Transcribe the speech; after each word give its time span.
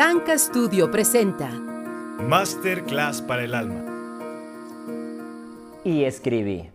Tanka 0.00 0.38
Studio 0.38 0.90
presenta 0.90 1.50
Masterclass 1.50 3.20
para 3.20 3.44
el 3.44 3.54
alma. 3.54 3.84
Y 5.84 6.04
escribí. 6.04 6.70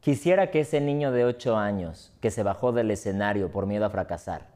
Quisiera 0.00 0.50
que 0.50 0.60
ese 0.60 0.82
niño 0.82 1.10
de 1.10 1.24
8 1.24 1.56
años 1.56 2.12
que 2.20 2.30
se 2.30 2.42
bajó 2.42 2.72
del 2.72 2.90
escenario 2.90 3.50
por 3.50 3.64
miedo 3.64 3.86
a 3.86 3.88
fracasar, 3.88 4.48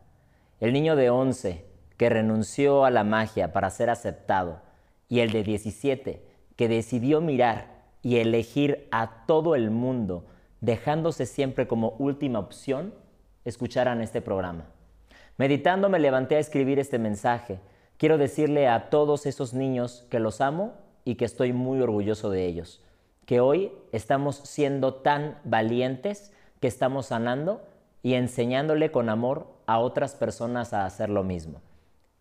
el 0.61 0.75
niño 0.75 0.97
de 0.97 1.09
11 1.09 1.65
que 1.97 2.11
renunció 2.11 2.85
a 2.85 2.91
la 2.91 3.05
magia 3.05 3.55
para 3.55 3.71
ser 3.71 3.89
aceptado 3.89 4.61
y 5.09 5.21
el 5.21 5.33
de 5.33 5.43
17 5.43 6.27
que 6.57 6.69
decidió 6.69 7.23
mirar 7.23 7.87
y 8.03 8.17
elegir 8.17 8.87
a 8.91 9.25
todo 9.25 9.55
el 9.55 9.71
mundo 9.71 10.27
dejándose 10.61 11.25
siempre 11.25 11.67
como 11.67 11.93
última 11.93 12.39
opción, 12.39 12.93
escucharan 13.47 14.03
este 14.03 14.21
programa. 14.21 14.76
Meditando 15.39 15.91
me 15.91 15.99
levanté 15.99 16.37
a 16.37 16.41
escribir 16.41 16.79
este 16.79 16.99
mensaje. 16.99 17.61
Quiero 17.99 18.17
decirle 18.17 18.69
a 18.69 18.89
todos 18.89 19.27
esos 19.27 19.53
niños 19.53 20.07
que 20.11 20.19
los 20.19 20.41
amo 20.41 20.75
y 21.05 21.17
que 21.17 21.27
estoy 21.27 21.53
muy 21.53 21.81
orgulloso 21.81 22.31
de 22.31 22.47
ellos. 22.47 22.83
Que 23.27 23.41
hoy 23.41 23.73
estamos 23.93 24.37
siendo 24.37 24.95
tan 24.95 25.39
valientes 25.45 26.33
que 26.61 26.69
estamos 26.69 27.07
sanando 27.07 27.63
y 28.03 28.15
enseñándole 28.15 28.91
con 28.91 29.11
amor 29.11 29.47
a 29.67 29.79
otras 29.79 30.15
personas 30.15 30.73
a 30.73 30.87
hacer 30.87 31.11
lo 31.11 31.23
mismo. 31.23 31.61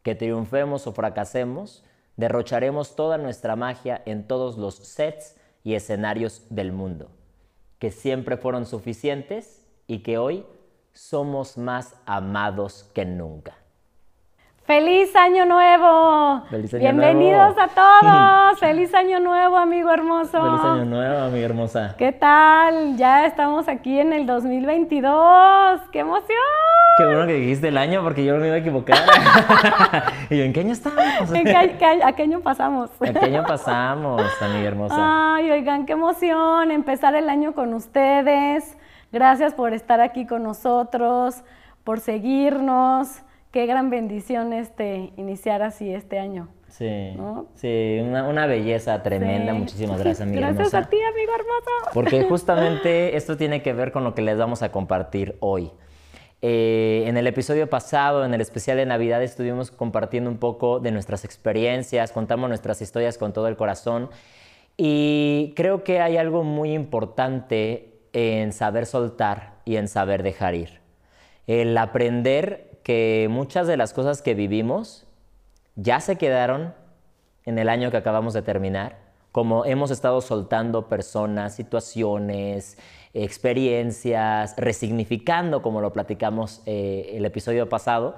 Que 0.04 0.16
triunfemos 0.16 0.86
o 0.86 0.92
fracasemos, 0.92 1.86
derrocharemos 2.18 2.98
toda 2.98 3.18
nuestra 3.18 3.56
magia 3.56 4.02
en 4.06 4.28
todos 4.28 4.58
los 4.58 4.76
sets 4.76 5.38
y 5.64 5.76
escenarios 5.76 6.44
del 6.50 6.74
mundo. 6.74 7.10
Que 7.80 7.92
siempre 7.92 8.36
fueron 8.36 8.66
suficientes 8.66 9.66
y 9.88 10.00
que 10.00 10.18
hoy 10.18 10.46
somos 10.96 11.58
más 11.58 11.94
amados 12.06 12.90
que 12.96 13.06
nunca. 13.06 13.54
¡Feliz 14.64 15.16
Año 15.16 15.46
Nuevo! 15.46 16.42
¡Feliz 16.50 16.74
Año 16.74 16.82
Bienvenidos 16.82 17.56
Nuevo! 17.56 17.62
a 17.62 18.50
todos. 18.50 18.60
¡Feliz 18.60 18.96
Año 18.96 19.20
Nuevo, 19.20 19.58
amigo 19.58 19.92
hermoso! 19.92 20.42
¡Feliz 20.42 20.62
Año 20.64 20.86
Nuevo, 20.86 21.26
amiga 21.26 21.46
hermosa! 21.46 21.96
¿Qué 21.98 22.12
tal? 22.14 22.96
Ya 22.98 23.28
estamos 23.28 23.68
aquí 23.68 24.00
en 24.00 24.14
el 24.14 24.26
2022. 24.26 25.82
¡Qué 25.92 26.00
emoción! 26.00 26.30
Qué 26.98 27.06
bueno 27.06 27.28
que 27.28 27.34
dijiste 27.34 27.68
el 27.68 27.78
año 27.78 28.02
porque 28.02 28.24
yo 28.26 28.38
me 28.38 28.48
iba 28.48 28.56
a 28.56 28.60
equivocar. 28.60 28.98
y 30.32 30.38
yo, 30.38 30.44
¿en 30.46 30.54
qué 30.54 30.62
año 30.62 30.72
estamos? 30.72 31.32
¿En 31.32 31.44
qué, 31.44 31.76
qué- 31.78 32.04
¿A 32.04 32.14
qué 32.14 32.24
año 32.24 32.40
pasamos? 32.40 32.90
¿En 33.02 33.14
qué 33.14 33.26
año 33.26 33.44
pasamos, 33.46 34.24
amiga 34.42 34.68
hermosa? 34.70 35.36
Ay, 35.36 35.52
oigan, 35.52 35.86
qué 35.86 35.94
emoción 35.94 36.72
empezar 36.72 37.14
el 37.16 37.30
año 37.30 37.54
con 37.54 37.74
ustedes. 37.74 38.78
Gracias 39.16 39.54
por 39.54 39.74
estar 39.74 40.02
aquí 40.02 40.26
con 40.28 40.44
nosotros, 40.44 41.46
por 41.86 42.02
seguirnos. 42.02 43.22
Qué 43.50 43.66
gran 43.66 43.90
bendición 43.90 44.52
este 44.52 45.14
iniciar 45.16 45.62
así 45.62 45.90
este 45.90 46.20
año. 46.20 46.50
Sí, 46.68 47.14
¿no? 47.16 47.46
sí, 47.54 48.02
una, 48.04 48.28
una 48.28 48.46
belleza 48.46 49.02
tremenda. 49.04 49.54
Sí. 49.54 49.58
Muchísimas 49.58 50.00
gracias, 50.02 50.20
amiga 50.20 50.42
Gracias 50.42 50.74
hermosa. 50.74 50.80
a 50.80 50.90
ti, 50.90 50.98
amigo 51.02 51.32
hermoso. 51.34 51.92
Porque 51.94 52.24
justamente 52.30 53.16
esto 53.16 53.38
tiene 53.38 53.62
que 53.62 53.72
ver 53.72 53.94
con 53.94 54.04
lo 54.04 54.14
que 54.16 54.22
les 54.22 54.38
vamos 54.38 54.64
a 54.64 54.74
compartir 54.74 55.38
hoy. 55.40 55.72
Eh, 56.42 57.06
en 57.08 57.16
el 57.16 57.26
episodio 57.26 57.70
pasado, 57.70 58.26
en 58.26 58.34
el 58.34 58.42
especial 58.42 58.76
de 58.76 58.86
Navidad, 58.86 59.24
estuvimos 59.24 59.72
compartiendo 59.72 60.30
un 60.30 60.40
poco 60.40 60.82
de 60.82 60.92
nuestras 60.92 61.24
experiencias, 61.24 62.12
contamos 62.12 62.50
nuestras 62.50 62.82
historias 62.82 63.18
con 63.18 63.32
todo 63.32 63.48
el 63.48 63.56
corazón 63.56 64.10
y 64.76 65.54
creo 65.56 65.86
que 65.86 66.02
hay 66.02 66.18
algo 66.18 66.44
muy 66.44 66.74
importante 66.74 67.95
en 68.16 68.54
saber 68.54 68.86
soltar 68.86 69.56
y 69.66 69.76
en 69.76 69.90
saber 69.90 70.24
dejar 70.24 70.56
ir. 70.56 70.80
El 71.48 71.78
aprender 71.78 72.80
que 72.82 73.28
muchas 73.30 73.68
de 73.68 73.76
las 73.76 73.92
cosas 73.92 74.22
que 74.22 74.36
vivimos 74.36 75.06
ya 75.76 76.00
se 76.00 76.16
quedaron 76.16 76.74
en 77.46 77.60
el 77.60 77.68
año 77.68 77.92
que 77.92 77.98
acabamos 77.98 78.34
de 78.34 78.42
terminar, 78.42 78.98
como 79.34 79.66
hemos 79.66 79.92
estado 79.92 80.22
soltando 80.22 80.88
personas, 80.88 81.56
situaciones, 81.56 82.78
experiencias, 83.14 84.56
resignificando, 84.56 85.62
como 85.62 85.82
lo 85.82 85.92
platicamos 85.92 86.62
eh, 86.66 87.12
el 87.16 87.26
episodio 87.26 87.68
pasado, 87.68 88.16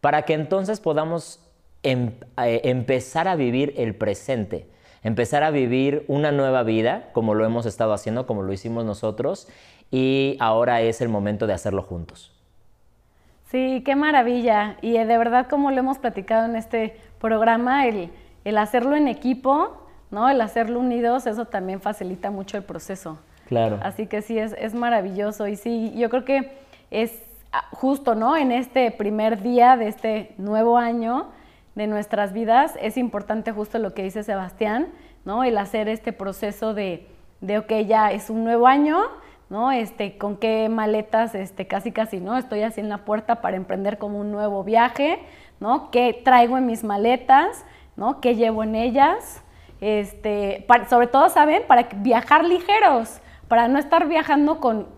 para 0.00 0.22
que 0.22 0.32
entonces 0.32 0.80
podamos 0.80 1.40
em- 1.82 2.14
eh, 2.42 2.62
empezar 2.64 3.28
a 3.28 3.36
vivir 3.36 3.74
el 3.76 3.94
presente, 3.94 4.66
empezar 5.02 5.42
a 5.42 5.50
vivir 5.50 6.04
una 6.08 6.32
nueva 6.32 6.62
vida, 6.62 7.08
como 7.12 7.34
lo 7.34 7.44
hemos 7.44 7.66
estado 7.66 7.92
haciendo, 7.92 8.26
como 8.26 8.42
lo 8.42 8.52
hicimos 8.52 8.84
nosotros, 8.84 9.48
y 9.90 10.36
ahora 10.40 10.80
es 10.80 11.00
el 11.00 11.08
momento 11.08 11.46
de 11.46 11.52
hacerlo 11.52 11.82
juntos. 11.82 12.32
Sí, 13.50 13.82
qué 13.84 13.94
maravilla. 13.94 14.76
Y 14.82 14.96
eh, 14.96 15.06
de 15.06 15.18
verdad, 15.18 15.46
como 15.48 15.70
lo 15.70 15.78
hemos 15.78 15.98
platicado 15.98 16.46
en 16.46 16.56
este 16.56 16.96
programa, 17.20 17.86
el, 17.86 18.10
el 18.44 18.58
hacerlo 18.58 18.96
en 18.96 19.08
equipo, 19.08 19.76
¿no? 20.10 20.28
El 20.28 20.40
hacerlo 20.40 20.80
unidos, 20.80 21.26
eso 21.26 21.44
también 21.44 21.80
facilita 21.80 22.30
mucho 22.30 22.56
el 22.56 22.64
proceso. 22.64 23.18
Claro. 23.46 23.78
Así 23.82 24.06
que 24.06 24.22
sí, 24.22 24.38
es, 24.38 24.54
es 24.58 24.74
maravilloso. 24.74 25.46
Y 25.46 25.56
sí, 25.56 25.92
yo 25.96 26.10
creo 26.10 26.24
que 26.24 26.58
es 26.90 27.22
ah, 27.52 27.66
justo, 27.70 28.16
¿no? 28.16 28.36
En 28.36 28.50
este 28.50 28.90
primer 28.90 29.40
día 29.42 29.76
de 29.76 29.88
este 29.88 30.34
nuevo 30.38 30.76
año 30.76 31.28
de 31.76 31.86
nuestras 31.86 32.32
vidas, 32.32 32.74
es 32.80 32.96
importante 32.96 33.52
justo 33.52 33.78
lo 33.78 33.94
que 33.94 34.02
dice 34.02 34.24
Sebastián, 34.24 34.88
¿no? 35.24 35.44
El 35.44 35.56
hacer 35.58 35.88
este 35.88 36.12
proceso 36.12 36.74
de, 36.74 37.06
de 37.40 37.58
ok, 37.58 37.70
ya 37.86 38.10
es 38.12 38.30
un 38.30 38.42
nuevo 38.44 38.66
año, 38.66 38.98
¿no? 39.50 39.70
Este, 39.70 40.18
con 40.18 40.36
qué 40.38 40.68
maletas, 40.68 41.34
este, 41.34 41.66
casi 41.68 41.92
casi, 41.92 42.18
¿no? 42.18 42.36
Estoy 42.38 42.62
así 42.62 42.80
en 42.80 42.88
la 42.88 43.04
puerta 43.04 43.42
para 43.42 43.56
emprender 43.56 43.98
como 43.98 44.18
un 44.18 44.32
nuevo 44.32 44.64
viaje, 44.64 45.20
¿no? 45.60 45.90
¿Qué 45.90 46.18
traigo 46.24 46.56
en 46.58 46.66
mis 46.66 46.82
maletas, 46.82 47.64
¿no? 47.94 48.20
¿Qué 48.20 48.34
llevo 48.34 48.64
en 48.64 48.74
ellas? 48.74 49.42
Este, 49.82 50.64
para- 50.66 50.88
sobre 50.88 51.06
todo, 51.08 51.28
¿saben? 51.28 51.62
Para 51.66 51.88
viajar 51.96 52.44
ligeros, 52.44 53.20
para 53.48 53.68
no 53.68 53.78
estar 53.78 54.08
viajando 54.08 54.60
con 54.60 54.88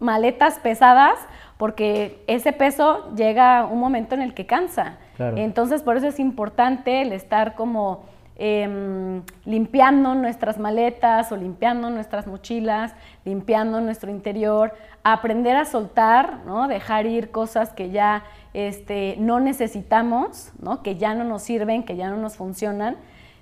maletas 0.00 0.58
pesadas, 0.58 1.14
porque 1.56 2.22
ese 2.26 2.52
peso 2.52 3.14
llega 3.14 3.64
un 3.64 3.78
momento 3.78 4.14
en 4.16 4.22
el 4.22 4.34
que 4.34 4.44
cansa. 4.44 4.98
Entonces, 5.18 5.82
por 5.82 5.96
eso 5.96 6.06
es 6.08 6.18
importante 6.18 7.02
el 7.02 7.12
estar 7.12 7.54
como 7.54 8.04
em, 8.36 9.22
limpiando 9.44 10.14
nuestras 10.14 10.58
maletas 10.58 11.32
o 11.32 11.36
limpiando 11.36 11.88
nuestras 11.90 12.26
mochilas, 12.26 12.94
limpiando 13.24 13.80
nuestro 13.80 14.10
interior, 14.10 14.74
aprender 15.04 15.56
a 15.56 15.64
soltar, 15.64 16.40
¿no? 16.44 16.68
dejar 16.68 17.06
ir 17.06 17.30
cosas 17.30 17.72
que 17.72 17.90
ya 17.90 18.24
este, 18.54 19.16
no 19.18 19.40
necesitamos, 19.40 20.52
¿no? 20.60 20.82
que 20.82 20.96
ya 20.96 21.14
no 21.14 21.24
nos 21.24 21.42
sirven, 21.42 21.84
que 21.84 21.96
ya 21.96 22.10
no 22.10 22.16
nos 22.16 22.36
funcionan. 22.36 22.96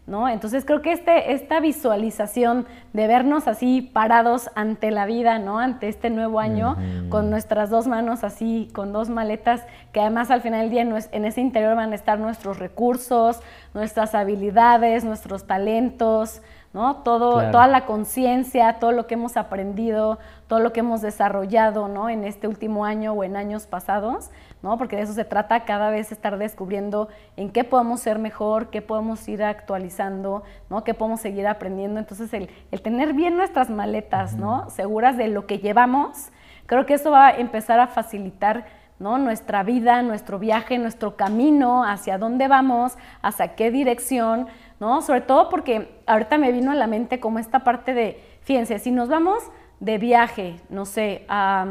¿No? 0.06 0.28
Entonces 0.28 0.64
creo 0.64 0.82
que 0.82 0.92
este, 0.92 1.32
esta 1.32 1.60
visualización 1.60 2.66
de 2.92 3.06
vernos 3.06 3.48
así 3.48 3.80
parados 3.80 4.50
ante 4.54 4.90
la 4.90 5.06
vida, 5.06 5.38
¿no? 5.38 5.58
Ante 5.58 5.88
este 5.88 6.10
nuevo 6.10 6.40
año, 6.40 6.76
con 7.08 7.30
nuestras 7.30 7.70
dos 7.70 7.86
manos 7.86 8.22
así, 8.22 8.68
con 8.74 8.92
dos 8.92 9.08
maletas, 9.08 9.62
que 9.92 10.00
además 10.00 10.30
al 10.30 10.42
final 10.42 10.60
del 10.60 10.70
día 10.70 10.82
en 11.12 11.24
ese 11.24 11.40
interior 11.40 11.74
van 11.74 11.92
a 11.92 11.94
estar 11.94 12.18
nuestros 12.18 12.58
recursos, 12.58 13.40
nuestras 13.72 14.14
habilidades, 14.14 15.04
nuestros 15.04 15.46
talentos, 15.46 16.42
¿no? 16.74 16.96
Todo, 16.96 17.34
Claro. 17.34 17.52
Toda 17.52 17.68
la 17.68 17.86
conciencia, 17.86 18.74
todo 18.80 18.92
lo 18.92 19.06
que 19.06 19.14
hemos 19.14 19.36
aprendido, 19.36 20.18
todo 20.48 20.58
lo 20.58 20.72
que 20.72 20.80
hemos 20.80 21.00
desarrollado, 21.00 21.88
¿no? 21.88 22.10
En 22.10 22.24
este 22.24 22.48
último 22.48 22.84
año 22.84 23.12
o 23.12 23.24
en 23.24 23.36
años 23.36 23.66
pasados, 23.66 24.30
¿no? 24.64 24.78
Porque 24.78 24.96
de 24.96 25.02
eso 25.02 25.12
se 25.12 25.26
trata 25.26 25.66
cada 25.66 25.90
vez 25.90 26.10
estar 26.10 26.38
descubriendo 26.38 27.08
en 27.36 27.50
qué 27.50 27.64
podemos 27.64 28.00
ser 28.00 28.18
mejor, 28.18 28.70
qué 28.70 28.80
podemos 28.80 29.28
ir 29.28 29.42
actualizando, 29.42 30.42
¿no? 30.70 30.84
Qué 30.84 30.94
podemos 30.94 31.20
seguir 31.20 31.46
aprendiendo. 31.46 32.00
Entonces, 32.00 32.32
el, 32.32 32.48
el 32.72 32.80
tener 32.80 33.12
bien 33.12 33.36
nuestras 33.36 33.68
maletas, 33.68 34.36
¿no? 34.36 34.70
Seguras 34.70 35.18
de 35.18 35.28
lo 35.28 35.46
que 35.46 35.58
llevamos, 35.58 36.30
creo 36.64 36.86
que 36.86 36.94
eso 36.94 37.10
va 37.10 37.26
a 37.26 37.36
empezar 37.36 37.78
a 37.78 37.88
facilitar 37.88 38.64
¿no? 38.98 39.18
nuestra 39.18 39.64
vida, 39.64 40.00
nuestro 40.00 40.38
viaje, 40.38 40.78
nuestro 40.78 41.14
camino, 41.14 41.84
hacia 41.84 42.16
dónde 42.16 42.48
vamos, 42.48 42.96
hacia 43.20 43.56
qué 43.56 43.70
dirección, 43.70 44.46
¿no? 44.80 45.02
Sobre 45.02 45.20
todo 45.20 45.50
porque 45.50 46.00
ahorita 46.06 46.38
me 46.38 46.52
vino 46.52 46.70
a 46.70 46.74
la 46.74 46.86
mente 46.86 47.20
como 47.20 47.38
esta 47.38 47.64
parte 47.64 47.92
de, 47.92 48.18
fíjense, 48.40 48.78
si 48.78 48.92
nos 48.92 49.10
vamos 49.10 49.42
de 49.80 49.98
viaje, 49.98 50.56
no 50.70 50.86
sé, 50.86 51.26
a, 51.28 51.66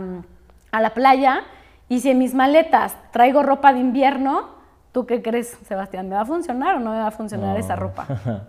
a 0.71 0.81
la 0.81 0.94
playa, 0.94 1.44
y 1.89 2.00
si 2.00 2.09
en 2.12 2.18
mis 2.18 2.33
maletas 2.33 2.95
traigo 3.12 3.44
ropa 3.44 3.74
de 3.74 3.80
invierno, 3.80 4.50
¿tú 4.91 5.06
qué 5.06 5.21
crees, 5.21 5.57
Sebastián? 5.68 6.09
¿Me 6.09 6.15
va 6.15 6.21
a 6.21 6.25
funcionar 6.25 6.75
o 6.77 6.80
no 6.80 6.91
me 6.91 7.00
va 7.00 7.07
a 7.07 7.12
funcionar 7.12 7.57
esa 7.57 7.75
ropa? 7.75 8.07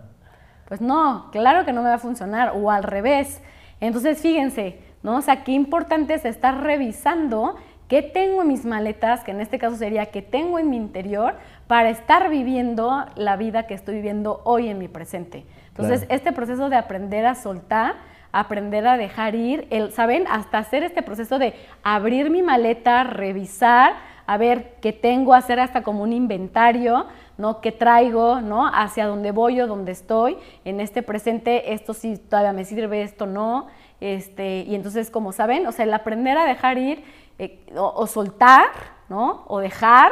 Pues 0.67 0.81
no, 0.81 1.29
claro 1.31 1.63
que 1.63 1.71
no 1.73 1.83
me 1.83 1.89
va 1.89 1.95
a 1.95 1.99
funcionar, 1.99 2.53
o 2.55 2.71
al 2.71 2.81
revés. 2.81 3.39
Entonces, 3.79 4.19
fíjense, 4.19 4.79
¿no? 5.03 5.17
O 5.17 5.21
sea, 5.21 5.43
qué 5.43 5.51
importante 5.51 6.15
es 6.15 6.25
estar 6.25 6.63
revisando 6.63 7.55
qué 7.87 8.01
tengo 8.01 8.41
en 8.41 8.47
mis 8.47 8.65
maletas, 8.65 9.23
que 9.23 9.29
en 9.29 9.41
este 9.41 9.59
caso 9.59 9.75
sería 9.75 10.07
qué 10.07 10.23
tengo 10.23 10.57
en 10.57 10.71
mi 10.71 10.77
interior, 10.77 11.35
para 11.67 11.89
estar 11.89 12.31
viviendo 12.31 13.05
la 13.15 13.35
vida 13.35 13.67
que 13.67 13.75
estoy 13.75 13.93
viviendo 13.93 14.41
hoy 14.43 14.67
en 14.69 14.79
mi 14.79 14.87
presente. 14.87 15.45
Entonces, 15.67 15.99
Claro. 15.99 16.15
este 16.15 16.31
proceso 16.31 16.67
de 16.69 16.77
aprender 16.77 17.27
a 17.27 17.35
soltar, 17.35 17.93
aprender 18.39 18.85
a 18.85 18.97
dejar 18.97 19.33
ir, 19.35 19.65
el, 19.69 19.91
¿saben? 19.93 20.25
Hasta 20.29 20.57
hacer 20.57 20.83
este 20.83 21.01
proceso 21.01 21.39
de 21.39 21.53
abrir 21.83 22.29
mi 22.29 22.43
maleta, 22.43 23.03
revisar, 23.05 23.93
a 24.27 24.37
ver 24.37 24.75
qué 24.81 24.91
tengo, 24.91 25.33
hacer 25.33 25.59
hasta 25.59 25.83
como 25.83 26.03
un 26.03 26.11
inventario, 26.11 27.05
¿no? 27.37 27.61
¿Qué 27.61 27.71
traigo, 27.71 28.41
¿no? 28.41 28.67
Hacia 28.67 29.07
dónde 29.07 29.31
voy 29.31 29.61
o 29.61 29.67
dónde 29.67 29.93
estoy. 29.93 30.37
En 30.65 30.81
este 30.81 31.01
presente, 31.01 31.73
esto 31.73 31.93
sí 31.93 32.17
todavía 32.17 32.51
me 32.51 32.65
sirve, 32.65 33.03
esto 33.03 33.25
no. 33.25 33.67
Este, 34.01 34.65
y 34.67 34.75
entonces, 34.75 35.09
como 35.09 35.31
saben, 35.31 35.65
o 35.67 35.71
sea, 35.71 35.85
el 35.85 35.93
aprender 35.93 36.37
a 36.37 36.45
dejar 36.45 36.77
ir 36.77 37.03
eh, 37.39 37.59
o, 37.75 38.05
soltar, 38.07 38.65
¿no? 39.07 39.45
O 39.47 39.59
dejar, 39.59 40.11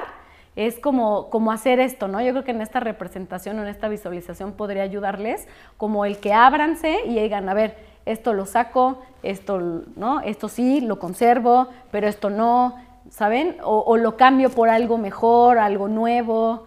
es 0.56 0.80
como, 0.80 1.30
como 1.30 1.52
hacer 1.52 1.80
esto, 1.82 2.08
¿no? 2.08 2.22
Yo 2.22 2.32
creo 2.32 2.44
que 2.46 2.52
en 2.52 2.62
esta 2.62 2.80
representación 2.80 3.60
o 3.60 3.64
en 3.64 3.68
esta 3.68 3.90
visualización 3.90 4.54
podría 4.54 4.84
ayudarles 4.84 5.48
como 5.78 6.06
el 6.06 6.20
que 6.20 6.32
ábranse 6.32 7.00
y 7.06 7.20
digan, 7.20 7.50
a 7.50 7.54
ver, 7.54 7.93
esto 8.06 8.34
lo 8.34 8.46
saco, 8.46 9.02
esto, 9.22 9.84
¿no? 9.96 10.22
Esto 10.22 10.50
sí, 10.50 10.82
lo 10.82 11.00
conservo, 11.00 11.70
pero 11.92 12.08
esto 12.08 12.30
no, 12.30 12.76
¿saben? 13.10 13.58
O, 13.64 13.98
lo 13.98 14.18
cambio 14.18 14.50
por 14.50 14.70
algo 14.70 14.98
mejor, 14.98 15.58
algo 15.58 15.88
nuevo. 15.88 16.66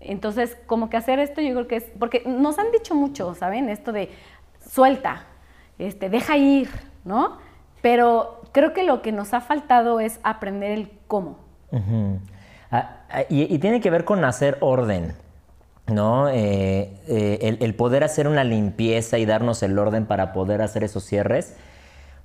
Entonces, 0.00 0.56
como 0.66 0.88
que 0.88 0.96
hacer 0.96 1.18
esto 1.18 1.40
yo 1.40 1.52
creo 1.52 1.68
que 1.68 1.76
es, 1.76 1.84
porque 1.98 2.22
nos 2.26 2.58
han 2.58 2.72
dicho 2.72 2.94
mucho, 2.94 3.34
¿saben? 3.34 3.68
Esto 3.68 3.92
de 3.92 4.10
suelta, 4.66 5.24
este, 5.78 6.08
deja 6.08 6.36
ir, 6.36 6.70
¿no? 7.04 7.38
Pero 7.82 8.40
creo 8.52 8.72
que 8.72 8.84
lo 8.84 9.02
que 9.02 9.12
nos 9.12 9.34
ha 9.34 9.40
faltado 9.40 10.00
es 10.00 10.20
aprender 10.22 10.70
el 10.70 10.90
cómo. 11.06 11.38
Ah, 12.70 13.00
ah, 13.10 13.22
y, 13.28 13.58
tiene 13.58 13.80
que 13.80 13.90
ver 13.90 14.04
con 14.04 14.24
hacer 14.24 14.56
orden, 14.60 15.14
¿no? 15.90 16.28
Eh, 16.28 16.92
eh, 17.08 17.58
el, 17.60 17.74
poder 17.74 18.04
hacer 18.04 18.28
una 18.28 18.44
limpieza 18.44 19.18
y 19.18 19.26
darnos 19.26 19.62
el 19.62 19.78
orden 19.78 20.06
para 20.06 20.32
poder 20.32 20.62
hacer 20.62 20.84
esos 20.84 21.04
cierres, 21.04 21.54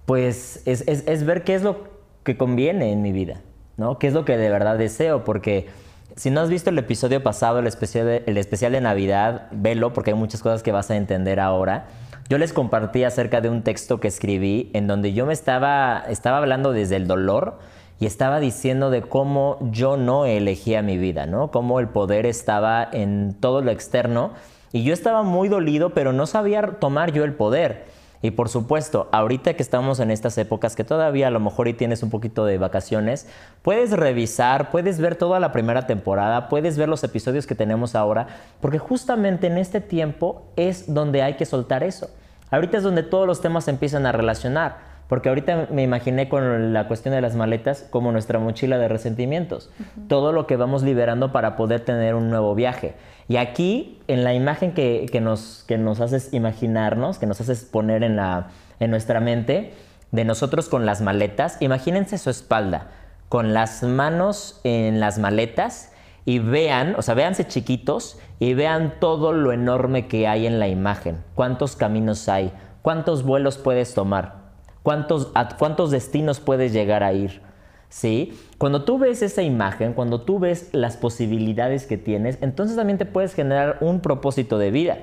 pues 0.05 0.61
es, 0.65 1.25
ver 1.25 1.43
qué 1.43 1.55
es 1.55 1.63
lo 1.63 1.89
que 2.23 2.37
conviene 2.37 2.91
en 2.91 3.01
mi 3.01 3.11
vida, 3.11 3.41
¿no? 3.77 3.97
¿Qué 3.99 4.07
es 4.07 4.13
lo 4.13 4.25
que 4.25 4.37
de 4.37 4.49
verdad 4.49 4.77
deseo? 4.77 5.23
Porque 5.23 5.67
si 6.15 6.29
no 6.29 6.41
has 6.41 6.49
visto 6.49 6.69
el 6.69 6.77
episodio 6.77 7.23
pasado, 7.23 7.59
el 7.59 7.67
especial 7.67 8.05
de, 8.05 8.23
el 8.25 8.37
especial 8.37 8.71
de 8.71 8.81
Navidad, 8.81 9.47
velo 9.51 9.93
porque 9.93 10.11
hay 10.11 10.17
muchas 10.17 10.41
cosas 10.41 10.63
que 10.63 10.71
vas 10.71 10.91
a 10.91 10.95
entender 10.95 11.39
ahora. 11.39 11.87
Yo 12.29 12.37
les 12.37 12.53
compartí 12.53 13.03
acerca 13.03 13.41
de 13.41 13.49
un 13.49 13.63
texto 13.63 13.99
que 13.99 14.07
escribí 14.07 14.71
en 14.73 14.87
donde 14.87 15.13
yo 15.13 15.25
me 15.25 15.33
estaba, 15.33 16.03
estaba 16.09 16.37
hablando 16.37 16.71
desde 16.71 16.95
el 16.95 17.07
dolor 17.07 17.59
y 17.99 18.05
estaba 18.05 18.39
diciendo 18.39 18.89
de 18.89 19.01
cómo 19.01 19.57
yo 19.71 19.97
no 19.97 20.25
elegía 20.25 20.81
mi 20.81 20.97
vida, 20.97 21.25
¿no? 21.25 21.51
Cómo 21.51 21.79
el 21.79 21.87
poder 21.87 22.25
estaba 22.25 22.87
en 22.91 23.35
todo 23.39 23.61
lo 23.61 23.71
externo 23.71 24.31
y 24.71 24.83
yo 24.83 24.93
estaba 24.93 25.23
muy 25.23 25.47
dolido, 25.47 25.91
pero 25.91 26.11
no 26.11 26.25
sabía 26.25 26.61
tomar 26.79 27.13
yo 27.13 27.23
el 27.23 27.33
poder. 27.33 27.85
Y 28.21 28.31
por 28.31 28.49
supuesto, 28.49 29.07
ahorita 29.11 29.53
que 29.53 29.61
estamos 29.61 29.99
en 29.99 30.09
estas 30.09 30.37
épocas 30.37 30.75
que 30.75 30.83
todavía 30.83 31.27
a 31.27 31.31
lo 31.31 31.39
mejor 31.39 31.67
y 31.67 31.73
tienes 31.73 32.01
un 32.01 32.09
poquito 32.09 32.43
de 32.45 32.57
vacaciones, 32.57 33.27
puedes 33.61 33.91
revisar, 33.91 34.71
puedes 34.71 34.99
ver 34.99 35.15
toda 35.15 35.39
la 35.39 35.51
primera 35.51 35.85
temporada, 35.85 36.49
puedes 36.49 36.77
ver 36.77 36.89
los 36.89 37.03
episodios 37.03 37.45
que 37.45 37.55
tenemos 37.55 37.93
ahora, 37.93 38.27
porque 38.61 38.79
justamente 38.79 39.47
en 39.47 39.57
este 39.57 39.79
tiempo 39.79 40.41
es 40.55 40.93
donde 40.93 41.21
hay 41.21 41.35
que 41.35 41.45
soltar 41.45 41.83
eso. 41.83 42.09
Ahorita 42.49 42.77
es 42.77 42.83
donde 42.83 43.03
todos 43.03 43.27
los 43.27 43.41
temas 43.41 43.67
empiezan 43.67 44.05
a 44.05 44.11
relacionar. 44.11 44.94
Porque 45.07 45.29
ahorita 45.29 45.67
me 45.71 45.83
imaginé 45.83 46.29
con 46.29 46.73
la 46.73 46.87
cuestión 46.87 47.13
de 47.13 47.21
las 47.21 47.35
maletas 47.35 47.85
como 47.91 48.11
nuestra 48.11 48.39
mochila 48.39 48.77
de 48.77 48.87
resentimientos. 48.87 49.69
Todo 50.07 50.31
lo 50.31 50.47
que 50.47 50.55
vamos 50.55 50.81
liberando 50.81 51.31
para 51.31 51.55
poder 51.55 51.81
tener 51.81 52.15
un 52.15 52.29
nuevo 52.29 52.55
viaje. 52.55 52.95
Y 53.27 53.37
aquí, 53.37 54.01
en 54.07 54.23
la 54.23 54.33
imagen 54.33 54.73
que, 54.73 55.07
nos, 55.21 55.63
que 55.67 55.77
nos 55.77 56.01
haces 56.01 56.33
imaginarnos, 56.33 57.19
que 57.19 57.27
nos 57.27 57.39
haces 57.39 57.65
poner 57.65 58.03
en, 58.03 58.15
la, 58.15 58.47
en 58.79 58.89
nuestra 58.89 59.19
mente, 59.19 59.73
de 60.11 60.25
nosotros 60.25 60.69
con 60.69 60.85
las 60.85 61.01
maletas, 61.01 61.57
imagínense 61.59 62.17
su 62.17 62.29
espalda, 62.29 62.87
con 63.29 63.53
las 63.53 63.83
manos 63.83 64.61
en 64.63 64.99
las 64.99 65.19
maletas 65.19 65.91
y 66.25 66.39
vean, 66.39 66.95
o 66.97 67.01
sea, 67.01 67.13
véanse 67.13 67.45
chiquitos 67.45 68.17
y 68.39 68.53
vean 68.55 68.95
todo 68.99 69.33
lo 69.33 69.51
enorme 69.51 70.07
que 70.07 70.27
hay 70.27 70.47
en 70.47 70.59
la 70.59 70.67
imagen. 70.67 71.23
Cuántos 71.35 71.75
caminos 71.75 72.29
hay, 72.29 72.51
cuántos 72.81 73.23
vuelos 73.23 73.57
puedes 73.57 73.93
tomar 73.93 74.44
cuántos, 74.85 75.31
cuántos 75.57 75.89
destinos 75.89 76.39
puedes 76.39 76.71
llegar 76.71 77.03
a 77.03 77.11
ir. 77.11 77.41
¿Sí? 77.89 78.37
Cuando 78.57 78.83
tú 78.83 78.99
ves 78.99 79.21
esa 79.21 79.41
imagen, 79.41 79.93
cuando 79.93 80.21
tú 80.21 80.37
ves 80.37 80.69
las 80.73 80.95
posibilidades 80.95 81.87
que 81.87 81.97
tienes, 81.97 82.37
entonces 82.41 82.75
también 82.75 82.97
te 82.97 83.05
puedes 83.05 83.33
generar 83.33 83.77
un 83.81 83.99
propósito 83.99 84.57
de 84.57 84.71
vida. 84.71 84.97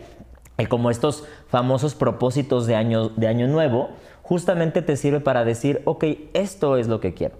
Y 0.58 0.67
como 0.67 0.90
estos 0.90 1.25
famosos 1.49 1.94
propósitos 1.94 2.67
de 2.67 2.76
año, 2.76 3.08
de 3.08 3.26
año 3.26 3.49
nuevo, 3.49 3.90
justamente 4.23 4.82
te 4.82 4.96
sirve 4.96 5.20
para 5.20 5.44
decir, 5.44 5.82
ok, 5.84 6.05
esto 6.34 6.76
es 6.76 6.87
lo 6.87 7.00
que 7.00 7.14
quiero. 7.14 7.37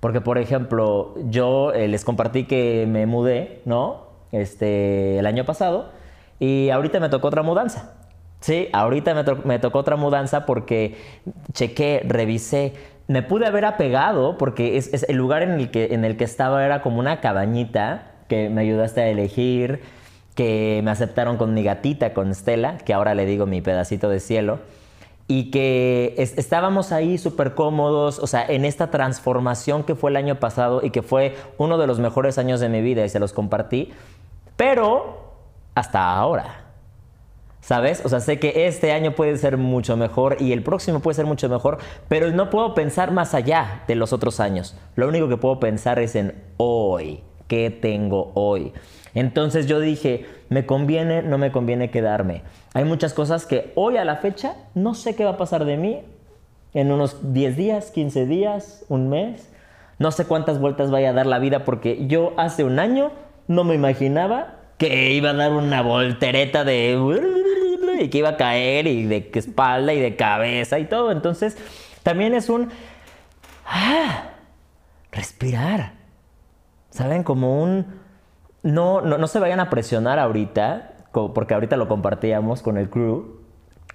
Porque, 0.00 0.20
por 0.20 0.38
ejemplo, 0.38 1.14
yo 1.28 1.72
eh, 1.72 1.88
les 1.88 2.04
compartí 2.04 2.44
que 2.44 2.86
me 2.88 3.04
mudé, 3.06 3.60
¿no? 3.64 4.06
Este, 4.32 5.18
el 5.18 5.26
año 5.26 5.44
pasado, 5.44 5.90
y 6.38 6.70
ahorita 6.70 7.00
me 7.00 7.08
tocó 7.08 7.28
otra 7.28 7.42
mudanza. 7.42 8.03
Sí, 8.44 8.68
ahorita 8.74 9.14
me, 9.46 9.58
tocó 9.58 9.78
otra 9.78 9.96
mudanza 9.96 10.44
porque 10.44 10.98
chequé, 11.54 12.02
revisé, 12.04 12.74
me 13.08 13.22
pude 13.22 13.46
haber 13.46 13.64
apegado 13.64 14.36
porque 14.36 14.76
es, 14.76 15.06
el 15.08 15.16
lugar 15.16 15.42
en 15.42 15.52
el, 15.52 15.70
que, 15.70 15.94
en 15.94 16.04
el 16.04 16.18
que 16.18 16.24
estaba 16.24 16.62
era 16.62 16.82
como 16.82 16.98
una 16.98 17.22
cabañita 17.22 18.12
que 18.28 18.50
me 18.50 18.60
ayudaste 18.60 19.00
a 19.00 19.08
elegir, 19.08 19.80
que 20.34 20.82
me 20.84 20.90
aceptaron 20.90 21.38
con 21.38 21.54
mi 21.54 21.62
gatita, 21.62 22.12
con 22.12 22.34
Stella, 22.34 22.76
que 22.76 22.92
ahora 22.92 23.14
le 23.14 23.24
digo 23.24 23.46
mi 23.46 23.62
pedacito 23.62 24.10
de 24.10 24.20
cielo, 24.20 24.58
y 25.26 25.50
que 25.50 26.14
estábamos 26.18 26.92
ahí 26.92 27.16
súper 27.16 27.54
cómodos, 27.54 28.18
o 28.18 28.26
sea, 28.26 28.44
en 28.46 28.66
esta 28.66 28.90
transformación 28.90 29.84
que 29.84 29.94
fue 29.94 30.10
el 30.10 30.18
año 30.18 30.38
pasado 30.38 30.82
y 30.84 30.90
que 30.90 31.00
fue 31.00 31.34
uno 31.56 31.78
de 31.78 31.86
los 31.86 31.98
mejores 31.98 32.36
años 32.36 32.60
de 32.60 32.68
mi 32.68 32.82
vida 32.82 33.06
y 33.06 33.08
se 33.08 33.20
los 33.20 33.32
compartí, 33.32 33.94
pero 34.58 35.32
hasta 35.74 36.14
ahora. 36.14 36.63
¿Sabes? 37.64 38.04
O 38.04 38.10
sea, 38.10 38.20
sé 38.20 38.38
que 38.38 38.66
este 38.66 38.92
año 38.92 39.12
puede 39.12 39.38
ser 39.38 39.56
mucho 39.56 39.96
mejor 39.96 40.36
y 40.38 40.52
el 40.52 40.62
próximo 40.62 41.00
puede 41.00 41.14
ser 41.14 41.24
mucho 41.24 41.48
mejor, 41.48 41.78
pero 42.08 42.30
no 42.30 42.50
puedo 42.50 42.74
pensar 42.74 43.10
más 43.10 43.32
allá 43.32 43.84
de 43.88 43.94
los 43.94 44.12
otros 44.12 44.38
años. 44.38 44.76
Lo 44.96 45.08
único 45.08 45.30
que 45.30 45.38
puedo 45.38 45.60
pensar 45.60 45.98
es 45.98 46.14
en 46.14 46.34
hoy. 46.58 47.22
¿Qué 47.48 47.70
tengo 47.70 48.32
hoy? 48.34 48.74
Entonces 49.14 49.66
yo 49.66 49.80
dije, 49.80 50.26
me 50.50 50.66
conviene, 50.66 51.22
no 51.22 51.38
me 51.38 51.52
conviene 51.52 51.90
quedarme. 51.90 52.42
Hay 52.74 52.84
muchas 52.84 53.14
cosas 53.14 53.46
que 53.46 53.72
hoy 53.76 53.96
a 53.96 54.04
la 54.04 54.16
fecha 54.16 54.56
no 54.74 54.92
sé 54.92 55.16
qué 55.16 55.24
va 55.24 55.30
a 55.30 55.38
pasar 55.38 55.64
de 55.64 55.78
mí 55.78 56.02
en 56.74 56.92
unos 56.92 57.32
10 57.32 57.56
días, 57.56 57.90
15 57.92 58.26
días, 58.26 58.84
un 58.90 59.08
mes. 59.08 59.50
No 59.98 60.10
sé 60.10 60.26
cuántas 60.26 60.60
vueltas 60.60 60.90
vaya 60.90 61.10
a 61.10 61.14
dar 61.14 61.24
la 61.24 61.38
vida 61.38 61.64
porque 61.64 62.06
yo 62.08 62.34
hace 62.36 62.62
un 62.62 62.78
año 62.78 63.10
no 63.48 63.64
me 63.64 63.74
imaginaba 63.74 64.56
que 64.76 65.12
iba 65.12 65.30
a 65.30 65.34
dar 65.34 65.52
una 65.52 65.80
voltereta 65.80 66.64
de 66.64 66.92
y 68.00 68.08
que 68.08 68.18
iba 68.18 68.30
a 68.30 68.36
caer 68.36 68.86
y 68.86 69.04
de 69.04 69.30
espalda 69.34 69.92
y 69.92 70.00
de 70.00 70.16
cabeza 70.16 70.78
y 70.78 70.84
todo. 70.84 71.12
Entonces, 71.12 71.56
también 72.02 72.34
es 72.34 72.48
un 72.48 72.70
ah, 73.66 74.30
respirar. 75.12 75.92
¿Saben? 76.90 77.22
Como 77.24 77.62
un 77.62 78.04
no, 78.62 79.02
no, 79.02 79.26
se 79.26 79.38
vayan 79.38 79.60
a 79.60 79.68
presionar 79.68 80.18
ahorita, 80.18 80.94
porque 81.12 81.54
ahorita 81.54 81.76
lo 81.76 81.86
compartíamos 81.86 82.62
con 82.62 82.78
el 82.78 82.88
crew 82.88 83.40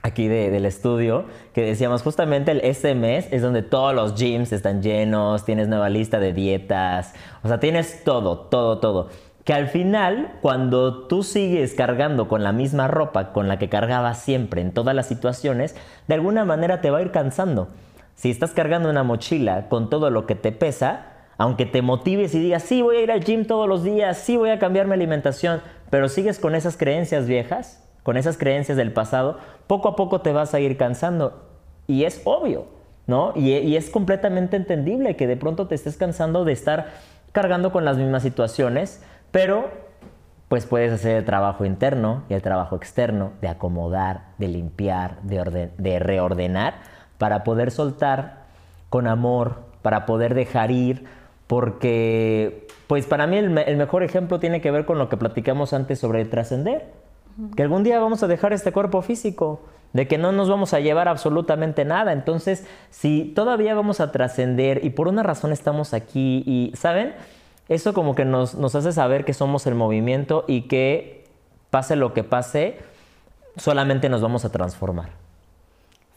aquí 0.03 0.27
del 0.27 0.65
estudio, 0.65 1.25
que 1.53 1.61
decíamos 1.61 2.03
justamente 2.03 2.51
el, 2.51 2.61
este 2.61 2.95
mes 2.95 3.27
es 3.31 3.41
donde 3.41 3.63
todos 3.63 3.93
los 3.93 4.15
gyms 4.15 4.53
están 4.53 4.81
llenos, 4.81 5.43
tienes 5.43 5.67
nueva 5.67 5.89
lista 5.89 6.19
de 6.19 6.33
dietas, 6.33 7.13
o 7.43 7.47
sea, 7.47 7.59
tienes 7.59 8.03
todo, 8.03 8.41
todo, 8.41 8.79
todo 8.79 9.09
que 9.43 9.53
al 9.53 9.67
final, 9.67 10.33
cuando 10.41 11.07
tú 11.07 11.23
sigues 11.23 11.73
cargando 11.73 12.27
con 12.27 12.43
la 12.43 12.51
misma 12.51 12.87
ropa 12.87 13.31
con 13.31 13.47
la 13.47 13.57
que 13.57 13.69
cargabas 13.69 14.19
siempre 14.19 14.61
en 14.61 14.71
todas 14.71 14.95
las 14.95 15.07
situaciones, 15.07 15.75
de 16.07 16.13
alguna 16.15 16.45
manera 16.45 16.81
te 16.81 16.91
va 16.91 16.99
a 16.99 17.01
ir 17.01 17.11
cansando. 17.11 17.69
Si 18.15 18.29
estás 18.29 18.51
cargando 18.51 18.89
una 18.89 19.03
mochila 19.03 19.69
con 19.69 19.89
todo 19.89 20.09
lo 20.09 20.25
que 20.25 20.35
te 20.35 20.51
pesa, 20.51 21.05
aunque 21.37 21.65
te 21.65 21.81
motives 21.81 22.35
y 22.35 22.39
digas, 22.39 22.63
sí, 22.63 22.81
voy 22.81 22.97
a 22.97 23.01
ir 23.01 23.11
al 23.11 23.23
gym 23.23 23.45
todos 23.45 23.67
los 23.67 23.83
días, 23.83 24.17
sí, 24.17 24.35
voy 24.35 24.49
a 24.49 24.59
cambiar 24.59 24.87
mi 24.87 24.93
alimentación, 24.93 25.61
pero 25.89 26.09
sigues 26.09 26.37
con 26.37 26.53
esas 26.53 26.75
creencias 26.75 27.27
viejas, 27.27 27.87
con 28.03 28.17
esas 28.17 28.37
creencias 28.37 28.77
del 28.77 28.91
pasado, 28.91 29.37
poco 29.67 29.87
a 29.87 29.95
poco 29.95 30.19
te 30.19 30.33
vas 30.33 30.53
a 30.53 30.59
ir 30.59 30.75
cansando. 30.75 31.47
Y 31.87 32.03
es 32.03 32.21
obvio, 32.25 32.65
¿no? 33.07 33.31
Y, 33.35 33.53
y 33.53 33.77
es 33.77 33.89
completamente 33.89 34.57
entendible 34.57 35.15
que 35.15 35.27
de 35.27 35.37
pronto 35.37 35.67
te 35.67 35.75
estés 35.75 35.95
cansando 35.95 36.43
de 36.43 36.51
estar 36.51 36.87
cargando 37.31 37.71
con 37.71 37.85
las 37.85 37.97
mismas 37.97 38.21
situaciones, 38.23 39.01
pero 39.31 39.69
pues 40.49 40.65
puedes 40.65 40.91
hacer 40.91 41.17
el 41.17 41.25
trabajo 41.25 41.63
interno 41.63 42.23
y 42.27 42.33
el 42.33 42.41
trabajo 42.41 42.75
externo 42.75 43.31
de 43.39 43.47
acomodar, 43.47 44.33
de 44.39 44.47
limpiar, 44.47 45.21
de, 45.21 45.99
reordenar 45.99 46.73
para 47.19 47.43
poder 47.43 47.69
soltar 47.69 48.45
con 48.89 49.05
amor, 49.05 49.59
para 49.83 50.07
poder 50.07 50.33
dejar 50.33 50.71
ir, 50.71 51.05
porque 51.45 52.67
pues 52.87 53.05
para 53.05 53.27
mí 53.27 53.37
el, 53.37 53.51
mejor 53.51 54.01
ejemplo 54.01 54.39
tiene 54.39 54.59
que 54.59 54.71
ver 54.71 54.85
con 54.85 54.97
lo 54.97 55.07
que 55.07 55.17
platicamos 55.17 55.71
antes 55.73 55.99
sobre 55.99 56.25
trascender, 56.25 56.87
que 57.55 57.61
algún 57.61 57.83
día 57.83 57.99
vamos 57.99 58.23
a 58.23 58.27
dejar 58.27 58.51
este 58.51 58.71
cuerpo 58.71 59.03
físico, 59.03 59.61
de 59.93 60.07
que 60.07 60.17
no 60.17 60.31
nos 60.31 60.49
vamos 60.49 60.73
a 60.73 60.79
llevar 60.79 61.07
absolutamente 61.07 61.85
nada. 61.85 62.11
Entonces, 62.11 62.65
si 62.89 63.31
todavía 63.35 63.73
vamos 63.75 63.99
a 63.99 64.11
trascender 64.11 64.83
y 64.83 64.91
por 64.91 65.07
una 65.07 65.23
razón 65.23 65.51
estamos 65.51 65.93
aquí 65.93 66.43
y, 66.45 66.71
¿saben? 66.75 67.13
Eso 67.69 67.93
como 67.93 68.15
que 68.15 68.25
nos, 68.25 68.55
nos 68.55 68.75
hace 68.75 68.91
saber 68.91 69.23
que 69.23 69.33
somos 69.33 69.65
el 69.67 69.75
movimiento 69.75 70.43
y 70.47 70.63
que 70.63 71.25
pase 71.69 71.95
lo 71.95 72.13
que 72.13 72.23
pase, 72.23 72.79
solamente 73.55 74.09
nos 74.09 74.21
vamos 74.21 74.43
a 74.43 74.51
transformar. 74.51 75.09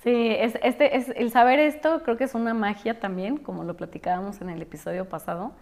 Sí, 0.03 0.35
es, 0.37 0.59
este, 0.63 0.97
es, 0.97 1.11
el 1.15 1.31
saber 1.31 1.61
esto 1.61 2.03
creo 2.03 2.17
que 2.17 2.25
es 2.25 2.35
una 2.35 2.55
magia 2.55 2.99
también, 2.99 3.37
como 3.37 3.63
lo 3.63 3.75
platicábamos 3.75 4.41
en 4.41 4.51
el 4.51 4.61
episodio 4.61 5.09
pasado, 5.09 5.53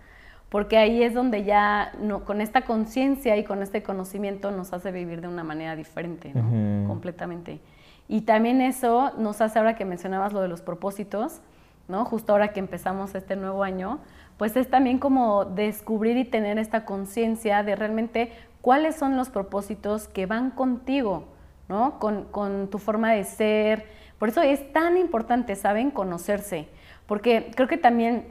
porque 0.48 0.78
ahí 0.78 1.02
es 1.02 1.12
donde 1.12 1.44
ya 1.44 1.92
no, 2.00 2.24
con 2.24 2.40
esta 2.40 2.62
conciencia 2.62 3.36
y 3.36 3.44
con 3.44 3.62
este 3.62 3.82
conocimiento 3.82 4.50
nos 4.50 4.72
hace 4.72 4.92
vivir 4.92 5.20
de 5.20 5.28
una 5.28 5.44
manera 5.44 5.76
diferente, 5.76 6.32
¿no? 6.34 6.88
completamente. 6.88 7.60
Y 8.08 8.22
también 8.22 8.60
eso 8.60 9.12
nos 9.18 9.40
hace, 9.40 9.58
ahora 9.58 9.76
que 9.76 9.84
mencionabas 9.84 10.32
lo 10.32 10.40
de 10.40 10.48
los 10.48 10.62
propósitos, 10.62 11.40
¿no? 11.86 12.04
justo 12.04 12.32
ahora 12.32 12.52
que 12.52 12.60
empezamos 12.60 13.14
este 13.14 13.36
nuevo 13.36 13.62
año, 13.62 14.00
pues 14.40 14.56
es 14.56 14.70
también 14.70 14.98
como 14.98 15.44
descubrir 15.44 16.16
y 16.16 16.24
tener 16.24 16.58
esta 16.58 16.86
conciencia 16.86 17.62
de 17.62 17.76
realmente 17.76 18.32
cuáles 18.62 18.96
son 18.96 19.18
los 19.18 19.28
propósitos 19.28 20.08
que 20.08 20.24
van 20.24 20.50
contigo, 20.50 21.26
¿no? 21.68 21.98
con, 21.98 22.24
con 22.24 22.70
tu 22.70 22.78
forma 22.78 23.12
de 23.12 23.24
ser, 23.24 23.84
por 24.18 24.30
eso 24.30 24.40
es 24.40 24.72
tan 24.72 24.96
importante, 24.96 25.56
¿saben? 25.56 25.90
Conocerse, 25.90 26.68
porque 27.06 27.50
creo 27.54 27.68
que 27.68 27.76
también 27.76 28.28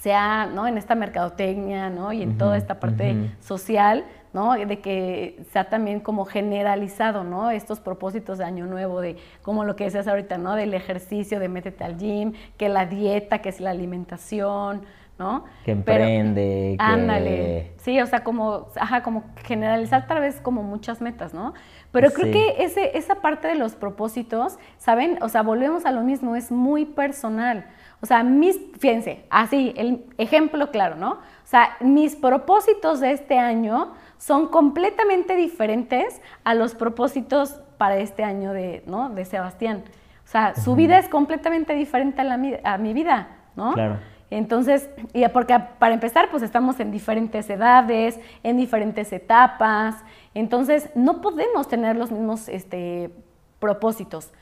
sea, 0.00 0.46
¿no? 0.46 0.66
En 0.66 0.78
esta 0.78 0.94
mercadotecnia, 0.94 1.90
¿no? 1.90 2.14
Y 2.14 2.22
en 2.22 2.38
toda 2.38 2.56
esta 2.56 2.80
parte 2.80 3.30
social, 3.40 4.06
¿no? 4.32 4.54
De 4.54 4.80
que 4.80 5.44
sea 5.52 5.68
también 5.68 6.00
como 6.00 6.24
generalizado, 6.24 7.24
¿no? 7.24 7.50
Estos 7.50 7.78
propósitos 7.78 8.38
de 8.38 8.44
año 8.44 8.66
nuevo, 8.66 9.02
de 9.02 9.16
como 9.42 9.64
lo 9.64 9.76
que 9.76 9.84
decías 9.84 10.08
ahorita, 10.08 10.38
¿no? 10.38 10.54
Del 10.54 10.72
ejercicio, 10.72 11.38
de 11.38 11.48
métete 11.48 11.84
al 11.84 11.98
gym, 11.98 12.32
que 12.56 12.68
la 12.68 12.86
dieta, 12.86 13.40
que 13.40 13.50
es 13.50 13.60
la 13.60 13.70
alimentación, 13.70 14.82
¿no? 15.22 15.44
Que 15.64 15.70
emprende, 15.70 16.76
que... 16.76 16.84
Ándale, 16.84 17.72
sí, 17.76 18.00
o 18.00 18.06
sea, 18.06 18.24
como, 18.24 18.68
ajá, 18.76 19.02
como 19.02 19.24
generalizar 19.44 20.06
tal 20.08 20.20
vez 20.20 20.40
como 20.40 20.64
muchas 20.64 21.00
metas, 21.00 21.32
¿no? 21.32 21.54
Pero 21.92 22.10
creo 22.10 22.32
que 22.32 22.64
ese, 22.64 22.96
esa 22.98 23.16
parte 23.16 23.46
de 23.46 23.54
los 23.54 23.74
propósitos, 23.74 24.58
¿saben? 24.78 25.18
O 25.22 25.28
sea, 25.28 25.42
volvemos 25.42 25.86
a 25.86 25.92
lo 25.92 26.02
mismo, 26.02 26.34
es 26.34 26.50
muy 26.50 26.84
personal. 26.84 27.66
O 28.00 28.06
sea, 28.06 28.24
mis, 28.24 28.58
fíjense, 28.78 29.24
así, 29.30 29.72
el 29.76 30.04
ejemplo 30.18 30.72
claro, 30.72 30.96
¿no? 30.96 31.12
O 31.12 31.46
sea, 31.46 31.76
mis 31.80 32.16
propósitos 32.16 32.98
de 32.98 33.12
este 33.12 33.38
año 33.38 33.92
son 34.18 34.48
completamente 34.48 35.36
diferentes 35.36 36.20
a 36.42 36.54
los 36.54 36.74
propósitos 36.74 37.60
para 37.78 37.98
este 37.98 38.24
año 38.24 38.52
de, 38.52 38.82
¿no? 38.86 39.10
de 39.10 39.24
Sebastián. 39.24 39.84
O 40.24 40.28
sea, 40.28 40.54
su 40.56 40.74
vida 40.74 40.98
es 40.98 41.08
completamente 41.08 41.74
diferente 41.74 42.22
a, 42.22 42.24
la, 42.24 42.40
a 42.64 42.78
mi 42.78 42.92
vida, 42.92 43.28
¿no? 43.54 43.74
Claro. 43.74 43.98
Entonces, 44.32 44.88
porque 45.34 45.54
para 45.78 45.92
empezar, 45.92 46.30
pues 46.30 46.42
estamos 46.42 46.80
en 46.80 46.90
diferentes 46.90 47.50
edades, 47.50 48.18
en 48.42 48.56
diferentes 48.56 49.12
etapas, 49.12 49.96
entonces 50.32 50.88
no 50.94 51.20
podemos 51.20 51.68
tener 51.68 51.96
los 51.96 52.10
mismos 52.10 52.48
este, 52.48 53.10
propósitos. 53.58 54.32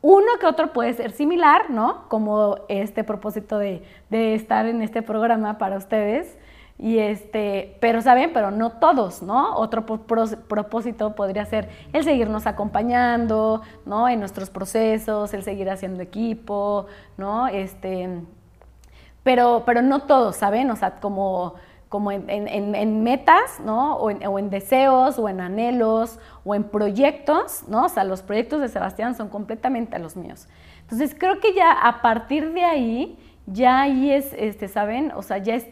Uno 0.00 0.26
que 0.40 0.46
otro 0.46 0.72
puede 0.72 0.94
ser 0.94 1.10
similar, 1.10 1.68
¿no? 1.68 2.08
Como 2.08 2.56
este 2.68 3.04
propósito 3.04 3.58
de, 3.58 3.82
estar 4.10 4.64
en 4.64 4.80
este 4.80 5.02
programa 5.02 5.58
para 5.58 5.76
ustedes. 5.76 6.38
Y 6.78 6.98
este, 6.98 7.76
pero 7.80 8.00
saben, 8.00 8.32
pero 8.32 8.50
no 8.50 8.72
todos, 8.72 9.22
¿no? 9.22 9.56
Otro 9.56 9.84
propósito 9.84 11.14
podría 11.14 11.44
ser 11.44 11.68
el 11.92 12.02
seguirnos 12.02 12.46
acompañando, 12.46 13.60
¿no? 13.84 14.08
En 14.08 14.20
nuestros 14.20 14.48
procesos, 14.48 15.34
el 15.34 15.42
seguir 15.42 15.68
haciendo 15.68 16.02
equipo, 16.02 16.86
¿no? 17.18 17.46
Este, 17.46 18.08
pero, 19.24 19.64
pero 19.66 19.82
no 19.82 20.00
todos, 20.00 20.36
¿saben? 20.36 20.70
O 20.70 20.76
sea, 20.76 21.00
como, 21.00 21.54
como 21.88 22.12
en, 22.12 23.02
metas, 23.02 23.58
¿no? 23.64 23.96
O, 23.96 24.10
en, 24.10 24.50
deseos, 24.50 25.18
o 25.18 25.28
en 25.28 25.40
anhelos, 25.40 26.20
o 26.44 26.54
en 26.54 26.64
proyectos, 26.64 27.64
¿no? 27.66 27.86
O 27.86 27.88
sea, 27.88 28.04
los 28.04 28.22
proyectos 28.22 28.60
de 28.60 28.68
Sebastián 28.68 29.16
son 29.16 29.28
completamente 29.28 29.98
los 29.98 30.14
míos. 30.14 30.46
Entonces, 30.82 31.16
creo 31.18 31.40
que 31.40 31.54
ya 31.54 31.72
a 31.72 32.02
partir 32.02 32.52
de 32.52 32.64
ahí, 32.64 33.18
ya 33.46 33.80
ahí 33.80 34.12
es, 34.12 34.32
este, 34.34 34.68
¿saben? 34.68 35.10
O 35.16 35.22
sea, 35.22 35.38
ya 35.38 35.54
es 35.54 35.66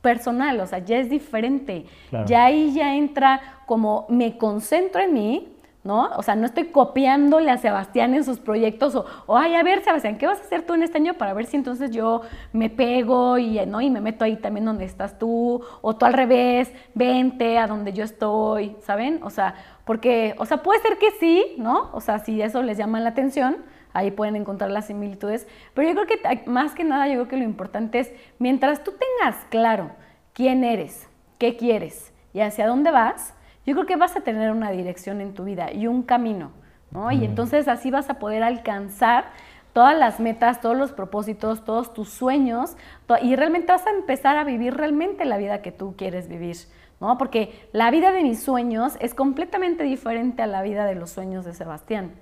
personal, 0.00 0.60
o 0.60 0.66
sea, 0.66 0.78
ya 0.78 0.98
es 0.98 1.10
diferente. 1.10 1.86
Ya 2.26 2.44
ahí 2.44 2.72
ya 2.72 2.94
entra 2.94 3.40
como 3.66 4.06
me 4.08 4.38
concentro 4.38 5.00
en 5.00 5.12
mí, 5.12 5.53
¿no? 5.84 6.08
O 6.16 6.22
sea, 6.22 6.34
no 6.34 6.46
estoy 6.46 6.68
copiándole 6.68 7.50
a 7.50 7.58
Sebastián 7.58 8.14
en 8.14 8.24
sus 8.24 8.38
proyectos 8.38 8.94
o, 8.94 9.36
ay, 9.36 9.54
a 9.54 9.62
ver, 9.62 9.84
Sebastián, 9.84 10.16
¿qué 10.16 10.26
vas 10.26 10.40
a 10.40 10.44
hacer 10.44 10.62
tú 10.62 10.72
en 10.72 10.82
este 10.82 10.96
año 10.96 11.14
para 11.14 11.34
ver 11.34 11.44
si 11.44 11.58
entonces 11.58 11.90
yo 11.90 12.22
me 12.52 12.70
pego 12.70 13.36
y, 13.36 13.64
¿no? 13.66 13.82
y 13.82 13.90
me 13.90 14.00
meto 14.00 14.24
ahí 14.24 14.36
también 14.36 14.64
donde 14.64 14.86
estás 14.86 15.18
tú? 15.18 15.62
O 15.82 15.94
tú 15.94 16.06
al 16.06 16.14
revés, 16.14 16.72
vente 16.94 17.58
a 17.58 17.66
donde 17.66 17.92
yo 17.92 18.02
estoy, 18.02 18.74
¿saben? 18.80 19.20
O 19.22 19.28
sea, 19.28 19.54
porque, 19.84 20.34
o 20.38 20.46
sea, 20.46 20.62
puede 20.62 20.80
ser 20.80 20.96
que 20.96 21.10
sí, 21.20 21.54
¿no? 21.58 21.90
O 21.92 22.00
sea, 22.00 22.18
si 22.18 22.40
eso 22.40 22.62
les 22.62 22.78
llama 22.78 22.98
la 23.00 23.10
atención, 23.10 23.58
ahí 23.92 24.10
pueden 24.10 24.36
encontrar 24.36 24.70
las 24.70 24.86
similitudes. 24.86 25.46
Pero 25.74 25.86
yo 25.86 25.94
creo 25.94 26.06
que 26.06 26.50
más 26.50 26.74
que 26.74 26.84
nada, 26.84 27.08
yo 27.08 27.14
creo 27.14 27.28
que 27.28 27.36
lo 27.36 27.44
importante 27.44 27.98
es, 27.98 28.12
mientras 28.38 28.82
tú 28.82 28.92
tengas 28.92 29.36
claro 29.50 29.90
quién 30.32 30.64
eres, 30.64 31.08
qué 31.38 31.56
quieres 31.56 32.10
y 32.32 32.40
hacia 32.40 32.66
dónde 32.66 32.90
vas, 32.90 33.33
yo 33.66 33.74
creo 33.74 33.86
que 33.86 33.96
vas 33.96 34.16
a 34.16 34.20
tener 34.20 34.50
una 34.50 34.70
dirección 34.70 35.20
en 35.20 35.34
tu 35.34 35.44
vida 35.44 35.72
y 35.72 35.86
un 35.86 36.02
camino, 36.02 36.50
¿no? 36.90 37.10
Y 37.10 37.24
entonces 37.24 37.68
así 37.68 37.90
vas 37.90 38.10
a 38.10 38.18
poder 38.18 38.42
alcanzar 38.42 39.26
todas 39.72 39.98
las 39.98 40.20
metas, 40.20 40.60
todos 40.60 40.76
los 40.76 40.92
propósitos, 40.92 41.64
todos 41.64 41.92
tus 41.92 42.08
sueños, 42.08 42.76
y 43.22 43.36
realmente 43.36 43.72
vas 43.72 43.86
a 43.86 43.90
empezar 43.90 44.36
a 44.36 44.44
vivir 44.44 44.74
realmente 44.74 45.24
la 45.24 45.36
vida 45.36 45.62
que 45.62 45.72
tú 45.72 45.94
quieres 45.96 46.28
vivir, 46.28 46.56
¿no? 47.00 47.18
Porque 47.18 47.68
la 47.72 47.90
vida 47.90 48.12
de 48.12 48.22
mis 48.22 48.42
sueños 48.42 48.96
es 49.00 49.14
completamente 49.14 49.82
diferente 49.82 50.42
a 50.42 50.46
la 50.46 50.62
vida 50.62 50.86
de 50.86 50.94
los 50.94 51.10
sueños 51.10 51.44
de 51.44 51.54
Sebastián. 51.54 52.12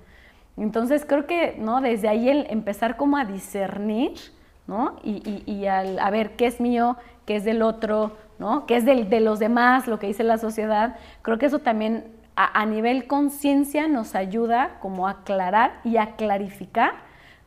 Entonces 0.57 1.05
creo 1.05 1.27
que, 1.27 1.55
¿no? 1.59 1.79
Desde 1.81 2.07
ahí 2.09 2.29
el 2.29 2.47
empezar 2.49 2.97
como 2.97 3.17
a 3.17 3.25
discernir, 3.25 4.13
¿no? 4.65 4.97
Y, 5.03 5.43
y, 5.45 5.65
al, 5.67 5.99
a 5.99 6.09
ver 6.09 6.35
qué 6.35 6.47
es 6.47 6.59
mío, 6.59 6.97
qué 7.25 7.35
es 7.35 7.43
del 7.43 7.61
otro, 7.61 8.17
¿no? 8.43 8.65
que 8.65 8.75
es 8.75 8.85
de, 8.85 9.19
los 9.21 9.39
demás, 9.39 9.87
lo 9.87 9.99
que 9.99 10.07
dice 10.07 10.23
la 10.23 10.37
sociedad, 10.37 10.97
creo 11.21 11.37
que 11.37 11.45
eso 11.45 11.59
también 11.59 12.05
a, 12.35 12.65
nivel 12.65 13.07
conciencia 13.07 13.87
nos 13.87 14.15
ayuda 14.15 14.79
como 14.81 15.07
a 15.07 15.11
aclarar 15.11 15.79
y 15.85 15.95
a 15.95 16.15
clarificar 16.17 16.93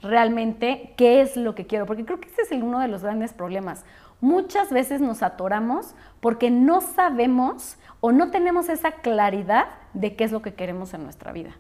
realmente 0.00 0.94
qué 0.96 1.20
es 1.20 1.36
lo 1.36 1.54
que 1.54 1.66
quiero, 1.66 1.84
porque 1.84 2.06
creo 2.06 2.18
que 2.18 2.28
ese 2.28 2.42
es 2.42 2.52
uno 2.52 2.80
de 2.80 2.88
los 2.88 3.02
grandes 3.02 3.34
problemas. 3.34 3.84
Muchas 4.22 4.70
veces 4.70 5.02
nos 5.02 5.22
atoramos 5.22 5.94
porque 6.20 6.50
no 6.50 6.80
sabemos 6.80 7.76
o 8.00 8.10
no 8.12 8.30
tenemos 8.30 8.70
esa 8.70 8.92
claridad 8.92 9.66
de 9.92 10.16
qué 10.16 10.24
es 10.24 10.32
lo 10.32 10.40
que 10.40 10.54
queremos 10.54 10.94
en 10.94 11.02
nuestra 11.02 11.32
vida. 11.32 11.50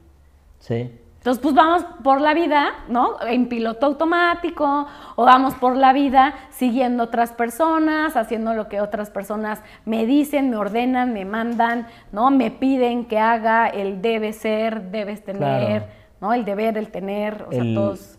Sí. 0.60 0.98
Entonces, 1.26 1.42
pues 1.42 1.56
vamos 1.56 1.84
por 2.04 2.20
la 2.20 2.34
vida, 2.34 2.68
¿no? 2.88 3.16
En 3.26 3.48
piloto 3.48 3.86
automático, 3.86 4.86
o 5.16 5.24
vamos 5.24 5.54
por 5.54 5.74
la 5.74 5.92
vida 5.92 6.34
siguiendo 6.50 7.02
otras 7.02 7.32
personas, 7.32 8.16
haciendo 8.16 8.54
lo 8.54 8.68
que 8.68 8.80
otras 8.80 9.10
personas 9.10 9.60
me 9.84 10.06
dicen, 10.06 10.50
me 10.50 10.56
ordenan, 10.56 11.12
me 11.12 11.24
mandan, 11.24 11.88
¿no? 12.12 12.30
Me 12.30 12.52
piden 12.52 13.06
que 13.06 13.18
haga, 13.18 13.66
el 13.66 14.02
debe 14.02 14.32
ser, 14.32 14.92
debes 14.92 15.24
tener, 15.24 15.88
¿no? 16.20 16.32
El 16.32 16.44
deber, 16.44 16.78
el 16.78 16.90
tener, 16.90 17.44
o 17.48 17.50
sea, 17.50 17.64
todos. 17.74 18.18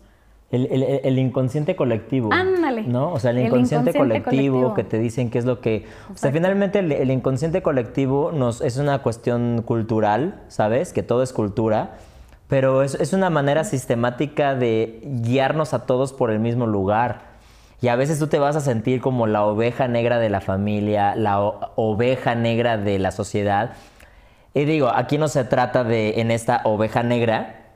El, 0.50 1.18
inconsciente 1.18 1.76
colectivo. 1.76 2.28
Ándale. 2.30 2.82
¿No? 2.82 3.12
O 3.14 3.18
sea, 3.18 3.30
el 3.30 3.38
inconsciente, 3.38 3.94
colectivo, 3.94 4.74
que 4.74 4.84
te 4.84 4.98
dicen 4.98 5.30
que 5.30 5.38
es 5.38 5.46
lo 5.46 5.62
que. 5.62 5.86
O 6.12 6.16
sea, 6.16 6.30
finalmente 6.30 6.80
el, 6.80 7.10
inconsciente 7.10 7.62
colectivo 7.62 8.32
nos, 8.32 8.60
es 8.60 8.76
una 8.76 8.98
cuestión 9.02 9.62
cultural, 9.62 10.42
¿sabes? 10.48 10.92
Que 10.92 11.02
todo 11.02 11.22
es 11.22 11.32
cultura. 11.32 11.96
Pero 12.48 12.82
es, 12.82 13.12
una 13.12 13.28
manera 13.28 13.62
sistemática 13.64 14.54
de 14.54 15.00
guiarnos 15.04 15.74
a 15.74 15.84
todos 15.84 16.12
por 16.12 16.30
el 16.30 16.38
mismo 16.38 16.66
lugar. 16.66 17.28
Y 17.80 17.88
a 17.88 17.96
veces 17.96 18.18
tú 18.18 18.26
te 18.26 18.38
vas 18.38 18.56
a 18.56 18.60
sentir 18.60 19.00
como 19.00 19.26
la 19.26 19.44
oveja 19.44 19.86
negra 19.86 20.18
de 20.18 20.30
la 20.30 20.40
familia, 20.40 21.14
la 21.14 21.38
oveja 21.40 22.34
negra 22.34 22.78
de 22.78 22.98
la 22.98 23.12
sociedad. 23.12 23.72
Y 24.54 24.64
digo, 24.64 24.88
aquí 24.88 25.18
no 25.18 25.28
se 25.28 25.44
trata 25.44 25.84
de, 25.84 26.20
en 26.20 26.30
esta 26.30 26.62
oveja 26.64 27.02
negra, 27.02 27.66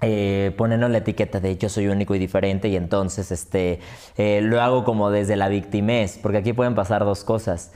eh, 0.00 0.52
ponernos 0.56 0.90
la 0.90 0.98
etiqueta 0.98 1.38
de 1.38 1.56
yo 1.58 1.68
soy 1.68 1.86
único 1.86 2.14
y 2.16 2.18
diferente 2.18 2.66
y 2.66 2.74
entonces 2.74 3.30
este, 3.30 3.78
eh, 4.16 4.40
lo 4.42 4.60
hago 4.60 4.82
como 4.82 5.10
desde 5.10 5.36
la 5.36 5.46
victimez, 5.46 6.18
porque 6.20 6.38
aquí 6.38 6.52
pueden 6.52 6.74
pasar 6.74 7.04
dos 7.04 7.22
cosas 7.22 7.72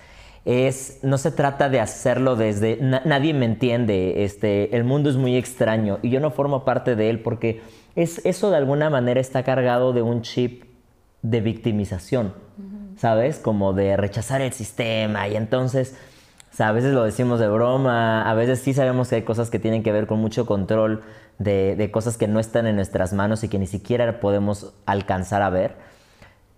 es, 0.46 1.00
no 1.02 1.18
se 1.18 1.32
trata 1.32 1.68
de 1.68 1.80
hacerlo 1.80 2.36
desde, 2.36 2.78
nadie 2.80 3.34
me 3.34 3.46
entiende, 3.46 4.22
este, 4.24 4.76
el 4.76 4.84
mundo 4.84 5.10
es 5.10 5.16
muy 5.16 5.36
extraño 5.36 5.98
y 6.02 6.10
yo 6.10 6.20
no 6.20 6.30
formo 6.30 6.64
parte 6.64 6.94
de 6.94 7.10
él 7.10 7.18
porque 7.18 7.62
es, 7.96 8.24
eso 8.24 8.50
de 8.50 8.56
alguna 8.56 8.88
manera 8.88 9.20
está 9.20 9.42
cargado 9.42 9.92
de 9.92 10.02
un 10.02 10.22
chip 10.22 10.62
de 11.22 11.40
victimización, 11.40 12.32
¿sabes? 12.96 13.38
Como 13.40 13.72
de 13.72 13.96
rechazar 13.96 14.40
el 14.40 14.52
sistema 14.52 15.26
y 15.26 15.34
entonces, 15.34 15.96
a 16.56 16.70
veces 16.70 16.94
lo 16.94 17.02
decimos 17.02 17.40
de 17.40 17.48
broma, 17.48 18.30
a 18.30 18.34
veces 18.34 18.60
sí 18.60 18.72
sabemos 18.72 19.08
que 19.08 19.16
hay 19.16 19.22
cosas 19.22 19.50
que 19.50 19.58
tienen 19.58 19.82
que 19.82 19.90
ver 19.90 20.06
con 20.06 20.20
mucho 20.20 20.46
control 20.46 21.02
de, 21.40 21.74
de 21.74 21.90
cosas 21.90 22.16
que 22.16 22.28
no 22.28 22.38
están 22.38 22.68
en 22.68 22.76
nuestras 22.76 23.12
manos 23.12 23.42
y 23.42 23.48
que 23.48 23.58
ni 23.58 23.66
siquiera 23.66 24.20
podemos 24.20 24.74
alcanzar 24.86 25.42
a 25.42 25.50
ver. 25.50 25.74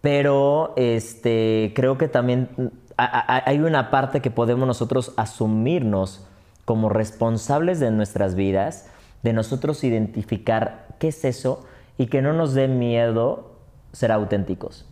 Pero 0.02 0.75
este, 0.76 1.73
creo 1.75 1.97
que 1.97 2.07
también 2.07 2.50
hay 2.99 3.61
una 3.61 3.90
parte 3.90 4.21
que 4.21 4.31
podemos 4.31 4.67
nosotros 4.67 5.14
asumirnos 5.17 6.26
como 6.64 6.88
responsables 6.88 7.81
de 7.81 7.90
nuestras 7.90 8.35
vidas, 8.35 8.88
de 9.23 9.33
nosotros 9.33 9.85
identificar 9.85 10.87
qué 10.99 11.09
es 11.09 11.25
eso 11.25 11.64
y 11.97 12.07
que 12.07 12.23
no 12.23 12.33
nos 12.33 12.55
dé 12.55 12.69
miedo 12.69 13.52
ser 13.93 14.12
auténticos. 14.12 14.85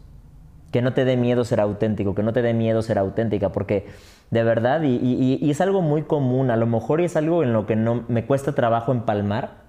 Que 0.70 0.82
no 0.82 0.94
te 0.94 1.04
dé 1.04 1.16
miedo 1.16 1.44
ser 1.44 1.60
auténtico, 1.60 2.14
que 2.14 2.22
no 2.22 2.32
te 2.32 2.42
dé 2.42 2.54
miedo 2.54 2.80
ser 2.82 2.98
auténtica, 2.98 3.50
porque 3.50 3.86
de 4.30 4.42
verdad, 4.44 4.82
y, 4.82 5.50
es 5.50 5.60
algo 5.60 5.82
muy 5.82 6.02
común, 6.02 6.50
a 6.50 6.56
lo 6.56 6.66
mejor 6.66 7.00
es 7.00 7.16
algo 7.16 7.42
en 7.42 7.52
lo 7.52 7.66
que 7.66 7.76
no 7.76 8.04
me 8.08 8.24
cuesta 8.24 8.54
trabajo 8.54 8.92
empalmar, 8.92 9.64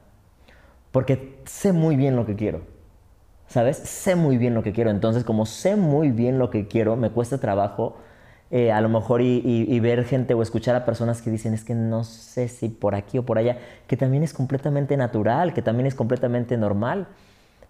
porque 0.92 1.40
sé 1.46 1.74
muy 1.74 1.96
bien 1.96 2.16
lo 2.16 2.26
que 2.26 2.36
quiero. 2.36 2.62
¿Sabes? 3.48 3.78
Sé 3.78 4.16
muy 4.16 4.38
bien 4.38 4.54
lo 4.54 4.64
que 4.64 4.74
quiero. 4.74 4.90
Entonces, 4.90 5.24
como 5.24 5.46
sé 5.46 5.78
muy 5.78 6.12
bien 6.12 6.38
lo 6.38 6.50
que 6.50 6.68
quiero, 6.68 6.98
me 6.98 7.12
cuesta 7.12 7.38
trabajo 7.38 7.96
eh, 8.50 8.72
a 8.72 8.80
lo 8.80 8.88
mejor 8.88 9.22
y, 9.22 9.80
ver 9.80 10.06
gente 10.06 10.34
o 10.34 10.42
escuchar 10.42 10.76
a 10.76 10.86
personas 10.86 11.22
que 11.22 11.30
dicen 11.30 11.54
es 11.54 11.64
que 11.64 11.76
no 11.76 12.04
sé 12.04 12.48
si 12.48 12.70
por 12.70 12.96
aquí 12.96 13.18
o 13.18 13.26
por 13.26 13.38
allá, 13.38 13.58
que 13.88 13.98
también 13.98 14.24
es 14.24 14.34
completamente 14.34 14.96
natural, 14.96 15.54
que 15.54 15.62
también 15.62 15.88
es 15.88 15.96
completamente 15.96 16.58
normal. 16.58 17.08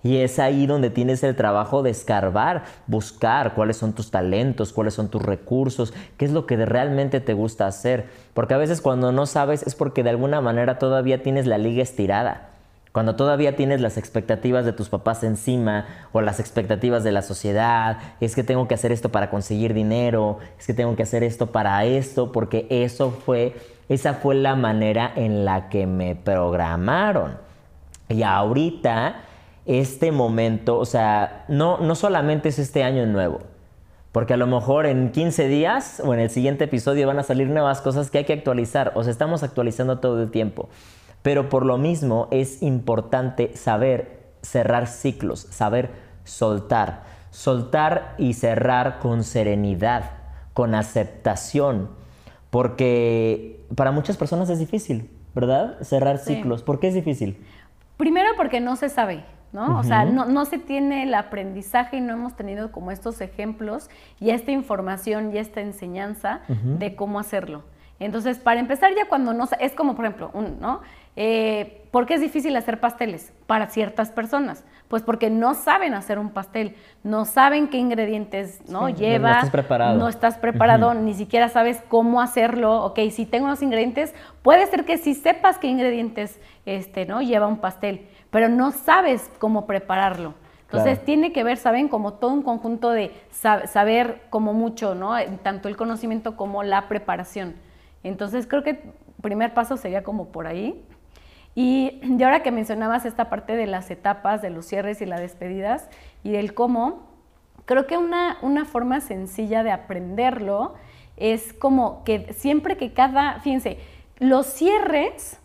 Y 0.03 0.17
es 0.17 0.37
ahí 0.37 0.67
donde 0.67 0.91
tienes 0.91 1.23
el 1.23 1.35
trabajo 1.35 1.81
de 1.81 1.89
escarbar, 1.89 2.65
buscar 2.85 3.55
cuáles 3.55 3.77
son 3.77 3.93
tus 3.93 4.11
talentos, 4.11 4.71
cuáles 4.71 4.93
son 4.93 5.09
tus 5.09 5.23
recursos, 5.23 5.91
qué 6.17 6.25
es 6.25 6.31
lo 6.31 6.45
que 6.45 6.55
realmente 6.65 7.19
te 7.19 7.33
gusta 7.33 7.65
hacer. 7.65 8.05
Porque 8.35 8.53
a 8.53 8.57
veces 8.57 8.79
cuando 8.79 9.11
no 9.11 9.25
sabes 9.25 9.63
es 9.63 9.73
porque 9.73 10.03
de 10.03 10.11
alguna 10.11 10.39
manera 10.39 10.77
todavía 10.77 11.23
tienes 11.23 11.47
la 11.47 11.57
liga 11.57 11.81
estirada. 11.81 12.56
Cuando 12.97 13.15
todavía 13.15 13.55
tienes 13.55 13.79
las 13.79 13.95
expectativas 13.95 14.65
de 14.65 14.73
tus 14.73 14.89
papás 14.89 15.23
encima 15.23 15.85
o 16.13 16.21
las 16.21 16.39
expectativas 16.39 17.03
de 17.03 17.11
la 17.11 17.21
sociedad, 17.21 17.99
es 18.19 18.33
que 18.33 18.43
tengo 18.43 18.67
que 18.67 18.73
hacer 18.73 18.91
esto 18.91 19.09
para 19.09 19.29
conseguir 19.29 19.75
dinero, 19.75 20.39
es 20.57 20.65
que 20.65 20.73
tengo 20.73 20.95
que 20.95 21.03
hacer 21.03 21.21
esto 21.21 21.51
para 21.51 21.85
esto, 21.85 22.31
porque 22.31 22.65
eso 22.71 23.11
fue, 23.11 23.55
esa 23.87 24.15
fue 24.15 24.33
la 24.33 24.55
manera 24.55 25.13
en 25.15 25.45
la 25.45 25.69
que 25.69 25.85
me 25.85 26.15
programaron. 26.15 27.37
Y 28.09 28.23
ahorita, 28.23 29.17
este 29.67 30.11
momento, 30.11 30.79
o 30.79 30.85
sea, 30.85 31.45
no, 31.49 31.77
no 31.77 31.93
solamente 31.93 32.49
es 32.49 32.57
este 32.57 32.83
año 32.83 33.05
nuevo, 33.05 33.41
porque 34.11 34.33
a 34.33 34.37
lo 34.37 34.47
mejor 34.47 34.87
en 34.87 35.11
15 35.11 35.47
días 35.47 36.01
o 36.03 36.15
en 36.15 36.19
el 36.19 36.31
siguiente 36.31 36.63
episodio 36.63 37.05
van 37.05 37.19
a 37.19 37.23
salir 37.23 37.47
nuevas 37.47 37.79
cosas 37.79 38.09
que 38.09 38.17
hay 38.17 38.25
que 38.25 38.33
actualizar, 38.33 38.93
o 38.95 39.03
sea, 39.03 39.11
estamos 39.11 39.43
actualizando 39.43 39.99
todo 39.99 40.23
el 40.23 40.31
tiempo. 40.31 40.67
Pero 41.21 41.49
por 41.49 41.65
lo 41.65 41.77
mismo 41.77 42.27
es 42.31 42.61
importante 42.61 43.55
saber 43.55 44.31
cerrar 44.41 44.87
ciclos, 44.87 45.41
saber 45.49 45.91
soltar. 46.23 47.03
Soltar 47.31 48.15
y 48.17 48.33
cerrar 48.33 48.99
con 48.99 49.23
serenidad, 49.23 50.11
con 50.53 50.73
aceptación. 50.75 51.89
Porque 52.49 53.65
para 53.75 53.91
muchas 53.91 54.17
personas 54.17 54.49
es 54.49 54.59
difícil, 54.59 55.09
¿verdad? 55.35 55.77
Cerrar 55.81 56.17
ciclos. 56.17 56.63
¿Por 56.63 56.79
qué 56.79 56.87
es 56.87 56.93
difícil? 56.93 57.43
Primero 57.97 58.29
porque 58.37 58.59
no 58.59 58.75
se 58.75 58.89
sabe. 58.89 59.23
¿no? 59.53 59.79
O 59.79 59.83
sea, 59.83 60.05
no, 60.05 60.45
se 60.45 60.57
tiene 60.57 61.03
el 61.03 61.13
aprendizaje 61.13 61.97
y 61.97 62.01
no 62.01 62.13
hemos 62.13 62.35
tenido 62.35 62.71
como 62.71 62.91
estos 62.91 63.21
ejemplos 63.21 63.89
y 64.19 64.31
esta 64.31 64.51
información 64.51 65.33
y 65.33 65.37
esta 65.37 65.61
enseñanza 65.61 66.41
de 66.47 66.95
cómo 66.95 67.19
hacerlo. 67.19 67.63
Entonces, 67.99 68.37
para 68.37 68.59
empezar 68.59 68.93
ya 68.95 69.07
cuando 69.07 69.33
no, 69.33 69.47
es 69.59 69.73
como 69.73 69.95
por 69.95 70.05
ejemplo, 70.05 70.29
un, 70.33 70.59
¿no? 70.59 70.81
Eh, 71.15 71.87
¿Por 71.89 72.05
qué 72.05 72.13
es 72.13 72.21
difícil 72.21 72.55
hacer 72.55 72.79
pasteles 72.79 73.33
para 73.47 73.67
ciertas 73.67 74.11
personas? 74.11 74.63
Pues 74.87 75.01
porque 75.01 75.31
no 75.31 75.55
saben 75.55 75.95
hacer 75.95 76.19
un 76.19 76.29
pastel, 76.29 76.75
no 77.03 77.25
saben 77.25 77.69
qué 77.69 77.77
ingredientes 77.77 78.61
¿no? 78.69 78.87
lleva, 78.87 79.29
no 79.29 79.35
estás 79.37 79.49
preparado, 79.49 79.97
no 79.97 80.07
estás 80.07 80.37
preparado 80.37 80.93
ni 80.93 81.15
siquiera 81.15 81.49
sabes 81.49 81.81
cómo 81.87 82.21
hacerlo. 82.21 82.83
Ok, 82.85 82.99
si 83.09 83.25
tengo 83.25 83.47
los 83.47 83.63
ingredientes, 83.63 84.13
puede 84.43 84.67
ser 84.67 84.85
que 84.85 84.99
sí 84.99 85.15
sepas 85.15 85.57
qué 85.57 85.67
ingredientes 85.67 86.39
este, 86.67 87.07
¿no? 87.07 87.23
lleva 87.23 87.47
un 87.47 87.57
pastel, 87.57 88.07
pero 88.29 88.47
no 88.47 88.69
sabes 88.69 89.31
cómo 89.39 89.65
prepararlo. 89.65 90.35
Entonces 90.69 91.03
tiene 91.03 91.31
que 91.31 91.45
ver, 91.45 91.55
¿saben? 91.55 91.87
Como 91.87 92.13
todo 92.15 92.31
un 92.31 92.43
conjunto 92.43 92.91
de 92.91 93.11
saber 93.31 94.23
como 94.29 94.53
mucho, 94.53 94.95
¿no? 94.95 95.15
Tanto 95.41 95.69
el 95.69 95.77
conocimiento 95.77 96.35
como 96.35 96.61
la 96.61 96.89
preparación. 96.89 97.55
Entonces 98.03 98.47
creo 98.47 98.63
que 98.63 98.81
primer 99.21 99.53
paso 99.53 99.77
sería 99.77 100.03
como 100.03 100.27
por 100.29 100.47
ahí. 100.47 100.83
Y, 101.55 101.99
de 102.03 102.23
ahora 102.23 102.43
que 102.43 102.51
mencionabas 102.51 103.05
esta 103.05 103.29
parte 103.29 103.55
de 103.55 103.65
las 103.65 103.89
etapas, 103.89 104.41
de 104.41 104.49
los 104.49 104.65
cierres 104.65 105.01
y 105.01 105.05
las 105.05 105.19
despedidas 105.19 105.89
y 106.23 106.31
del 106.31 106.53
cómo, 106.53 107.07
creo 107.65 107.87
que 107.87 107.97
una, 107.97 108.37
una 108.41 108.65
forma 108.65 109.01
sencilla 109.01 109.63
de 109.63 109.71
aprenderlo 109.71 110.75
es 111.15 111.53
como 111.53 112.03
que 112.03 112.31
siempre 112.33 112.77
que 112.77 112.93
cada, 112.93 113.39
fíjense, 113.39 113.79
los 114.19 114.45
cierres 114.45 115.39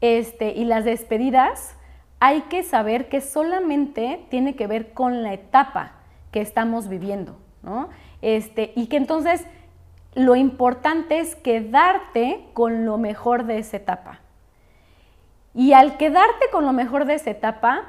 este, 0.00 0.52
y 0.52 0.64
las 0.64 0.84
despedidas 0.84 1.76
hay 2.20 2.42
que 2.42 2.62
saber 2.62 3.08
que 3.08 3.20
solamente 3.20 4.24
tiene 4.30 4.56
que 4.56 4.66
ver 4.66 4.92
con 4.92 5.22
la 5.22 5.34
etapa 5.34 5.92
que 6.32 6.40
estamos 6.40 6.88
viviendo, 6.88 7.36
¿no? 7.62 7.90
Este, 8.22 8.72
y 8.74 8.86
que 8.86 8.96
entonces 8.96 9.46
lo 10.14 10.36
importante 10.36 11.20
es 11.20 11.36
quedarte 11.36 12.44
con 12.54 12.84
lo 12.84 12.98
mejor 12.98 13.44
de 13.44 13.58
esa 13.58 13.76
etapa. 13.76 14.20
Y 15.54 15.72
al 15.72 15.96
quedarte 15.96 16.46
con 16.52 16.64
lo 16.64 16.72
mejor 16.72 17.04
de 17.04 17.14
esa 17.14 17.30
etapa, 17.30 17.86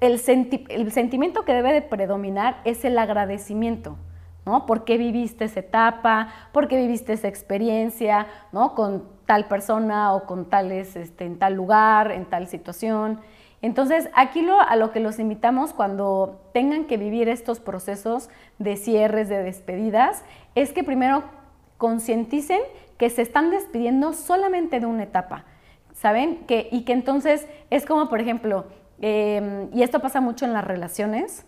el, 0.00 0.18
sentimiento 0.18 1.44
que 1.44 1.52
debe 1.52 1.72
de 1.72 1.82
predominar 1.82 2.60
es 2.64 2.84
el 2.84 2.98
agradecimiento, 2.98 3.96
¿no? 4.46 4.66
¿Por 4.66 4.84
qué 4.84 4.98
viviste 4.98 5.44
esa 5.44 5.60
etapa? 5.60 6.28
¿Por 6.52 6.68
qué 6.68 6.76
viviste 6.76 7.12
esa 7.12 7.28
experiencia, 7.28 8.26
¿no? 8.52 8.74
Con 8.74 9.08
tal 9.26 9.46
persona 9.46 10.12
o 10.12 10.26
con 10.26 10.48
tales, 10.48 10.96
este, 10.96 11.24
en 11.24 11.38
tal 11.38 11.54
lugar, 11.54 12.12
en 12.12 12.26
tal 12.26 12.46
situación. 12.46 13.20
Entonces, 13.64 14.08
aquí 14.14 14.42
lo, 14.42 14.60
a 14.60 14.76
lo 14.76 14.92
que 14.92 15.00
los 15.00 15.18
invitamos 15.18 15.72
cuando 15.72 16.40
tengan 16.52 16.84
que 16.84 16.96
vivir 16.96 17.28
estos 17.28 17.60
procesos 17.60 18.28
de 18.58 18.76
cierres, 18.76 19.28
de 19.28 19.42
despedidas, 19.42 20.24
es 20.54 20.72
que 20.72 20.84
primero 20.84 21.24
concienticen 21.78 22.60
que 22.98 23.10
se 23.10 23.22
están 23.22 23.50
despidiendo 23.50 24.12
solamente 24.12 24.80
de 24.80 24.86
una 24.86 25.04
etapa 25.04 25.44
¿saben? 25.94 26.44
Que, 26.46 26.68
y 26.70 26.82
que 26.82 26.92
entonces 26.92 27.46
es 27.70 27.86
como, 27.86 28.08
por 28.08 28.20
ejemplo, 28.20 28.66
em, 29.00 29.70
y 29.72 29.82
esto 29.82 30.00
pasa 30.00 30.20
mucho 30.20 30.44
en 30.44 30.52
las 30.52 30.64
relaciones, 30.64 31.46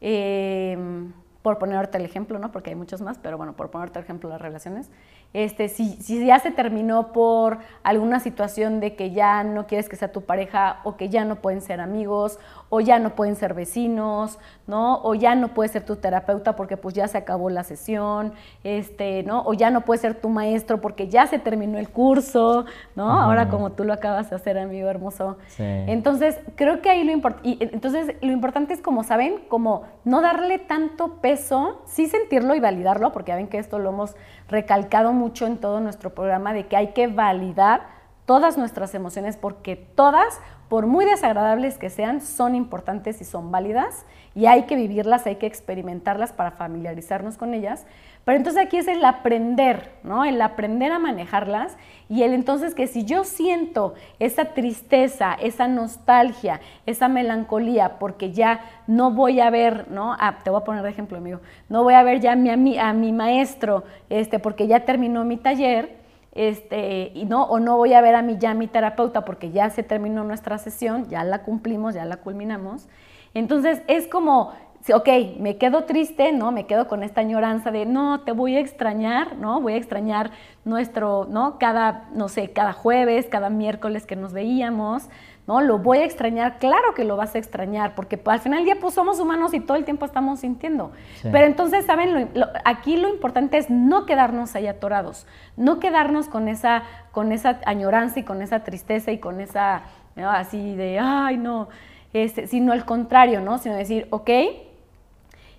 em, 0.00 1.12
por 1.48 1.56
ponerte 1.56 1.96
el 1.96 2.04
ejemplo, 2.04 2.38
¿no? 2.38 2.52
Porque 2.52 2.68
hay 2.68 2.76
muchos 2.76 3.00
más, 3.00 3.16
pero 3.16 3.38
bueno, 3.38 3.54
por 3.54 3.70
ponerte 3.70 3.98
el 3.98 4.04
ejemplo 4.04 4.28
las 4.28 4.38
relaciones, 4.38 4.90
este, 5.32 5.68
si, 5.68 5.92
si, 5.94 6.26
ya 6.26 6.38
se 6.40 6.50
terminó 6.50 7.10
por 7.10 7.56
alguna 7.82 8.20
situación 8.20 8.80
de 8.80 8.96
que 8.96 9.12
ya 9.12 9.44
no 9.44 9.66
quieres 9.66 9.88
que 9.88 9.96
sea 9.96 10.12
tu 10.12 10.22
pareja 10.22 10.80
o 10.84 10.98
que 10.98 11.08
ya 11.08 11.24
no 11.24 11.36
pueden 11.36 11.62
ser 11.62 11.80
amigos 11.80 12.38
o 12.68 12.80
ya 12.80 12.98
no 12.98 13.14
pueden 13.14 13.34
ser 13.34 13.54
vecinos, 13.54 14.38
¿no? 14.66 15.00
O 15.02 15.14
ya 15.14 15.34
no 15.34 15.48
puede 15.48 15.70
ser 15.70 15.86
tu 15.86 15.96
terapeuta 15.96 16.54
porque 16.54 16.76
pues 16.76 16.94
ya 16.94 17.08
se 17.08 17.16
acabó 17.16 17.48
la 17.48 17.64
sesión, 17.64 18.34
este, 18.62 19.22
¿no? 19.22 19.42
O 19.46 19.54
ya 19.54 19.70
no 19.70 19.86
puede 19.86 20.00
ser 20.00 20.20
tu 20.20 20.28
maestro 20.28 20.82
porque 20.82 21.08
ya 21.08 21.26
se 21.26 21.38
terminó 21.38 21.78
el 21.78 21.88
curso, 21.88 22.66
¿no? 22.94 23.10
Ahora 23.10 23.48
como 23.48 23.72
tú 23.72 23.84
lo 23.84 23.94
acabas 23.94 24.28
de 24.28 24.36
hacer, 24.36 24.58
amigo 24.58 24.88
hermoso. 24.88 25.38
Entonces, 25.58 26.38
creo 26.56 26.82
que 26.82 26.90
ahí 26.90 27.04
lo 27.04 27.12
importante, 27.12 27.58
entonces 27.72 28.16
lo 28.20 28.32
importante 28.32 28.74
es 28.74 28.82
como 28.82 29.02
saben, 29.02 29.40
como 29.48 29.84
no 30.04 30.20
darle 30.20 30.58
tanto 30.58 31.20
peso, 31.20 31.37
sí 31.86 32.06
sentirlo 32.06 32.54
y 32.54 32.60
validarlo, 32.60 33.12
porque 33.12 33.30
ya 33.30 33.36
ven 33.36 33.48
que 33.48 33.58
esto 33.58 33.78
lo 33.78 33.90
hemos 33.90 34.16
recalcado 34.48 35.12
mucho 35.12 35.46
en 35.46 35.58
todo 35.58 35.80
nuestro 35.80 36.14
programa 36.14 36.52
de 36.52 36.66
que 36.66 36.76
hay 36.76 36.88
que 36.88 37.06
validar 37.06 37.98
todas 38.28 38.58
nuestras 38.58 38.94
emociones 38.94 39.38
porque 39.38 39.74
todas, 39.74 40.38
por 40.68 40.86
muy 40.86 41.06
desagradables 41.06 41.78
que 41.78 41.88
sean, 41.88 42.20
son 42.20 42.54
importantes 42.54 43.22
y 43.22 43.24
son 43.24 43.50
válidas 43.50 44.04
y 44.34 44.44
hay 44.44 44.64
que 44.64 44.76
vivirlas, 44.76 45.26
hay 45.26 45.36
que 45.36 45.46
experimentarlas 45.46 46.34
para 46.34 46.50
familiarizarnos 46.50 47.38
con 47.38 47.54
ellas. 47.54 47.86
Pero 48.28 48.36
entonces 48.36 48.62
aquí 48.62 48.76
es 48.76 48.88
el 48.88 49.02
aprender, 49.06 49.90
¿no? 50.02 50.22
El 50.22 50.42
aprender 50.42 50.92
a 50.92 50.98
manejarlas 50.98 51.78
y 52.10 52.24
el 52.24 52.34
entonces 52.34 52.74
que 52.74 52.86
si 52.86 53.06
yo 53.06 53.24
siento 53.24 53.94
esa 54.18 54.52
tristeza, 54.52 55.32
esa 55.32 55.66
nostalgia, 55.66 56.60
esa 56.84 57.08
melancolía, 57.08 57.98
porque 57.98 58.30
ya 58.30 58.60
no 58.86 59.12
voy 59.12 59.40
a 59.40 59.48
ver, 59.48 59.90
¿no? 59.90 60.14
Ah, 60.20 60.40
te 60.44 60.50
voy 60.50 60.60
a 60.60 60.64
poner 60.64 60.82
de 60.82 60.90
ejemplo, 60.90 61.16
amigo, 61.16 61.40
no 61.70 61.84
voy 61.84 61.94
a 61.94 62.02
ver 62.02 62.20
ya 62.20 62.32
a 62.32 62.36
mi, 62.36 62.78
a 62.78 62.92
mi 62.92 63.12
maestro, 63.12 63.84
este, 64.10 64.38
porque 64.38 64.66
ya 64.66 64.80
terminó 64.80 65.24
mi 65.24 65.38
taller, 65.38 65.96
este, 66.32 67.12
y 67.14 67.24
no, 67.24 67.44
o 67.44 67.60
no 67.60 67.78
voy 67.78 67.94
a 67.94 68.02
ver 68.02 68.14
a 68.14 68.20
mi 68.20 68.36
ya 68.36 68.52
mi 68.52 68.66
terapeuta 68.66 69.24
porque 69.24 69.52
ya 69.52 69.70
se 69.70 69.82
terminó 69.82 70.22
nuestra 70.22 70.58
sesión, 70.58 71.08
ya 71.08 71.24
la 71.24 71.44
cumplimos, 71.44 71.94
ya 71.94 72.04
la 72.04 72.18
culminamos. 72.18 72.88
Entonces 73.32 73.80
es 73.86 74.06
como 74.06 74.52
ok, 74.94 75.08
me 75.38 75.56
quedo 75.56 75.84
triste, 75.84 76.32
¿no? 76.32 76.52
Me 76.52 76.66
quedo 76.66 76.88
con 76.88 77.02
esta 77.02 77.20
añoranza 77.20 77.70
de, 77.70 77.86
no, 77.86 78.20
te 78.20 78.32
voy 78.32 78.56
a 78.56 78.60
extrañar, 78.60 79.36
¿no? 79.36 79.60
Voy 79.60 79.74
a 79.74 79.76
extrañar 79.76 80.30
nuestro, 80.64 81.26
¿no? 81.30 81.58
Cada, 81.58 82.08
no 82.14 82.28
sé, 82.28 82.50
cada 82.50 82.72
jueves, 82.72 83.26
cada 83.26 83.50
miércoles 83.50 84.06
que 84.06 84.16
nos 84.16 84.32
veíamos, 84.32 85.08
¿no? 85.46 85.62
Lo 85.62 85.78
voy 85.78 85.98
a 85.98 86.04
extrañar, 86.04 86.58
claro 86.58 86.94
que 86.94 87.04
lo 87.04 87.16
vas 87.16 87.34
a 87.34 87.38
extrañar, 87.38 87.94
porque 87.94 88.20
al 88.26 88.40
final 88.40 88.58
del 88.58 88.66
día 88.66 88.80
pues 88.80 88.94
somos 88.94 89.18
humanos 89.18 89.54
y 89.54 89.60
todo 89.60 89.78
el 89.78 89.84
tiempo 89.84 90.04
estamos 90.04 90.40
sintiendo. 90.40 90.92
Pero 91.22 91.46
entonces, 91.46 91.86
¿saben? 91.86 92.30
aquí 92.64 92.98
lo 92.98 93.08
importante 93.08 93.56
es 93.56 93.70
no 93.70 94.04
quedarnos 94.04 94.54
ahí 94.54 94.66
atorados, 94.66 95.26
no 95.56 95.80
quedarnos 95.80 96.28
con 96.28 96.48
esa, 96.48 96.82
con 97.12 97.32
esa 97.32 97.60
añoranza 97.64 98.20
y 98.20 98.24
con 98.24 98.42
esa 98.42 98.62
tristeza 98.62 99.10
y 99.10 99.18
con 99.18 99.40
esa, 99.40 99.82
así 100.16 100.76
de, 100.76 100.98
ay, 101.00 101.38
no, 101.38 101.68
este, 102.12 102.46
sino 102.46 102.72
al 102.72 102.84
contrario, 102.84 103.40
¿no? 103.40 103.56
Sino 103.56 103.74
decir, 103.74 104.06
ok, 104.10 104.30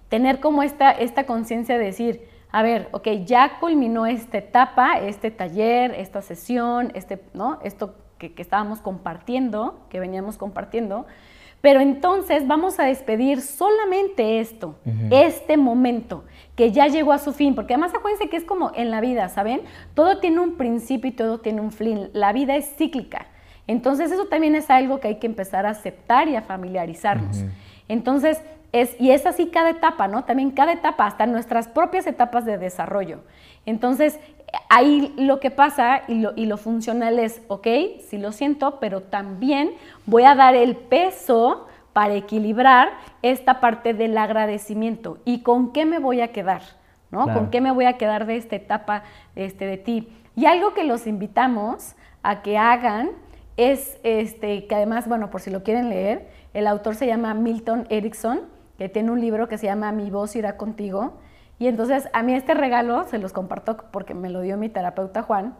tener 0.09 0.39
como 0.39 0.63
esta, 0.63 0.91
esta 0.91 1.25
conciencia 1.25 1.77
de 1.77 1.85
decir, 1.85 2.27
a 2.51 2.63
ver, 2.63 2.89
ok, 2.91 3.07
ya 3.25 3.59
culminó 3.59 4.07
esta 4.07 4.39
etapa, 4.39 4.99
este 4.99 5.31
taller, 5.31 5.93
esta 5.95 6.21
sesión, 6.21 6.91
este, 6.95 7.21
¿no? 7.33 7.59
Esto 7.63 7.95
que, 8.17 8.33
estábamos 8.37 8.79
compartiendo, 8.79 9.85
que 9.89 9.99
veníamos 9.99 10.37
compartiendo, 10.37 11.05
pero 11.61 11.79
entonces 11.79 12.47
vamos 12.47 12.79
a 12.79 12.85
despedir 12.85 13.41
solamente 13.41 14.39
esto, 14.39 14.75
este 15.11 15.57
momento, 15.57 16.23
que 16.55 16.71
ya 16.71 16.87
llegó 16.87 17.11
a 17.11 17.17
su 17.17 17.33
fin, 17.33 17.53
porque 17.53 17.73
además 17.73 17.93
acuérdense 17.93 18.29
que 18.29 18.37
es 18.37 18.45
como 18.45 18.71
en 18.75 18.91
la 18.91 19.01
vida, 19.01 19.27
¿saben? 19.29 19.61
Todo 19.93 20.19
tiene 20.19 20.39
un 20.39 20.55
principio 20.55 21.09
y 21.09 21.13
todo 21.13 21.39
tiene 21.39 21.59
un 21.59 21.71
fin, 21.71 22.09
la 22.13 22.31
vida 22.33 22.55
es 22.55 22.75
cíclica. 22.77 23.27
Entonces 23.67 24.11
eso 24.11 24.25
también 24.25 24.55
es 24.55 24.69
algo 24.69 24.99
que 24.99 25.09
hay 25.09 25.15
que 25.15 25.27
empezar 25.27 25.65
a 25.65 25.71
aceptar 25.71 26.27
y 26.27 26.35
a 26.35 26.41
familiarizarnos. 26.41 27.43
Entonces, 27.87 28.41
es, 28.71 28.99
y 28.99 29.11
es 29.11 29.25
así 29.25 29.47
cada 29.47 29.71
etapa, 29.71 30.07
¿no? 30.07 30.23
También 30.23 30.51
cada 30.51 30.73
etapa, 30.73 31.05
hasta 31.05 31.25
nuestras 31.25 31.67
propias 31.67 32.07
etapas 32.07 32.45
de 32.45 32.57
desarrollo. 32.57 33.19
Entonces, 33.65 34.19
ahí 34.69 35.13
lo 35.17 35.39
que 35.39 35.51
pasa 35.51 36.03
y 36.07 36.15
lo, 36.15 36.33
y 36.35 36.45
lo 36.45 36.57
funcional 36.57 37.19
es, 37.19 37.41
ok, 37.47 37.67
sí 38.07 38.17
lo 38.17 38.31
siento, 38.31 38.79
pero 38.79 39.01
también 39.01 39.71
voy 40.05 40.23
a 40.23 40.35
dar 40.35 40.55
el 40.55 40.75
peso 40.75 41.67
para 41.93 42.15
equilibrar 42.15 42.89
esta 43.21 43.59
parte 43.59 43.93
del 43.93 44.17
agradecimiento. 44.17 45.17
¿Y 45.25 45.41
con 45.41 45.73
qué 45.73 45.85
me 45.85 45.99
voy 45.99 46.21
a 46.21 46.29
quedar? 46.31 46.61
¿no? 47.11 47.33
¿Con 47.33 47.49
qué 47.49 47.61
me 47.61 47.71
voy 47.71 47.85
a 47.85 47.97
quedar 47.97 48.25
de 48.25 48.37
esta 48.37 48.55
etapa 48.55 49.03
este, 49.35 49.65
de 49.65 49.77
ti? 49.77 50.09
Y 50.35 50.45
algo 50.45 50.73
que 50.73 50.83
los 50.83 51.07
invitamos 51.07 51.95
a 52.23 52.41
que 52.41 52.57
hagan 52.57 53.11
es, 53.57 53.97
este, 54.03 54.67
que 54.67 54.75
además, 54.75 55.07
bueno, 55.07 55.29
por 55.29 55.41
si 55.41 55.49
lo 55.49 55.63
quieren 55.63 55.89
leer, 55.89 56.29
el 56.53 56.67
autor 56.67 56.95
se 56.95 57.07
llama 57.07 57.33
Milton 57.33 57.87
Erickson, 57.89 58.41
que 58.79 58.87
tiene 58.87 59.11
un 59.11 59.19
libro 59.19 59.49
que 59.49 59.57
se 59.57 59.65
llama 59.65 59.91
Mi 59.91 60.09
voz 60.09 60.37
irá 60.37 60.55
contigo. 60.55 61.11
Y 61.59 61.67
entonces 61.67 62.07
a 62.13 62.23
mí 62.23 62.33
este 62.33 62.53
regalo 62.53 63.03
se 63.03 63.17
los 63.17 63.33
comparto 63.33 63.75
porque 63.91 64.13
me 64.13 64.29
lo 64.29 64.39
dio 64.39 64.55
mi 64.55 64.69
terapeuta 64.69 65.21
Juan, 65.21 65.53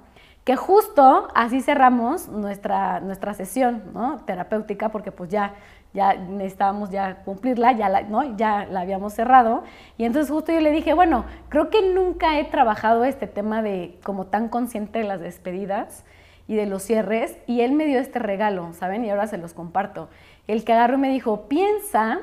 que 0.46 0.56
justo 0.56 1.28
así 1.36 1.60
cerramos 1.60 2.30
nuestra, 2.30 3.02
nuestra 3.02 3.34
sesión 3.34 3.84
¿no? 3.94 4.22
terapéutica 4.26 4.88
porque 4.88 5.12
pues 5.12 5.30
ya, 5.30 5.56
ya 5.94 6.14
necesitábamos 6.14 6.92
ya 6.92 7.24
cumplirla, 7.26 7.74
ya 7.74 7.90
la, 7.90 8.04
¿no? 8.04 8.38
ya 8.38 8.66
la 8.66 8.80
habíamos 8.80 9.12
cerrado. 9.12 9.64
Y 9.98 10.06
entonces 10.06 10.32
justo 10.32 10.54
yo 10.54 10.62
le 10.62 10.72
dije, 10.72 10.94
bueno, 10.94 11.26
creo 11.50 11.70
que 11.70 11.82
nunca 11.94 12.40
he 12.40 12.46
trabajado 12.46 13.04
este 13.04 13.28
tema 13.28 13.62
de 13.62 14.00
como 14.02 14.28
tan 14.28 14.48
consciente 14.48 15.00
de 15.00 15.06
las 15.06 15.20
despedidas 15.20 16.06
y 16.48 16.56
de 16.56 16.68
los 16.68 16.84
cierres 16.84 17.38
y 17.48 17.60
él 17.60 17.74
me 17.74 17.86
dio 17.86 18.00
este 18.00 18.20
regalo, 18.20 18.72
¿saben? 18.72 19.04
Y 19.04 19.10
ahora 19.10 19.28
se 19.28 19.38
los 19.38 19.54
comparto. 19.54 20.08
El 20.48 20.64
que 20.64 20.72
agarró 20.72 20.98
me 20.98 21.10
dijo, 21.10 21.50
piensa 21.50 22.22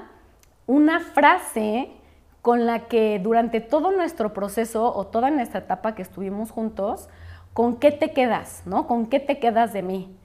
una 0.67 1.01
frase 1.01 1.91
con 2.43 2.67
la 2.67 2.87
que 2.87 3.19
durante 3.19 3.61
todo 3.61 3.91
nuestro 3.91 4.33
proceso 4.33 4.95
o 4.95 5.07
toda 5.07 5.31
nuestra 5.31 5.61
etapa 5.61 5.95
que 5.95 6.03
estuvimos 6.03 6.51
juntos, 6.51 7.09
¿con 7.53 7.77
qué 7.77 7.91
te 7.91 8.13
quedas? 8.13 8.63
¿No? 8.67 8.87
¿Con 8.87 9.07
qué 9.07 9.19
te 9.19 9.39
quedas 9.39 9.73
de 9.73 9.83
mí? 9.83 10.17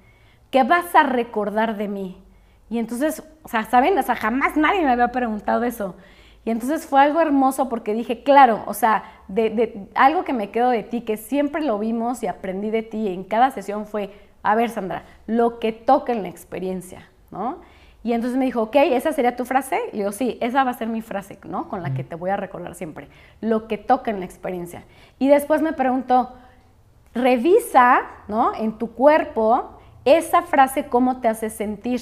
¿Qué 0.52 0.64
vas 0.64 0.94
a 0.96 1.04
recordar 1.04 1.78
de 1.78 1.88
mí? 1.88 2.24
Y 2.70 2.78
entonces, 2.78 3.24
o 3.44 3.48
sea, 3.48 3.66
¿saben? 3.66 3.98
O 3.98 4.04
sea, 4.04 4.16
jamás 4.16 4.56
nadie 4.56 4.82
me 4.82 4.92
había 4.92 5.10
preguntado 5.10 5.64
eso. 5.64 5.96
Y 6.44 6.50
entonces 6.50 6.86
fue 6.86 7.02
algo 7.02 7.22
hermoso 7.22 7.70
porque 7.70 7.94
dije, 7.94 8.24
claro, 8.24 8.64
o 8.66 8.74
sea, 8.74 9.04
de, 9.28 9.88
algo 9.94 10.24
que 10.24 10.34
me 10.34 10.50
quedo 10.50 10.70
de 10.70 10.84
ti, 10.84 11.02
que 11.02 11.18
siempre 11.18 11.64
lo 11.64 11.78
vimos 11.78 12.24
y 12.24 12.28
aprendí 12.28 12.70
de 12.70 12.82
ti 12.82 13.08
en 13.10 13.24
cada 13.24 13.52
sesión 13.52 13.86
fue, 13.86 14.12
a 14.42 14.56
ver, 14.56 14.70
Sandra, 14.70 15.04
lo 15.28 15.60
que 15.60 15.72
toca 15.72 16.14
en 16.14 16.24
la 16.24 16.30
experiencia, 16.30 17.10
¿no? 17.30 17.60
Y 18.04 18.14
entonces 18.14 18.38
me 18.38 18.46
dijo, 18.46 18.64
ok, 18.64 18.76
¿esa 18.78 19.14
sería 19.14 19.36
tu 19.36 19.46
frase? 19.46 19.80
Y 19.94 20.00
yo, 20.00 20.12
sí, 20.12 20.38
esa 20.42 20.64
va 20.64 20.72
a 20.72 20.74
ser 20.74 20.88
mi 20.88 21.02
frase, 21.02 21.38
¿no? 21.46 21.70
Con 21.70 21.84
la 21.84 21.94
que 21.94 22.04
te 22.04 22.16
voy 22.16 22.32
a 22.32 22.36
recordar 22.36 22.74
siempre. 22.74 23.08
Lo 23.42 23.68
que 23.68 23.78
toca 23.78 24.10
en 24.10 24.20
la 24.20 24.26
experiencia. 24.26 24.84
Y 25.20 25.28
después 25.28 25.62
me 25.62 25.74
preguntó, 25.74 26.34
revisa, 27.14 28.02
¿no? 28.28 28.56
En 28.56 28.78
tu 28.80 28.94
cuerpo, 28.94 29.80
esa 30.04 30.42
frase, 30.42 30.86
¿cómo 30.88 31.22
te 31.22 31.28
hace 31.28 31.52
sentir? 31.52 32.02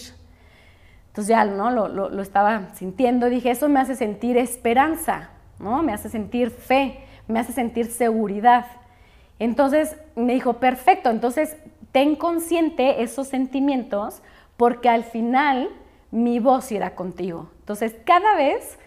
Entonces 1.07 1.29
ya, 1.29 1.43
¿no? 1.43 1.69
Lo, 1.69 1.89
lo, 1.89 2.21
estaba 2.21 2.69
sintiendo. 2.75 3.27
Dije, 3.29 3.51
eso 3.51 3.67
me 3.67 3.81
hace 3.81 3.95
sentir 3.95 4.37
esperanza, 4.37 5.31
¿no? 5.59 5.83
Me 5.83 5.91
hace 5.91 6.07
sentir 6.07 6.49
fe, 6.51 6.99
me 7.27 7.39
hace 7.39 7.51
sentir 7.51 7.87
seguridad. 7.87 8.67
Entonces 9.37 9.97
me 10.15 10.33
dijo, 10.33 10.53
perfecto, 10.53 11.09
entonces 11.09 11.57
ten 11.91 12.15
consciente 12.15 13.01
esos 13.01 13.27
sentimientos 13.27 14.21
porque 14.55 14.89
al 14.89 15.03
final 15.03 15.69
mi 16.11 16.39
voz 16.39 16.71
irá 16.71 16.95
contigo. 16.95 17.49
Entonces, 17.59 17.95
cada 18.05 18.35
vez 18.35 18.77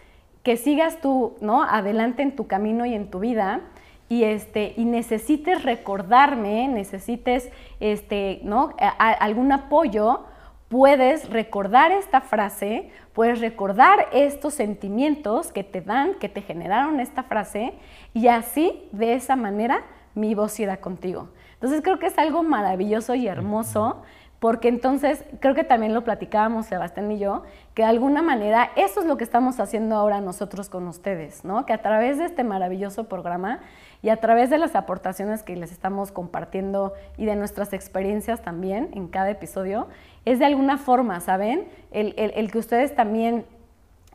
que 0.43 0.57
sigas 0.57 1.01
tú, 1.01 1.37
¿no? 1.41 1.63
Adelante 1.63 2.23
en 2.23 2.35
tu 2.35 2.47
camino 2.47 2.85
y 2.85 2.95
en 2.95 3.11
tu 3.11 3.21
vida, 3.21 3.61
y, 4.09 4.25
este, 4.25 4.75
y 4.77 4.85
necesites 4.85 5.63
recordarme, 5.63 6.69
necesites 6.69 7.51
este, 7.81 8.41
¿no? 8.43 8.75
algún 8.99 9.53
apoyo, 9.53 10.25
puedes 10.69 11.31
recordar 11.31 11.93
esta 11.93 12.21
frase, 12.21 12.91
puedes 13.15 13.41
recordar 13.41 14.09
estos 14.13 14.55
sentimientos 14.55 15.53
que 15.53 15.65
te 15.65 15.81
dan, 15.81 16.15
que 16.15 16.29
te 16.29 16.43
generaron 16.43 17.01
esta 17.01 17.23
frase, 17.23 17.73
y 18.13 18.29
así, 18.29 18.87
de 18.93 19.15
esa 19.15 19.37
manera, 19.37 19.83
mi 20.15 20.35
voz 20.35 20.61
irá 20.61 20.79
contigo. 20.79 21.29
Entonces 21.55 21.81
creo 21.81 21.99
que 21.99 22.07
es 22.07 22.19
algo 22.19 22.43
maravilloso 22.43 23.15
y 23.15 23.29
hermoso 23.29 24.03
porque 24.43 24.67
entonces 24.67 25.25
creo 25.39 25.55
que 25.55 25.63
también 25.63 25.95
lo 25.95 26.03
platicábamos 26.03 26.67
Sebastián 26.67 27.13
y 27.13 27.19
yo, 27.21 27.45
que 27.75 27.83
de 27.83 27.89
alguna 27.89 28.23
manera 28.23 28.73
eso 28.75 28.99
es 28.99 29.07
lo 29.07 29.17
que 29.17 29.23
estamos 29.23 29.61
haciendo 29.61 29.95
ahora 29.95 30.21
nosotros 30.21 30.69
con 30.69 30.89
ustedes, 30.89 31.45
¿no? 31.45 31.65
Que 31.65 31.73
a 31.73 31.81
través 31.81 32.19
de 32.19 32.25
este 32.25 32.43
maravilloso 32.43 33.05
programa 33.05 33.61
y 34.03 34.09
a 34.09 34.17
través 34.17 34.51
de 34.51 34.59
las 34.59 34.75
aportaciones 34.75 35.45
que 35.45 35.55
les 35.55 35.71
estamos 35.71 36.11
compartiendo 36.11 36.93
y 37.17 37.25
de 37.25 37.37
nuestras 37.37 37.73
experiencias 37.73 38.43
también 38.43 38.91
en 38.95 39.07
cada 39.07 39.31
episodio, 39.31 39.87
es 40.25 40.41
de 40.41 40.47
alguna 40.47 40.77
forma, 40.77 41.21
¿saben? 41.21 41.69
El, 41.93 42.51
que 42.51 42.59
ustedes 42.59 42.97
también 42.97 43.45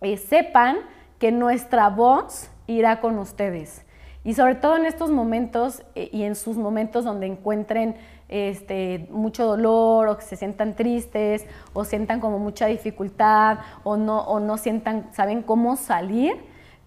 eh, 0.02 0.18
sepan 0.18 0.80
que 1.20 1.32
nuestra 1.32 1.88
voz 1.88 2.52
irá 2.68 3.00
con 3.00 3.18
ustedes. 3.18 3.86
Y 4.26 4.34
sobre 4.34 4.56
todo 4.56 4.76
en 4.76 4.84
estos 4.84 5.10
momentos 5.10 5.84
eh, 5.96 6.10
y 6.12 6.24
en 6.24 6.36
sus 6.36 6.58
momentos 6.58 7.06
donde 7.06 7.28
encuentren 7.28 7.96
este, 8.30 9.08
mucho 9.10 9.46
dolor 9.46 10.08
o 10.08 10.18
que 10.18 10.24
se 10.24 10.36
sientan 10.36 10.76
tristes 10.76 11.46
o 11.74 11.84
sientan 11.86 12.20
como 12.20 12.40
mucha 12.40 12.68
dificultad 12.68 13.60
o 13.84 13.98
no, 13.98 14.20
o 14.22 14.40
no 14.40 14.58
sientan, 14.58 15.14
saben 15.14 15.42
cómo 15.42 15.76
salir, 15.78 16.36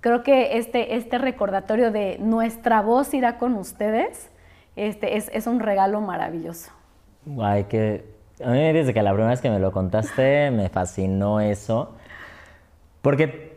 creo 0.00 0.22
que 0.22 0.58
este, 0.58 0.96
este 0.96 1.18
recordatorio 1.18 1.90
de 1.90 2.18
nuestra 2.18 2.82
voz 2.82 3.14
irá 3.14 3.38
con 3.38 3.54
ustedes 3.54 4.30
este, 4.76 5.16
es, 5.16 5.30
es 5.32 5.46
un 5.46 5.60
regalo 5.60 6.00
maravilloso. 6.00 6.70
Guay, 7.26 7.64
que 7.64 8.04
a 8.42 8.50
mí 8.50 8.72
desde 8.72 8.94
que 8.94 9.02
la 9.02 9.10
primera 9.10 9.30
vez 9.30 9.40
que 9.40 9.50
me 9.50 9.58
lo 9.58 9.72
contaste 9.72 10.50
me 10.50 10.68
fascinó 10.68 11.40
eso, 11.40 11.94
porque 13.02 13.50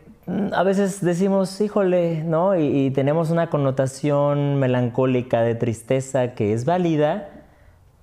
a 0.52 0.62
veces 0.62 1.02
decimos, 1.02 1.60
híjole, 1.60 2.22
¿no? 2.24 2.56
Y, 2.56 2.86
y 2.86 2.90
tenemos 2.90 3.30
una 3.30 3.50
connotación 3.50 4.56
melancólica 4.56 5.42
de 5.42 5.54
tristeza 5.54 6.34
que 6.34 6.52
es 6.52 6.64
válida, 6.64 7.28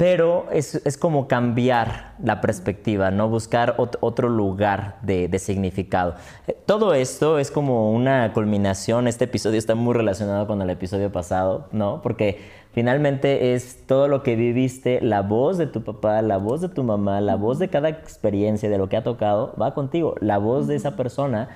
pero 0.01 0.47
es, 0.51 0.97
como 0.99 1.27
cambiar 1.27 2.15
la 2.23 2.41
perspectiva, 2.41 3.11
¿no? 3.11 3.29
Buscar 3.29 3.75
otro 3.77 4.29
lugar 4.29 4.97
de, 5.03 5.29
significado. 5.37 6.15
Eh, 6.47 6.57
todo 6.65 6.95
esto 6.95 7.37
es 7.37 7.51
como 7.51 7.91
una 7.91 8.33
culminación, 8.33 9.07
este 9.07 9.25
episodio 9.25 9.59
está 9.59 9.75
muy 9.75 9.93
relacionado 9.93 10.47
con 10.47 10.59
el 10.59 10.71
episodio 10.71 11.11
pasado, 11.11 11.67
¿no? 11.71 12.01
Porque 12.01 12.39
finalmente 12.73 13.53
es 13.53 13.85
todo 13.85 14.07
lo 14.07 14.23
que 14.23 14.35
viviste, 14.35 15.01
la 15.01 15.21
voz 15.21 15.59
de 15.59 15.67
tu 15.67 15.83
papá, 15.83 16.23
la 16.23 16.37
voz 16.37 16.61
de 16.61 16.69
tu 16.69 16.81
mamá, 16.81 17.21
la 17.21 17.35
voz 17.35 17.59
de 17.59 17.67
cada 17.67 17.89
experiencia, 17.89 18.71
de 18.71 18.79
lo 18.79 18.89
que 18.89 18.97
ha 18.97 19.03
tocado, 19.03 19.53
va 19.61 19.75
contigo, 19.75 20.15
la 20.19 20.39
voz 20.39 20.65
de 20.65 20.77
esa 20.77 20.95
persona. 20.95 21.49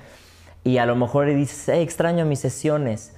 Y 0.62 0.78
a 0.78 0.86
lo 0.86 0.94
mejor 0.94 1.26
dices, 1.34 1.68
extraño 1.68 2.24
mis 2.24 2.38
sesiones 2.38 3.12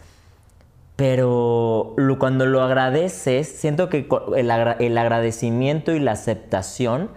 pero 0.98 1.94
cuando 2.18 2.44
lo 2.44 2.60
agradeces, 2.60 3.46
siento 3.46 3.88
que 3.88 4.08
el, 4.36 4.50
agradecimiento 4.98 5.92
y 5.92 6.00
la 6.00 6.10
aceptación 6.10 7.10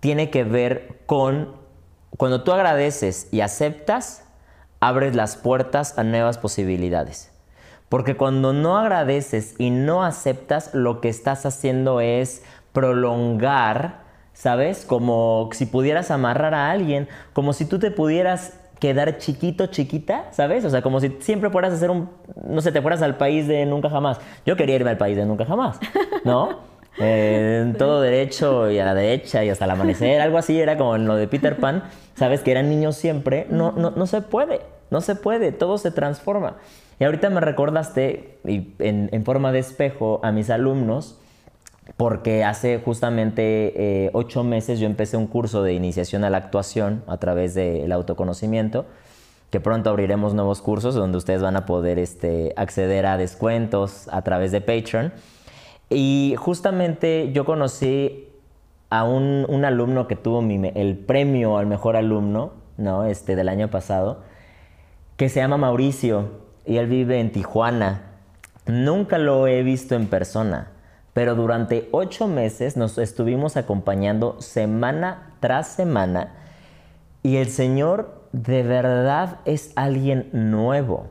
tiene 0.00 0.30
que 0.30 0.42
ver 0.42 1.00
con 1.04 1.54
cuando 2.16 2.44
tú 2.44 2.52
agradeces 2.52 3.28
y 3.30 3.42
aceptas, 3.42 4.24
abres 4.80 5.14
las 5.14 5.36
puertas 5.36 5.98
a 5.98 6.02
nuevas 6.02 6.38
posibilidades. 6.38 7.30
Porque 7.90 8.16
cuando 8.16 8.54
no 8.54 8.78
agradeces 8.78 9.54
y 9.58 9.68
no 9.68 10.02
aceptas, 10.02 10.70
lo 10.72 11.02
que 11.02 11.10
estás 11.10 11.44
haciendo 11.44 12.00
es 12.00 12.42
prolongar 12.72 14.00
¿sabes? 14.32 14.86
Como 14.86 15.50
si 15.52 15.66
pudieras 15.66 16.10
amarrar 16.10 16.54
a 16.54 16.70
alguien, 16.70 17.08
como 17.34 17.52
si 17.52 17.66
tú 17.66 17.78
te 17.78 17.90
pudieras 17.90 18.54
quedar 18.80 19.18
chiquito, 19.18 19.66
chiquita, 19.66 20.24
¿sabes? 20.32 20.64
O 20.64 20.70
sea, 20.70 20.82
como 20.82 21.00
si 21.00 21.16
siempre 21.20 21.50
fueras 21.50 21.72
a 21.72 21.76
hacer 21.76 21.90
un, 21.90 22.08
no 22.42 22.60
sé, 22.62 22.72
te 22.72 22.80
fueras 22.82 23.02
al 23.02 23.16
país 23.16 23.46
de 23.46 23.66
nunca 23.66 23.90
jamás. 23.90 24.18
Yo 24.46 24.56
quería 24.56 24.76
irme 24.76 24.90
al 24.90 24.98
país 24.98 25.16
de 25.16 25.26
nunca 25.26 25.44
jamás, 25.44 25.78
¿no? 26.24 26.60
Eh, 26.98 27.60
en 27.62 27.74
todo 27.74 28.00
derecho 28.00 28.70
y 28.70 28.78
a 28.78 28.86
la 28.86 28.94
derecha 28.94 29.44
y 29.44 29.50
hasta 29.50 29.66
el 29.66 29.70
amanecer, 29.70 30.20
algo 30.20 30.38
así, 30.38 30.58
era 30.58 30.76
como 30.76 30.96
en 30.96 31.06
lo 31.06 31.14
de 31.14 31.28
Peter 31.28 31.56
Pan, 31.56 31.84
¿sabes? 32.14 32.40
Que 32.40 32.50
eran 32.50 32.68
niños 32.68 32.96
siempre. 32.96 33.46
No, 33.50 33.72
no, 33.72 33.90
no 33.90 34.06
se 34.06 34.22
puede, 34.22 34.62
no 34.90 35.02
se 35.02 35.14
puede, 35.14 35.52
todo 35.52 35.76
se 35.78 35.90
transforma. 35.90 36.56
Y 36.98 37.04
ahorita 37.04 37.30
me 37.30 37.40
recordaste, 37.40 38.38
en, 38.44 39.08
en 39.12 39.24
forma 39.24 39.52
de 39.52 39.58
espejo, 39.58 40.20
a 40.22 40.32
mis 40.32 40.50
alumnos, 40.50 41.18
porque 41.96 42.44
hace 42.44 42.80
justamente 42.84 43.72
eh, 44.06 44.10
ocho 44.12 44.44
meses 44.44 44.78
yo 44.78 44.86
empecé 44.86 45.16
un 45.16 45.26
curso 45.26 45.62
de 45.62 45.74
iniciación 45.74 46.24
a 46.24 46.30
la 46.30 46.38
actuación 46.38 47.02
a 47.06 47.18
través 47.18 47.54
del 47.54 47.90
autoconocimiento, 47.92 48.86
que 49.50 49.60
pronto 49.60 49.90
abriremos 49.90 50.34
nuevos 50.34 50.62
cursos 50.62 50.94
donde 50.94 51.18
ustedes 51.18 51.42
van 51.42 51.56
a 51.56 51.66
poder 51.66 51.98
este, 51.98 52.52
acceder 52.56 53.06
a 53.06 53.16
descuentos 53.16 54.08
a 54.12 54.22
través 54.22 54.52
de 54.52 54.60
Patreon. 54.60 55.12
Y 55.88 56.36
justamente 56.38 57.32
yo 57.32 57.44
conocí 57.44 58.28
a 58.90 59.04
un, 59.04 59.64
alumno 59.64 60.06
que 60.06 60.16
tuvo 60.16 60.40
el 60.40 60.98
premio 60.98 61.58
al 61.58 61.66
mejor 61.66 61.96
alumno 61.96 62.52
¿no? 62.76 63.04
este, 63.04 63.34
del 63.34 63.48
año 63.48 63.68
pasado, 63.70 64.22
que 65.16 65.28
se 65.28 65.40
llama 65.40 65.56
Mauricio 65.56 66.28
y 66.64 66.76
él 66.76 66.86
vive 66.86 67.18
en 67.18 67.32
Tijuana. 67.32 68.02
Nunca 68.66 69.18
lo 69.18 69.48
he 69.48 69.62
visto 69.64 69.96
en 69.96 70.06
persona 70.06 70.70
pero 71.12 71.34
durante 71.34 71.88
ocho 71.92 72.26
meses 72.26 72.76
nos 72.76 72.98
estuvimos 72.98 73.56
acompañando 73.56 74.40
semana 74.40 75.34
tras 75.40 75.68
semana 75.68 76.34
y 77.22 77.36
el 77.36 77.48
Señor 77.48 78.20
de 78.32 78.62
verdad 78.62 79.38
es 79.44 79.72
alguien 79.76 80.28
nuevo. 80.32 81.08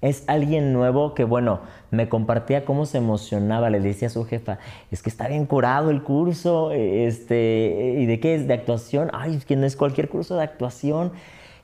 Es 0.00 0.24
alguien 0.26 0.74
nuevo 0.74 1.14
que, 1.14 1.24
bueno, 1.24 1.60
me 1.90 2.10
compartía 2.10 2.66
cómo 2.66 2.84
se 2.84 2.98
emocionaba. 2.98 3.70
Le 3.70 3.80
decía 3.80 4.08
a 4.08 4.10
su 4.10 4.26
jefa, 4.26 4.58
es 4.90 5.02
que 5.02 5.08
está 5.08 5.28
bien 5.28 5.46
curado 5.46 5.90
el 5.90 6.02
curso. 6.02 6.72
Este, 6.72 7.96
¿Y 7.98 8.04
de 8.04 8.20
qué 8.20 8.34
es? 8.34 8.46
¿De 8.46 8.52
actuación? 8.52 9.10
Ay, 9.14 9.40
que 9.46 9.56
no 9.56 9.64
es 9.64 9.76
cualquier 9.76 10.10
curso 10.10 10.36
de 10.36 10.42
actuación. 10.42 11.12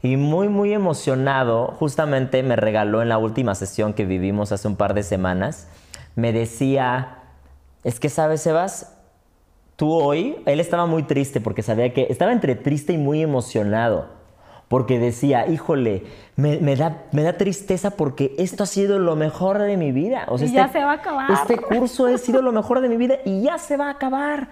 Y 0.03 0.17
muy, 0.17 0.49
muy 0.49 0.73
emocionado, 0.73 1.67
justamente 1.79 2.43
me 2.43 2.57
regaló 2.57 3.03
en 3.03 3.11
la 3.11 3.19
última 3.19 3.55
sesión 3.55 3.93
que 3.93 4.07
vivimos 4.07 4.53
hace 4.53 4.67
un 4.67 4.77
par 4.77 4.95
de 4.95 5.03
semanas, 5.03 5.69
me 6.17 6.33
decía, 6.33 7.19
es 7.85 8.01
que, 8.01 8.09
¿sabes, 8.09 8.43
Sebas? 8.43 8.97
Tú 9.77 9.93
hoy, 9.93 10.37
él 10.45 10.61
estaba 10.61 10.87
muy 10.87 11.05
triste 11.05 11.41
porque 11.41 11.63
sabía 11.63 11.93
que 11.95 12.07
estaba 12.11 12.33
entre 12.33 12.55
triste 12.55 12.93
y 12.93 12.99
muy 12.99 13.23
emocionado. 13.23 14.21
Porque 14.69 15.01
decía, 15.01 15.49
híjole, 15.49 16.05
me, 16.37 16.77
da, 16.77 17.05
me 17.11 17.23
da 17.23 17.33
tristeza 17.33 17.91
porque 17.91 18.35
esto 18.39 18.63
ha 18.63 18.67
sido 18.67 19.01
lo 19.01 19.17
mejor 19.17 19.59
de 19.59 19.77
mi 19.77 19.91
vida. 19.91 20.27
O 20.29 20.39
sea, 20.39 20.47
y 20.47 20.53
ya 20.53 20.67
este 20.67 20.79
se 20.79 20.85
va 20.85 20.93
a 20.93 20.95
acabar. 20.95 21.31
Este 21.31 21.57
curso 21.57 22.07
ha 22.07 22.19
sido 22.19 22.41
lo 22.41 22.53
mejor 22.53 22.81
de 22.81 22.89
mi 22.89 22.97
vida 22.97 23.17
y 23.25 23.43
ya 23.43 23.59
se 23.59 23.77
va 23.77 23.87
a 23.87 23.91
acabar. 23.91 24.49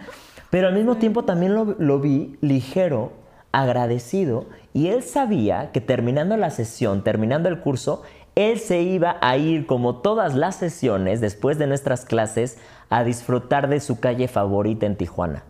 Pero 0.50 0.68
al 0.68 0.74
mismo 0.74 0.96
tiempo 0.96 1.24
también 1.24 1.54
lo, 1.54 1.76
lo 1.78 2.00
vi 2.00 2.36
ligero, 2.40 3.12
agradecido, 3.52 4.46
y 4.72 4.88
él 4.88 5.02
sabía 5.02 5.70
que 5.72 5.80
terminando 5.80 6.36
la 6.36 6.50
sesión, 6.50 7.04
terminando 7.04 7.48
el 7.48 7.60
curso, 7.60 8.02
él 8.38 8.60
se 8.60 8.82
iba 8.82 9.16
a 9.20 9.36
ir 9.36 9.66
como 9.66 9.96
todas 9.96 10.36
las 10.36 10.54
sesiones 10.54 11.20
después 11.20 11.58
de 11.58 11.66
nuestras 11.66 12.04
clases 12.04 12.56
a 12.88 13.02
disfrutar 13.02 13.68
de 13.68 13.80
su 13.80 13.98
calle 13.98 14.28
favorita 14.28 14.86
en 14.86 14.94
Tijuana. 14.94 15.42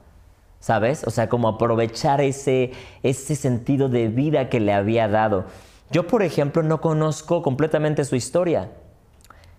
¿Sabes? 0.58 1.04
O 1.04 1.10
sea, 1.10 1.28
como 1.28 1.48
aprovechar 1.48 2.22
ese, 2.22 2.72
ese 3.02 3.36
sentido 3.36 3.90
de 3.90 4.08
vida 4.08 4.48
que 4.48 4.58
le 4.58 4.72
había 4.72 5.06
dado. 5.06 5.44
Yo, 5.90 6.06
por 6.06 6.22
ejemplo, 6.22 6.62
no 6.62 6.80
conozco 6.80 7.42
completamente 7.42 8.06
su 8.06 8.16
historia. 8.16 8.70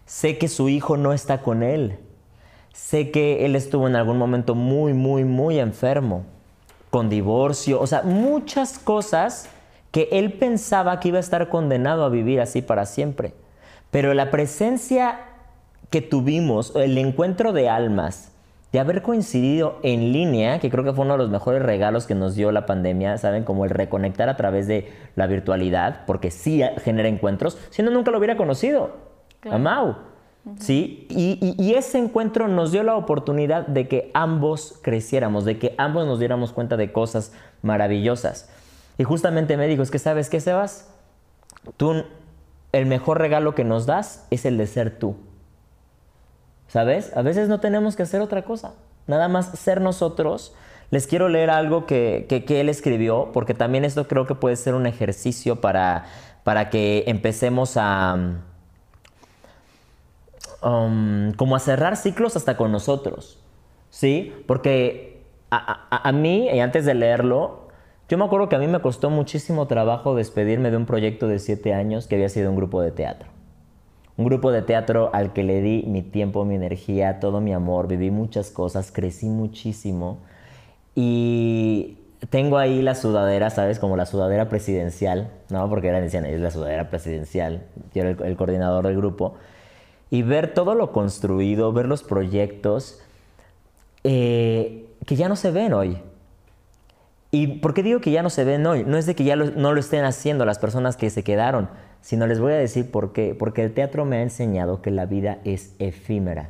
Sé 0.08 0.39
que 0.39 0.48
su 0.48 0.68
hijo 0.68 0.98
no 0.98 1.13
está 1.13 1.44
con 1.44 1.62
él. 1.62 2.00
Sé 2.74 3.12
que 3.12 3.46
él 3.46 3.56
estuvo 3.56 3.88
en 3.88 3.96
algún 3.96 4.18
momento 4.18 4.56
muy, 4.56 4.94
muy, 4.94 5.24
muy 5.24 5.60
enfermo, 5.60 6.24
con 6.89 7.10
divorcio, 7.10 7.80
o 7.80 7.86
sea, 7.86 8.02
muchas 8.02 8.80
cosas 8.80 9.50
que 9.91 10.10
él 10.12 10.34
pensaba 10.34 10.99
que 10.99 11.10
iba 11.10 11.17
a 11.17 11.21
estar 11.21 11.49
condenado 11.49 12.04
a 12.04 12.10
vivir 12.10 12.41
así 12.41 12.62
para 12.62 12.86
siempre. 12.86 13.34
Pero 13.91 14.13
la 14.13 14.30
presencia 14.32 15.19
que 15.89 16.02
tuvimos, 16.02 16.75
el 16.75 16.97
encuentro 16.97 17.54
de 17.54 17.69
almas, 17.69 18.32
de 18.71 18.80
haber 18.80 19.02
coincidido 19.02 19.80
en 19.82 20.13
línea, 20.13 20.60
que 20.60 20.69
creo 20.69 20.84
que 20.84 20.93
fue 20.93 21.04
uno 21.04 21.15
de 21.15 21.19
los 21.19 21.30
mejores 21.30 21.63
regalos 21.63 22.06
que 22.06 22.13
nos 22.13 22.36
dio 22.36 22.52
la 22.52 22.67
pandemia, 22.67 23.17
¿saben? 23.17 23.43
Como 23.43 23.63
el 23.65 23.71
reconectar 23.71 24.30
a 24.30 24.38
través 24.38 24.67
de 24.67 24.91
la 25.15 25.25
virtualidad, 25.25 26.02
porque 26.06 26.30
sí 26.30 26.62
genera 26.84 27.10
encuentros, 27.10 27.58
si 27.71 27.82
no, 27.82 27.89
nunca 27.89 28.12
lo 28.12 28.19
hubiera 28.19 28.38
conocido. 28.38 28.91
A 29.49 29.58
Mau. 29.58 29.95
¿Sí? 30.60 31.06
Y, 31.10 31.56
y, 31.58 31.73
ese 31.73 31.99
encuentro 31.99 32.47
nos 32.47 32.71
dio 32.71 32.82
la 32.82 32.95
oportunidad 32.95 33.67
de 33.67 33.88
que 33.88 34.10
ambos 34.13 34.80
creciéramos, 34.82 35.45
de 35.45 35.60
que 35.60 35.75
ambos 35.78 36.08
nos 36.08 36.17
diéramos 36.17 36.54
cuenta 36.54 36.78
de 36.78 36.91
cosas 36.91 37.34
maravillosas. 37.62 38.49
Y 38.99 39.05
justamente 39.05 39.55
me 39.55 39.65
dijo, 39.67 39.81
es 39.81 39.91
que 39.91 39.97
sabes 39.97 40.29
qué, 40.29 40.41
Sebas, 40.41 40.89
tú, 41.77 42.03
el 42.73 42.85
mejor 42.85 43.17
regalo 43.17 43.55
que 43.55 43.63
nos 43.63 43.85
das 43.85 44.27
es 44.29 44.43
el 44.43 44.57
de 44.57 44.67
ser 44.67 44.99
tú. 44.99 45.15
¿Sabes? 46.67 47.15
A 47.15 47.21
veces 47.21 47.47
no 47.47 47.62
tenemos 47.62 47.95
que 47.95 48.03
hacer 48.03 48.19
otra 48.19 48.43
cosa, 48.43 48.73
nada 49.07 49.29
más 49.29 49.57
ser 49.57 49.79
nosotros. 49.79 50.53
Les 50.91 51.07
quiero 51.07 51.29
leer 51.29 51.49
algo 51.49 51.85
que, 51.85 52.27
él 52.49 52.67
escribió, 52.67 53.29
porque 53.31 53.53
también 53.53 53.85
esto 53.85 54.05
creo 54.05 54.27
que 54.27 54.35
puede 54.35 54.57
ser 54.57 54.75
un 54.75 54.85
ejercicio 54.85 55.62
para, 55.62 56.05
para 56.43 56.69
que 56.69 57.05
empecemos 57.07 57.77
a... 57.77 58.17
Um, 60.62 61.31
como 61.38 61.55
a 61.55 61.59
cerrar 61.59 61.95
ciclos 61.95 62.35
hasta 62.35 62.57
con 62.57 62.73
nosotros, 62.73 63.39
¿sí? 63.91 64.33
Porque 64.45 65.23
a, 65.51 65.88
a, 65.89 66.12
mí, 66.12 66.49
y 66.49 66.59
antes 66.59 66.83
de 66.85 66.95
leerlo, 66.95 67.68
yo 68.10 68.17
me 68.17 68.26
acuerdo 68.26 68.50
que 68.50 68.58
a 68.58 68.60
mí 68.60 68.67
me 68.67 68.82
costó 68.82 69.10
muchísimo 69.10 69.67
trabajo 69.67 70.15
despedirme 70.15 70.72
de 70.72 70.78
un 70.78 70.86
proyecto 70.86 71.28
de 71.28 71.39
siete 71.39 71.74
años 71.74 72.08
que 72.08 72.15
había 72.15 72.30
sido 72.30 72.50
un 72.50 72.58
grupo 72.58 72.82
de 72.82 72.91
teatro 72.91 73.30
un 74.19 74.26
grupo 74.26 74.52
de 74.52 74.62
teatro 74.62 75.12
al 75.13 75.32
que 75.32 75.43
le 75.43 75.62
di 75.62 75.86
mi 75.88 76.02
tiempo, 76.02 76.43
mi 76.43 76.54
energía, 76.54 77.22
todo 77.22 77.39
mi 77.39 77.54
amor, 77.54 77.88
viví 77.88 78.12
muchas 78.12 78.52
cosas, 78.52 78.91
crecí 78.91 79.28
muchísimo 79.28 80.19
y 80.93 82.00
tengo 82.30 82.58
ahí 82.58 82.82
la 82.82 82.95
sudadera, 82.95 83.50
¿sabes? 83.50 83.80
Como 83.80 83.95
la 83.95 84.06
sudadera 84.06 84.50
presidencial, 84.50 85.32
¿no? 85.48 85.69
Porque 85.69 85.88
eran, 85.88 86.04
decían, 86.04 86.26
es 86.26 86.41
la 86.41 86.52
sudadera 86.52 86.89
presidencial, 86.89 87.63
yo 87.95 88.02
era 88.02 88.10
el, 88.28 88.36
coordinador 88.36 88.88
del 88.88 88.98
grupo. 88.98 89.36
Y 90.10 90.24
ver 90.24 90.54
todo 90.54 90.76
lo 90.76 90.91
construido, 90.91 91.72
ver 91.72 91.86
los 91.86 92.04
proyectos 92.04 93.00
eh, 94.04 94.86
que 95.06 95.15
ya 95.15 95.30
no 95.30 95.38
se 95.38 95.52
ven 95.52 95.72
hoy. 95.72 95.98
¿Y 97.32 97.60
por 97.60 97.74
qué 97.74 97.84
digo 97.84 98.02
que 98.02 98.12
ya 98.12 98.24
no 98.24 98.30
se 98.30 98.44
ven 98.44 98.65
hoy? 98.65 98.84
No 98.86 98.98
es 98.98 99.06
de 99.06 99.15
que 99.15 99.24
ya 99.24 99.36
no 99.36 99.74
lo 99.74 99.80
estén 99.80 100.04
haciendo 100.04 100.46
las 100.46 100.58
personas 100.58 100.98
que 100.98 101.10
se 101.10 101.24
quedaron, 101.24 101.70
sino 102.02 102.26
les 102.26 102.39
voy 102.39 102.54
a 102.54 102.58
decir 102.58 102.89
por 102.89 103.13
qué. 103.13 103.36
Porque 103.38 103.63
el 103.63 103.74
teatro 103.74 104.06
me 104.06 104.18
ha 104.18 104.22
enseñado 104.22 104.82
que 104.82 104.89
la 104.89 105.06
vida 105.06 105.39
es 105.44 105.76
efímera. 105.78 106.50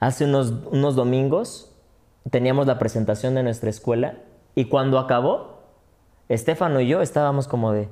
Hace 0.00 0.26
unos, 0.26 0.52
unos 0.70 0.96
domingos 0.96 1.74
teníamos 2.30 2.66
la 2.66 2.78
presentación 2.78 3.34
de 3.34 3.42
nuestra 3.42 3.70
escuela 3.70 4.18
y 4.54 4.66
cuando 4.66 4.98
acabó, 4.98 5.62
Estefano 6.28 6.80
y 6.80 6.88
yo 6.88 7.00
estábamos 7.00 7.48
como 7.48 7.72
de, 7.72 7.88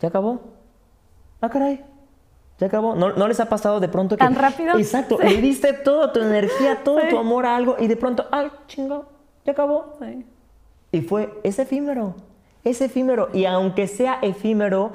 ¿ya 0.00 0.08
acabó? 0.08 0.40
Ah, 1.40 1.48
caray, 1.48 1.84
ya 2.58 2.66
acabó. 2.66 2.94
¿No, 2.96 3.28
les 3.28 3.38
ha 3.38 3.48
pasado 3.48 3.78
de 3.80 3.88
pronto 3.88 4.16
que... 4.16 4.24
¿Tan 4.24 4.34
rápido? 4.34 4.76
Exacto, 4.76 5.18
le 5.22 5.40
diste 5.40 5.72
toda 5.72 6.12
tu 6.12 6.20
energía, 6.20 6.82
todo 6.82 6.98
tu 7.08 7.18
amor 7.18 7.46
a 7.46 7.56
algo 7.56 7.76
y 7.78 7.86
de 7.86 7.96
pronto, 7.96 8.26
¡ay, 8.32 8.50
chingo! 8.66 9.06
Ya 9.44 9.52
acabó. 9.52 9.96
Y 10.96 11.02
fue, 11.02 11.32
es 11.42 11.58
efímero 11.58 12.14
es 12.66 12.80
efímero 12.80 13.28
y 13.32 13.44
aunque 13.44 13.86
sea 13.86 14.18
efímero, 14.22 14.90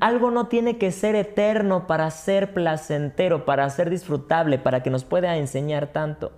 algo 0.00 0.30
no 0.30 0.46
tiene 0.46 0.78
que 0.78 0.90
ser 0.90 1.14
eterno 1.14 1.86
para 1.86 2.10
ser 2.10 2.54
placentero, 2.54 3.44
para 3.44 3.68
ser 3.68 3.90
disfrutable, 3.90 4.58
para 4.58 4.82
que 4.82 4.88
nos 4.88 5.04
pueda 5.04 5.36
enseñar 5.36 5.88
tanto. 5.88 6.32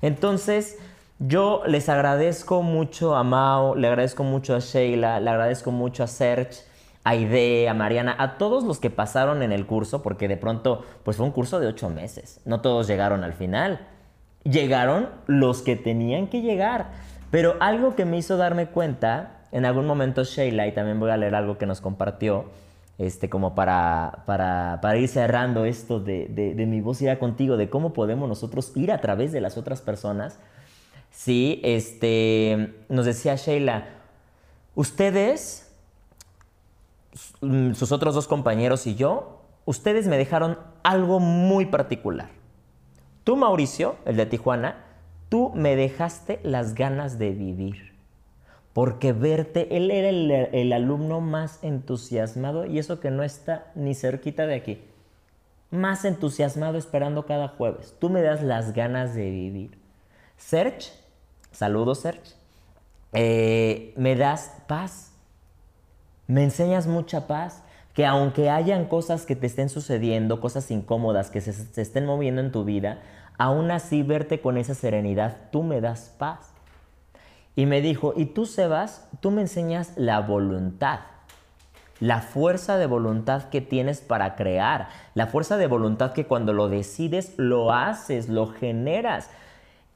Entonces, 0.00 0.78
yo 1.18 1.62
les 1.66 1.88
agradezco 1.88 2.62
mucho 2.62 3.16
a 3.16 3.24
Mao, 3.24 3.74
le 3.74 3.88
agradezco 3.88 4.22
mucho 4.22 4.54
a 4.54 4.60
Sheila, 4.60 5.18
le 5.18 5.28
agradezco 5.28 5.72
mucho 5.72 6.04
a 6.04 6.06
Serge, 6.06 6.60
a 7.02 7.16
Ide, 7.16 7.68
a 7.68 7.74
Mariana, 7.74 8.14
a 8.16 8.38
todos 8.38 8.62
los 8.62 8.78
que 8.78 8.90
pasaron 8.90 9.42
en 9.42 9.50
el 9.50 9.66
curso, 9.66 10.04
porque 10.04 10.28
de 10.28 10.36
pronto, 10.36 10.84
pues 11.02 11.16
fue 11.16 11.26
un 11.26 11.32
curso 11.32 11.58
de 11.58 11.66
ocho 11.66 11.88
meses. 11.88 12.40
No 12.44 12.60
todos 12.60 12.86
llegaron 12.86 13.24
al 13.24 13.32
final. 13.32 13.88
Llegaron 14.44 15.08
los 15.26 15.62
que 15.62 15.74
tenían 15.74 16.28
que 16.28 16.42
llegar. 16.42 16.90
Pero 17.32 17.56
algo 17.60 17.96
que 17.96 18.04
me 18.04 18.18
hizo 18.18 18.36
darme 18.36 18.66
cuenta 18.66 19.40
en 19.52 19.64
algún 19.64 19.86
momento 19.86 20.22
Sheila, 20.22 20.66
y 20.66 20.72
también 20.72 21.00
voy 21.00 21.10
a 21.10 21.16
leer 21.16 21.34
algo 21.34 21.56
que 21.56 21.64
nos 21.64 21.80
compartió, 21.80 22.44
este, 22.98 23.30
como 23.30 23.54
para, 23.54 24.22
para, 24.26 24.80
para 24.82 24.98
ir 24.98 25.08
cerrando 25.08 25.64
esto 25.64 25.98
de, 25.98 26.26
de, 26.28 26.66
mi 26.66 26.82
voz 26.82 27.00
irá 27.00 27.18
contigo, 27.18 27.56
de 27.56 27.70
cómo 27.70 27.94
podemos 27.94 28.28
nosotros 28.28 28.70
ir 28.76 28.92
a 28.92 29.00
través 29.00 29.32
de 29.32 29.40
las 29.40 29.56
otras 29.56 29.80
personas. 29.80 30.38
Sí, 31.10 31.58
este, 31.64 32.74
nos 32.90 33.06
decía 33.06 33.34
Sheila, 33.36 33.86
ustedes, 34.74 35.72
mm, 37.40 37.72
sus 37.72 37.92
otros 37.92 38.14
dos 38.14 38.28
compañeros 38.28 38.86
y 38.86 38.94
yo, 38.94 39.40
ustedes 39.64 40.06
me 40.06 40.18
dejaron 40.18 40.58
algo 40.82 41.18
muy 41.18 41.64
particular. 41.64 42.28
Tú, 43.24 43.36
Mauricio, 43.36 43.96
el 44.04 44.18
de 44.18 44.26
Tijuana, 44.26 44.91
tú 45.32 45.50
me 45.54 45.76
dejaste 45.76 46.40
las 46.42 46.74
ganas 46.74 47.18
de 47.18 47.30
vivir. 47.30 47.94
Porque 48.74 49.14
verte, 49.14 49.78
él 49.78 49.90
era 49.90 50.10
el, 50.10 50.72
alumno 50.74 51.22
más 51.22 51.58
entusiasmado 51.64 52.66
y 52.66 52.78
eso 52.78 53.00
que 53.00 53.10
no 53.10 53.22
está 53.22 53.72
ni 53.74 53.94
cerquita 53.94 54.46
de 54.46 54.56
aquí. 54.56 54.84
Más 55.70 56.04
entusiasmado 56.04 56.76
esperando 56.76 57.24
cada 57.24 57.48
jueves. 57.48 57.94
Tú 57.98 58.10
me 58.10 58.20
das 58.20 58.42
las 58.42 58.74
ganas 58.74 59.14
de 59.14 59.30
vivir. 59.30 59.78
Serge, 60.36 60.92
saludos 61.50 62.00
Serge, 62.00 62.34
eh, 63.14 63.94
me 63.96 64.16
das 64.16 64.52
paz. 64.68 65.14
Me 66.26 66.44
enseñas 66.44 66.86
mucha 66.86 67.26
paz 67.26 67.62
que 67.94 68.04
aunque 68.04 68.50
hayan 68.50 68.84
cosas 68.84 69.24
que 69.24 69.34
te 69.34 69.46
estén 69.46 69.70
sucediendo, 69.70 70.42
cosas 70.42 70.70
incómodas 70.70 71.30
que 71.30 71.40
se, 71.40 71.54
se, 71.54 71.80
estén 71.80 72.04
moviendo 72.04 72.42
en 72.42 72.52
tu 72.52 72.64
vida, 72.64 73.00
aún 73.42 73.72
así 73.72 74.04
verte 74.04 74.40
con 74.40 74.56
esa 74.56 74.72
serenidad, 74.72 75.36
tú 75.50 75.64
me 75.64 75.80
das 75.80 76.14
paz. 76.16 76.52
Y 77.56 77.66
me 77.66 77.80
dijo, 77.80 78.14
y 78.16 78.26
tú, 78.26 78.46
Sebas, 78.46 79.08
tú 79.18 79.32
me 79.32 79.42
enseñas 79.42 79.94
la 79.96 80.20
voluntad, 80.20 81.00
la 81.98 82.20
fuerza 82.20 82.78
de 82.78 82.86
voluntad 82.86 83.48
que 83.48 83.60
tienes 83.60 84.00
para 84.00 84.36
crear, 84.36 84.90
la 85.14 85.26
fuerza 85.26 85.56
de 85.56 85.66
voluntad 85.66 86.12
que 86.12 86.24
cuando 86.24 86.52
lo 86.52 86.68
decides, 86.68 87.34
lo 87.36 87.72
haces, 87.72 88.28
lo 88.28 88.46
generas. 88.46 89.28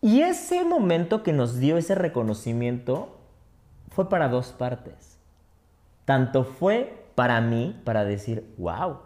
Y 0.01 0.23
ese 0.23 0.65
momento 0.65 1.23
que 1.23 1.33
nos 1.33 1.61
dio 1.61 1.77
ese 1.77 1.95
reconocimiento 1.95 3.17
fue 3.91 4.09
para 4.09 4.29
dos 4.29 4.49
partes. 4.49 5.21
Tanto 6.05 6.43
fue 6.43 7.07
para 7.15 7.41
mí, 7.41 7.81
para 7.85 8.05
decir, 8.05 8.53
wow. 8.59 9.06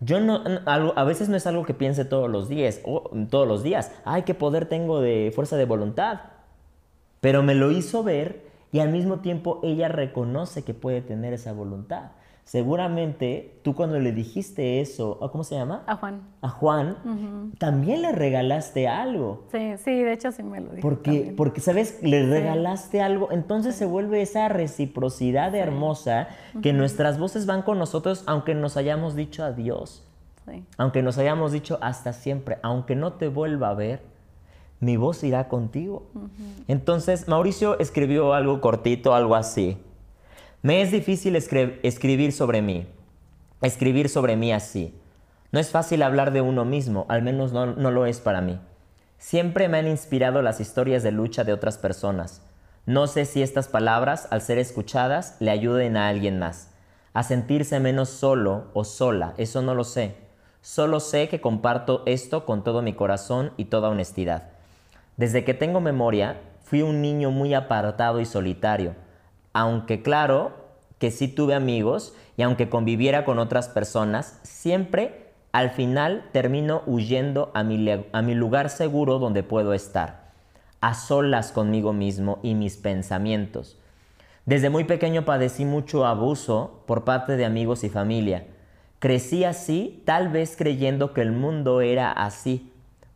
Yo 0.00 0.20
no, 0.20 0.42
a 0.66 1.04
veces 1.04 1.28
no 1.28 1.36
es 1.36 1.46
algo 1.46 1.64
que 1.64 1.72
piense 1.72 2.04
todos 2.04 2.30
los 2.30 2.48
días, 2.48 2.80
o 2.84 3.10
todos 3.30 3.48
los 3.48 3.62
días, 3.62 3.92
ay, 4.04 4.22
qué 4.22 4.34
poder 4.34 4.66
tengo 4.66 5.00
de 5.00 5.32
fuerza 5.34 5.56
de 5.56 5.64
voluntad. 5.64 6.20
Pero 7.20 7.42
me 7.42 7.54
lo 7.54 7.70
hizo 7.70 8.02
ver 8.02 8.46
y 8.72 8.80
al 8.80 8.90
mismo 8.90 9.20
tiempo 9.20 9.60
ella 9.62 9.88
reconoce 9.88 10.64
que 10.64 10.74
puede 10.74 11.00
tener 11.00 11.32
esa 11.32 11.52
voluntad. 11.52 12.10
Seguramente 12.46 13.58
tú 13.62 13.74
cuando 13.74 13.98
le 13.98 14.12
dijiste 14.12 14.80
eso, 14.80 15.18
¿cómo 15.32 15.42
se 15.42 15.56
llama? 15.56 15.82
A 15.88 15.96
Juan. 15.96 16.20
A 16.42 16.48
Juan, 16.48 16.96
también 17.58 18.02
le 18.02 18.12
regalaste 18.12 18.86
algo. 18.86 19.46
Sí, 19.50 19.72
sí, 19.78 19.90
de 20.04 20.12
hecho 20.12 20.30
sí 20.30 20.44
me 20.44 20.60
lo 20.60 20.70
dijo. 20.70 20.80
Porque, 20.80 21.34
porque 21.36 21.60
¿sabes? 21.60 21.98
Le 22.02 22.24
regalaste 22.24 23.02
algo, 23.02 23.32
entonces 23.32 23.74
se 23.74 23.84
vuelve 23.84 24.22
esa 24.22 24.48
reciprocidad 24.48 25.56
hermosa 25.56 26.28
que 26.62 26.72
nuestras 26.72 27.18
voces 27.18 27.46
van 27.46 27.62
con 27.62 27.80
nosotros 27.80 28.22
aunque 28.26 28.54
nos 28.54 28.76
hayamos 28.76 29.16
dicho 29.16 29.42
adiós. 29.42 30.04
Aunque 30.78 31.02
nos 31.02 31.18
hayamos 31.18 31.50
dicho 31.50 31.80
hasta 31.82 32.12
siempre, 32.12 32.58
aunque 32.62 32.94
no 32.94 33.14
te 33.14 33.26
vuelva 33.26 33.70
a 33.70 33.74
ver, 33.74 34.02
mi 34.78 34.96
voz 34.96 35.24
irá 35.24 35.48
contigo. 35.48 36.06
Entonces 36.68 37.26
Mauricio 37.26 37.76
escribió 37.80 38.34
algo 38.34 38.60
cortito, 38.60 39.16
algo 39.16 39.34
así. 39.34 39.78
Me 40.66 40.82
es 40.82 40.90
difícil 40.90 41.36
escribir 41.36 42.32
sobre 42.32 42.60
mí, 42.60 42.88
escribir 43.62 44.08
sobre 44.08 44.34
mí 44.34 44.52
así. 44.52 44.92
No 45.52 45.60
es 45.60 45.70
fácil 45.70 46.02
hablar 46.02 46.32
de 46.32 46.40
uno 46.40 46.64
mismo, 46.64 47.06
al 47.08 47.22
menos 47.22 47.52
no, 47.52 47.66
no 47.66 47.92
lo 47.92 48.04
es 48.04 48.18
para 48.18 48.40
mí. 48.40 48.58
Siempre 49.16 49.68
me 49.68 49.78
han 49.78 49.86
inspirado 49.86 50.42
las 50.42 50.58
historias 50.58 51.04
de 51.04 51.12
lucha 51.12 51.44
de 51.44 51.52
otras 51.52 51.78
personas. 51.78 52.42
No 52.84 53.06
sé 53.06 53.26
si 53.26 53.42
estas 53.44 53.68
palabras, 53.68 54.26
al 54.32 54.42
ser 54.42 54.58
escuchadas, 54.58 55.36
le 55.38 55.52
ayuden 55.52 55.96
a 55.96 56.08
alguien 56.08 56.40
más, 56.40 56.72
a 57.12 57.22
sentirse 57.22 57.78
menos 57.78 58.08
solo 58.08 58.64
o 58.74 58.82
sola, 58.82 59.34
eso 59.36 59.62
no 59.62 59.72
lo 59.72 59.84
sé. 59.84 60.16
Solo 60.62 60.98
sé 60.98 61.28
que 61.28 61.40
comparto 61.40 62.02
esto 62.06 62.44
con 62.44 62.64
todo 62.64 62.82
mi 62.82 62.92
corazón 62.92 63.52
y 63.56 63.66
toda 63.66 63.88
honestidad. 63.88 64.48
Desde 65.16 65.44
que 65.44 65.54
tengo 65.54 65.80
memoria, 65.80 66.40
fui 66.64 66.82
un 66.82 67.02
niño 67.02 67.30
muy 67.30 67.54
apartado 67.54 68.20
y 68.20 68.24
solitario 68.24 69.05
aunque 69.56 70.02
claro 70.02 70.52
que 70.98 71.10
sí 71.10 71.28
tuve 71.28 71.54
amigos 71.54 72.14
y 72.36 72.42
aunque 72.42 72.68
conviviera 72.68 73.24
con 73.24 73.38
otras 73.38 73.70
personas, 73.70 74.38
siempre 74.42 75.30
al 75.50 75.70
final 75.70 76.28
termino 76.30 76.82
huyendo 76.84 77.52
a 77.54 77.62
mi, 77.62 78.34
lugar 78.34 78.68
seguro 78.68 79.18
donde 79.18 79.42
puedo 79.42 79.72
estar, 79.72 80.30
a 80.82 80.92
solas 80.92 81.52
conmigo 81.52 81.94
mismo 81.94 82.38
y 82.42 82.54
mis 82.54 82.76
pensamientos. 82.76 83.78
Desde 84.44 84.68
muy 84.68 84.84
pequeño 84.84 85.24
padecí 85.24 85.64
mucho 85.64 86.04
abuso 86.04 86.82
por 86.86 87.04
parte 87.04 87.38
de 87.38 87.46
amigos 87.46 87.82
y 87.82 87.88
familia. 87.88 88.46
Crecí 88.98 89.44
así, 89.44 90.02
tal 90.04 90.28
vez 90.28 90.54
creyendo 90.58 91.14
que 91.14 91.22
el 91.22 91.32
mundo 91.32 91.80
era 91.80 92.12
así, 92.12 92.70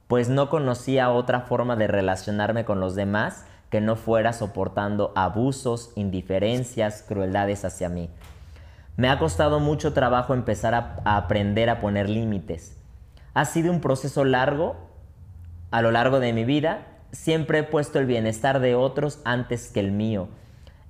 pues 0.09 0.31
no 0.31 0.49
conocía 0.49 1.11
otra 1.11 1.43
forma 1.43 1.77
de 1.77 1.87
relacionarme 1.87 2.65
con 2.65 2.81
los 2.81 2.95
demás 2.95 3.45
que 3.71 3.81
no 3.81 3.97
fuera 3.97 4.33
soportando 4.33 5.13
abusos, 5.15 5.93
indiferencias, 5.95 7.05
crueldades 7.07 7.65
hacia 7.65 7.89
mí. 7.89 8.11
Me 8.97 9.09
ha 9.09 9.19
costado 9.19 9.61
mucho 9.61 9.93
trabajo 9.93 10.35
empezar 10.35 10.75
a, 10.75 11.01
aprender 11.05 11.71
a 11.71 11.81
poner 11.81 12.11
límites. 12.11 12.77
Ha 13.33 13.45
sido 13.45 13.73
un 13.73 13.81
proceso 13.81 14.25
largo. 14.25 14.77
A 15.71 15.83
lo 15.83 15.93
largo 15.93 16.19
de 16.19 16.33
mi 16.33 16.45
vida, 16.45 16.87
siempre 17.13 17.61
he 17.61 17.63
puesto 17.63 18.01
el 18.01 18.07
bienestar 18.07 18.59
de 18.59 18.75
otros 18.75 19.21
antes 19.25 19.69
que 19.69 19.81
el 19.81 19.93
mío. 19.93 20.29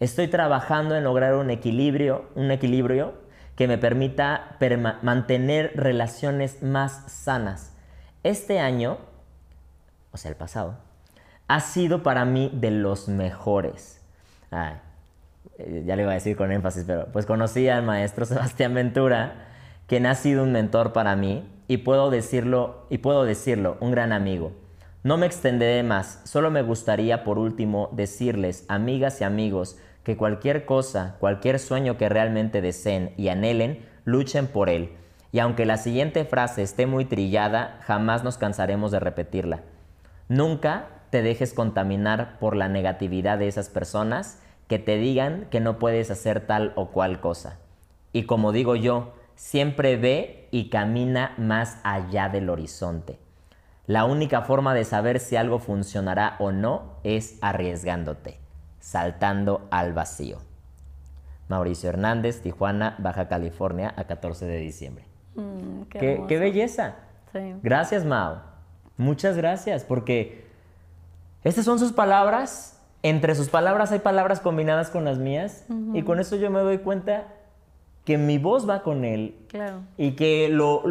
Estoy 0.00 0.28
trabajando 0.28 0.96
en 0.96 1.04
lograr 1.04 1.34
un 1.34 1.50
equilibrio, 1.50 2.24
un 2.34 2.50
equilibrio 2.50 3.12
que 3.54 3.68
me 3.68 3.76
permita 3.76 4.56
mantener 5.02 5.72
relaciones 5.76 6.62
más 6.62 7.12
sanas. 7.12 7.74
Este 8.22 8.58
año, 8.58 8.96
o 10.12 10.16
sea, 10.16 10.30
el 10.30 10.36
pasado, 10.36 10.78
ha 11.50 11.58
sido 11.58 12.04
para 12.04 12.24
mí 12.24 12.48
de 12.54 12.70
los 12.70 13.08
mejores. 13.08 14.00
Eh, 15.58 15.82
ya 15.84 15.96
le 15.96 16.02
iba 16.02 16.12
a 16.12 16.14
decir 16.14 16.36
con 16.36 16.52
énfasis, 16.52 16.84
pero 16.86 17.06
pues 17.06 17.26
conocí 17.26 17.68
al 17.68 17.82
maestro 17.82 18.24
Sebastián 18.24 18.72
Ventura, 18.72 19.48
quien 19.88 20.06
ha 20.06 20.14
sido 20.14 20.44
un 20.44 20.52
mentor 20.52 20.92
para 20.92 21.16
mí 21.16 21.44
y 21.66 21.78
puedo 21.78 22.08
decirlo, 22.08 22.86
y 22.88 22.98
puedo 22.98 23.24
decirlo, 23.24 23.78
un 23.80 23.90
gran 23.90 24.12
amigo. 24.12 24.52
No 25.02 25.16
me 25.16 25.26
extenderé 25.26 25.82
más, 25.82 26.20
solo 26.22 26.52
me 26.52 26.62
gustaría 26.62 27.24
por 27.24 27.36
último 27.36 27.88
decirles, 27.90 28.64
amigas 28.68 29.20
y 29.20 29.24
amigos, 29.24 29.76
que 30.04 30.16
cualquier 30.16 30.64
cosa, 30.64 31.16
cualquier 31.18 31.58
sueño 31.58 31.98
que 31.98 32.08
realmente 32.08 32.60
deseen 32.60 33.12
y 33.16 33.26
anhelen, 33.26 33.84
luchen 34.04 34.46
por 34.46 34.68
él. 34.68 34.92
Y 35.32 35.40
aunque 35.40 35.66
la 35.66 35.78
siguiente 35.78 36.24
frase 36.24 36.62
esté 36.62 36.86
muy 36.86 37.06
trillada, 37.06 37.80
jamás 37.82 38.22
nos 38.22 38.38
cansaremos 38.38 38.92
de 38.92 39.00
repetirla. 39.00 39.62
Nunca 40.28 40.99
te 41.10 41.22
dejes 41.22 41.52
contaminar 41.52 42.38
por 42.38 42.56
la 42.56 42.68
negatividad 42.68 43.38
de 43.38 43.48
esas 43.48 43.68
personas 43.68 44.40
que 44.68 44.78
te 44.78 44.96
digan 44.96 45.46
que 45.50 45.60
no 45.60 45.78
puedes 45.78 46.10
hacer 46.10 46.46
tal 46.46 46.72
o 46.76 46.90
cual 46.90 47.20
cosa. 47.20 47.58
Y 48.12 48.24
como 48.24 48.52
digo 48.52 48.76
yo, 48.76 49.12
siempre 49.34 49.96
ve 49.96 50.48
y 50.50 50.70
camina 50.70 51.34
más 51.38 51.78
allá 51.82 52.28
del 52.28 52.48
horizonte. 52.50 53.18
La 53.86 54.04
única 54.04 54.42
forma 54.42 54.72
de 54.74 54.84
saber 54.84 55.18
si 55.18 55.34
algo 55.34 55.58
funcionará 55.58 56.36
o 56.38 56.52
no 56.52 57.00
es 57.02 57.38
arriesgándote, 57.40 58.38
saltando 58.78 59.66
al 59.72 59.92
vacío. 59.92 60.38
Mauricio 61.48 61.88
Hernández, 61.88 62.40
Tijuana, 62.42 62.94
Baja 62.98 63.26
California, 63.26 63.92
a 63.96 64.04
14 64.04 64.46
de 64.46 64.58
diciembre. 64.58 65.04
Mm, 65.34 65.82
qué, 65.88 66.38
belleza. 66.38 66.94
Gracias, 67.62 68.04
Mao. 68.04 68.42
Muchas 68.96 69.36
gracias, 69.36 69.82
porque 69.82 70.49
estas 71.44 71.64
son 71.64 71.78
sus 71.78 71.92
palabras. 71.92 72.76
Entre 73.02 73.34
sus 73.34 73.48
palabras 73.48 73.92
hay 73.92 74.00
palabras 74.00 74.40
combinadas 74.40 74.90
con 74.90 75.04
las 75.04 75.18
mías. 75.18 75.64
Y 75.94 76.02
con 76.02 76.20
eso 76.20 76.36
yo 76.36 76.50
me 76.50 76.60
doy 76.60 76.78
cuenta 76.78 77.28
que 78.04 78.18
mi 78.18 78.38
voz 78.38 78.68
va 78.68 78.82
con 78.82 79.04
él. 79.04 79.36
Claro. 79.48 79.82
Y 79.96 80.12
que 80.12 80.48
lo, 80.48 80.82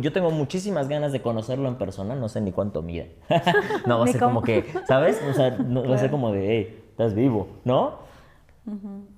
yo 0.00 0.12
tengo 0.12 0.30
muchísimas 0.30 0.88
ganas 0.88 1.12
de 1.12 1.20
conocerlo 1.20 1.68
en 1.68 1.76
persona. 1.76 2.14
No 2.14 2.28
sé 2.28 2.40
ni 2.40 2.52
cuánto 2.52 2.82
mide. 2.82 3.16
no, 3.86 3.98
va 3.98 4.04
a 4.04 4.08
ser 4.08 4.20
como 4.20 4.42
que, 4.42 4.64
¿sabes? 4.86 5.20
O 5.28 5.34
sea, 5.34 5.50
no, 5.50 5.86
va 5.86 5.96
a 5.96 5.98
ser 5.98 6.10
como 6.10 6.32
de, 6.32 6.48
hey, 6.48 6.84
estás 6.90 7.14
vivo, 7.14 7.48
¿no? 7.64 7.98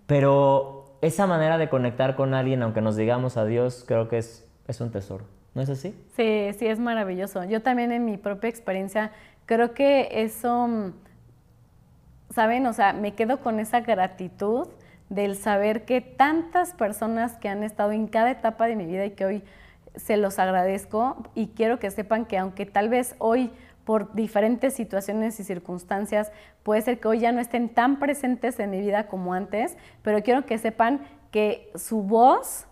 Pero 0.07 0.97
esa 1.01 1.27
manera 1.27 1.59
de 1.59 1.69
conectar 1.69 2.17
con 2.17 2.33
alguien, 2.35 2.63
aunque 2.63 2.81
nos 2.81 2.97
digamos 2.97 3.37
adiós, 3.37 3.85
creo 3.87 4.09
que 4.09 4.19
es, 4.19 4.49
es 4.67 4.81
un 4.81 4.91
tesoro. 4.91 5.25
¿No 5.55 5.61
es 5.61 5.69
así? 5.69 5.95
Sí, 6.17 6.51
sí, 6.59 6.67
es 6.67 6.79
maravilloso. 6.79 7.45
Yo 7.45 7.61
también 7.61 7.93
en 7.93 8.07
mi 8.07 8.17
propia 8.17 8.49
experiencia 8.49 9.13
creo 9.47 9.75
que 9.75 10.09
eso, 10.23 10.69
mm, 10.69 10.93
¿saben? 12.31 12.67
O 12.67 12.73
sea, 12.73 12.93
me 12.93 13.15
quedo 13.15 13.41
con 13.41 13.61
esa 13.61 13.81
gratitud 13.81 14.69
del 15.09 15.37
saber 15.37 15.85
que 15.85 16.01
tantas 16.01 16.73
personas 16.73 17.37
que 17.37 17.49
han 17.49 17.63
estado 17.63 17.93
en 17.93 18.07
cada 18.07 18.31
etapa 18.31 18.67
de 18.67 18.77
mi 18.77 18.87
vida 18.87 19.05
y 19.05 19.11
que 19.11 19.27
hoy 19.27 19.45
se 19.97 20.17
los 20.17 20.39
agradezco 20.39 21.17
y 21.35 21.49
quiero 21.49 21.79
que 21.79 21.91
sepan 21.91 22.25
que 22.25 22.39
aunque 22.39 22.65
tal 22.65 22.89
vez 22.89 23.15
hoy 23.19 23.51
por 23.85 24.15
diferentes 24.15 24.75
situaciones 24.75 25.39
y 25.41 25.45
circunstancias, 25.45 26.33
puede 26.63 26.83
ser 26.83 27.01
que 27.01 27.09
hoy 27.09 27.19
ya 27.19 27.33
no 27.33 27.41
estén 27.41 27.69
tan 27.69 27.99
presentes 27.99 28.59
en 28.61 28.71
mi 28.71 28.81
vida 28.81 29.09
como 29.09 29.35
antes, 29.35 29.77
pero 30.03 30.23
quiero 30.23 30.47
que 30.47 30.57
sepan 30.57 31.01
que 31.31 31.71
su 31.75 32.03
voz 32.03 32.67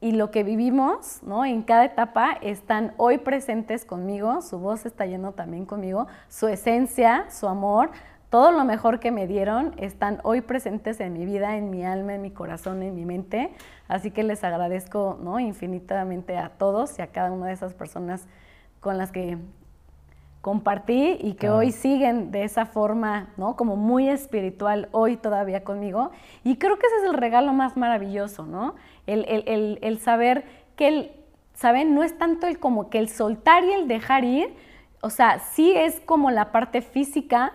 y 0.00 0.12
lo 0.12 0.30
que 0.30 0.44
vivimos 0.44 1.22
¿no? 1.22 1.44
en 1.44 1.62
cada 1.62 1.84
etapa 1.84 2.32
están 2.42 2.92
hoy 2.98 3.18
presentes 3.18 3.84
conmigo, 3.84 4.42
su 4.42 4.58
voz 4.58 4.84
está 4.84 5.06
yendo 5.06 5.32
también 5.32 5.64
conmigo, 5.64 6.06
su 6.28 6.48
esencia, 6.48 7.26
su 7.30 7.48
amor, 7.48 7.90
todo 8.28 8.50
lo 8.50 8.64
mejor 8.64 9.00
que 9.00 9.10
me 9.10 9.26
dieron 9.26 9.72
están 9.78 10.20
hoy 10.22 10.42
presentes 10.42 11.00
en 11.00 11.12
mi 11.14 11.24
vida, 11.24 11.56
en 11.56 11.70
mi 11.70 11.84
alma, 11.84 12.14
en 12.14 12.22
mi 12.22 12.30
corazón, 12.30 12.82
en 12.82 12.94
mi 12.94 13.04
mente. 13.04 13.54
Así 13.88 14.10
que 14.10 14.24
les 14.24 14.44
agradezco 14.44 15.18
¿no? 15.22 15.40
infinitamente 15.40 16.36
a 16.36 16.50
todos 16.50 16.98
y 16.98 17.02
a 17.02 17.06
cada 17.06 17.30
una 17.30 17.46
de 17.46 17.52
esas 17.52 17.72
personas 17.72 18.26
con 18.80 18.98
las 18.98 19.12
que 19.12 19.38
compartí 20.46 21.18
y 21.20 21.34
que 21.34 21.50
hoy 21.50 21.72
siguen 21.72 22.30
de 22.30 22.44
esa 22.44 22.66
forma, 22.66 23.30
¿no? 23.36 23.56
Como 23.56 23.74
muy 23.74 24.08
espiritual 24.08 24.88
hoy 24.92 25.16
todavía 25.16 25.64
conmigo. 25.64 26.12
Y 26.44 26.56
creo 26.56 26.78
que 26.78 26.86
ese 26.86 26.98
es 26.98 27.02
el 27.10 27.14
regalo 27.14 27.52
más 27.52 27.76
maravilloso, 27.76 28.46
¿no? 28.46 28.76
El, 29.06 29.98
saber 29.98 30.44
que 30.76 30.88
el, 30.88 31.12
¿saben? 31.54 31.94
No 31.94 32.02
es 32.02 32.18
tanto 32.18 32.46
el 32.46 32.58
como 32.58 32.90
que 32.90 32.98
el 32.98 33.08
soltar 33.08 33.64
y 33.64 33.72
el 33.72 33.88
dejar 33.88 34.24
ir, 34.24 34.54
o 35.00 35.10
sea, 35.10 35.38
sí 35.38 35.72
es 35.74 36.00
como 36.00 36.30
la 36.30 36.52
parte 36.52 36.82
física, 36.82 37.52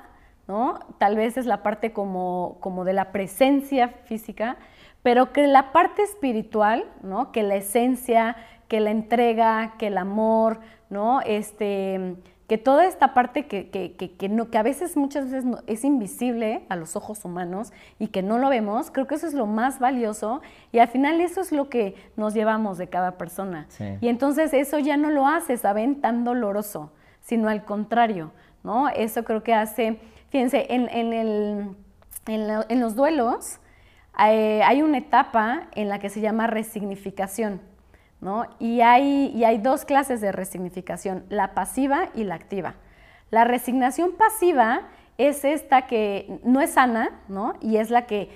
¿no? 0.48 0.80
Tal 0.98 1.16
vez 1.16 1.38
es 1.38 1.46
la 1.46 1.64
parte 1.64 1.92
como, 1.92 2.58
como 2.62 2.86
de 2.86 2.94
la 2.94 3.12
presencia 3.12 3.90
física, 4.06 4.58
pero 5.04 5.34
que 5.34 5.48
la 5.48 5.72
parte 5.72 6.04
espiritual, 6.04 6.86
¿no? 7.02 7.32
Que 7.32 7.44
la 7.44 7.56
esencia, 7.56 8.36
que 8.68 8.80
la 8.80 8.92
entrega, 8.92 9.74
que 9.78 9.88
el 9.88 9.98
amor, 9.98 10.60
¿no? 10.90 11.22
Este, 11.22 12.16
que 12.52 12.58
toda 12.58 12.86
esta 12.86 13.14
parte 13.14 13.46
que, 13.46 13.70
que, 13.70 13.94
que, 13.96 14.28
no, 14.28 14.50
que 14.50 14.58
a 14.58 14.62
veces, 14.62 14.98
muchas 14.98 15.32
veces 15.32 15.46
es 15.68 15.86
invisible 15.86 16.66
a 16.68 16.76
los 16.76 16.98
ojos 16.98 17.24
humanos 17.24 17.72
y 17.98 18.08
que 18.08 18.24
no 18.24 18.40
lo 18.40 18.50
vemos, 18.50 18.92
creo 18.92 19.08
que 19.08 19.16
eso 19.16 19.26
es 19.26 19.34
lo 19.34 19.46
más 19.46 19.80
valioso 19.80 20.42
y 20.74 20.80
al 20.80 20.90
final 20.90 21.22
eso 21.22 21.40
es 21.40 21.54
lo 21.54 21.70
que 21.70 21.96
nos 22.18 22.34
llevamos 22.34 22.78
de 22.78 22.88
cada 22.88 23.18
persona. 23.18 23.68
Y 24.02 24.10
entonces 24.10 24.54
eso 24.54 24.80
ya 24.80 24.98
no 24.98 25.10
lo 25.12 25.28
hace, 25.28 25.56
¿saben? 25.56 26.02
Tan 26.02 26.26
doloroso, 26.26 26.92
sino 27.22 27.48
al 27.48 27.64
contrario, 27.64 28.34
¿no? 28.66 28.90
Eso 28.90 29.24
creo 29.24 29.44
que 29.44 29.54
hace, 29.54 30.02
fíjense, 30.28 30.66
en, 30.74 30.90
en, 30.90 31.14
el, 31.14 31.76
en, 32.28 32.80
los 32.82 32.96
duelos 32.98 33.60
eh, 34.28 34.62
hay 34.66 34.82
una 34.82 34.98
etapa 34.98 35.70
en 35.74 35.88
la 35.88 36.00
que 36.00 36.10
se 36.10 36.20
llama 36.20 36.48
resignificación. 36.48 37.62
Y, 38.60 38.82
hay, 38.82 39.32
y 39.36 39.44
hay 39.44 39.58
dos 39.58 39.86
clases 39.86 40.22
de 40.22 40.32
resignificación, 40.32 41.26
la 41.30 41.54
pasiva 41.54 42.10
y 42.14 42.24
la 42.24 42.36
activa. 42.36 42.76
La 43.32 43.46
resignación 43.46 44.12
pasiva 44.12 44.82
es 45.18 45.44
esta 45.44 45.88
que 45.88 46.40
no 46.44 46.62
es 46.62 46.72
sana, 46.72 47.22
¿no? 47.28 47.54
Y 47.62 47.78
es 47.78 47.90
la 47.90 48.06
que 48.06 48.30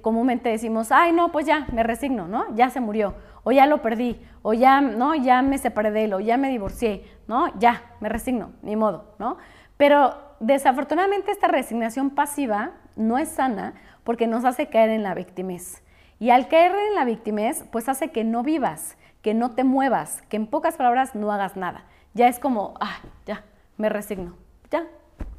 comúnmente 0.00 0.48
decimos, 0.48 0.90
ay, 0.92 1.12
no, 1.12 1.30
pues 1.30 1.46
ya, 1.46 1.66
me 1.72 1.82
resigno, 1.82 2.26
¿no? 2.26 2.54
Ya 2.54 2.70
se 2.70 2.80
murió, 2.80 3.14
o 3.44 3.52
ya 3.52 3.66
lo 3.66 3.82
perdí, 3.82 4.18
o 4.42 4.54
ya, 4.54 4.80
¿no? 4.80 5.14
Ya 5.14 5.42
me 5.42 5.58
separé 5.58 5.90
de 5.90 6.04
él, 6.04 6.14
o 6.14 6.20
ya 6.20 6.36
me 6.36 6.48
divorcié, 6.48 7.04
¿no? 7.26 7.58
Ya, 7.58 7.82
me 8.00 8.08
resigno, 8.08 8.52
ni 8.62 8.76
modo, 8.76 9.14
¿no? 9.18 9.36
Pero 9.76 10.14
desafortunadamente 10.40 11.30
esta 11.30 11.48
resignación 11.48 12.10
pasiva 12.10 12.72
no 12.96 13.18
es 13.18 13.28
sana 13.28 13.74
porque 14.04 14.26
nos 14.26 14.44
hace 14.44 14.68
caer 14.68 14.90
en 14.90 15.02
la 15.02 15.14
victimez. 15.14 15.82
Y 16.18 16.30
al 16.30 16.48
caer 16.48 16.72
en 16.72 16.94
la 16.94 17.04
victimez, 17.04 17.64
pues 17.70 17.88
hace 17.88 18.08
que 18.10 18.24
no 18.24 18.42
vivas, 18.42 18.96
que 19.28 19.34
no 19.34 19.50
te 19.50 19.62
muevas, 19.62 20.22
que 20.30 20.38
en 20.38 20.46
pocas 20.46 20.78
palabras 20.78 21.14
no 21.14 21.30
hagas 21.30 21.54
nada. 21.54 21.84
Ya 22.14 22.28
es 22.28 22.38
como, 22.38 22.72
ah, 22.80 22.96
ya, 23.26 23.44
me 23.76 23.90
resigno, 23.90 24.36
ya, 24.70 24.86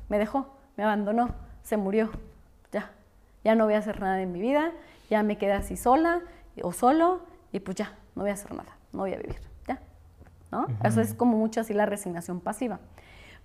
me 0.09 0.19
dejó, 0.19 0.45
me 0.77 0.83
abandonó, 0.83 1.33
se 1.63 1.75
murió, 1.75 2.11
ya, 2.71 2.91
ya 3.43 3.55
no 3.55 3.65
voy 3.65 3.73
a 3.73 3.79
hacer 3.79 3.99
nada 3.99 4.21
en 4.21 4.31
mi 4.31 4.41
vida, 4.41 4.73
ya 5.09 5.23
me 5.23 5.39
quedé 5.39 5.53
así 5.53 5.75
sola 5.75 6.21
o 6.61 6.71
solo 6.71 7.21
y 7.51 7.61
pues 7.61 7.77
ya, 7.77 7.95
no 8.13 8.21
voy 8.21 8.29
a 8.29 8.35
hacer 8.35 8.53
nada, 8.53 8.77
no 8.93 8.99
voy 8.99 9.13
a 9.15 9.17
vivir, 9.17 9.41
ya, 9.67 9.79
¿no? 10.51 10.67
Eso 10.83 11.01
es 11.01 11.15
como 11.15 11.35
mucho 11.35 11.61
así 11.61 11.73
la 11.73 11.87
resignación 11.87 12.41
pasiva. 12.41 12.79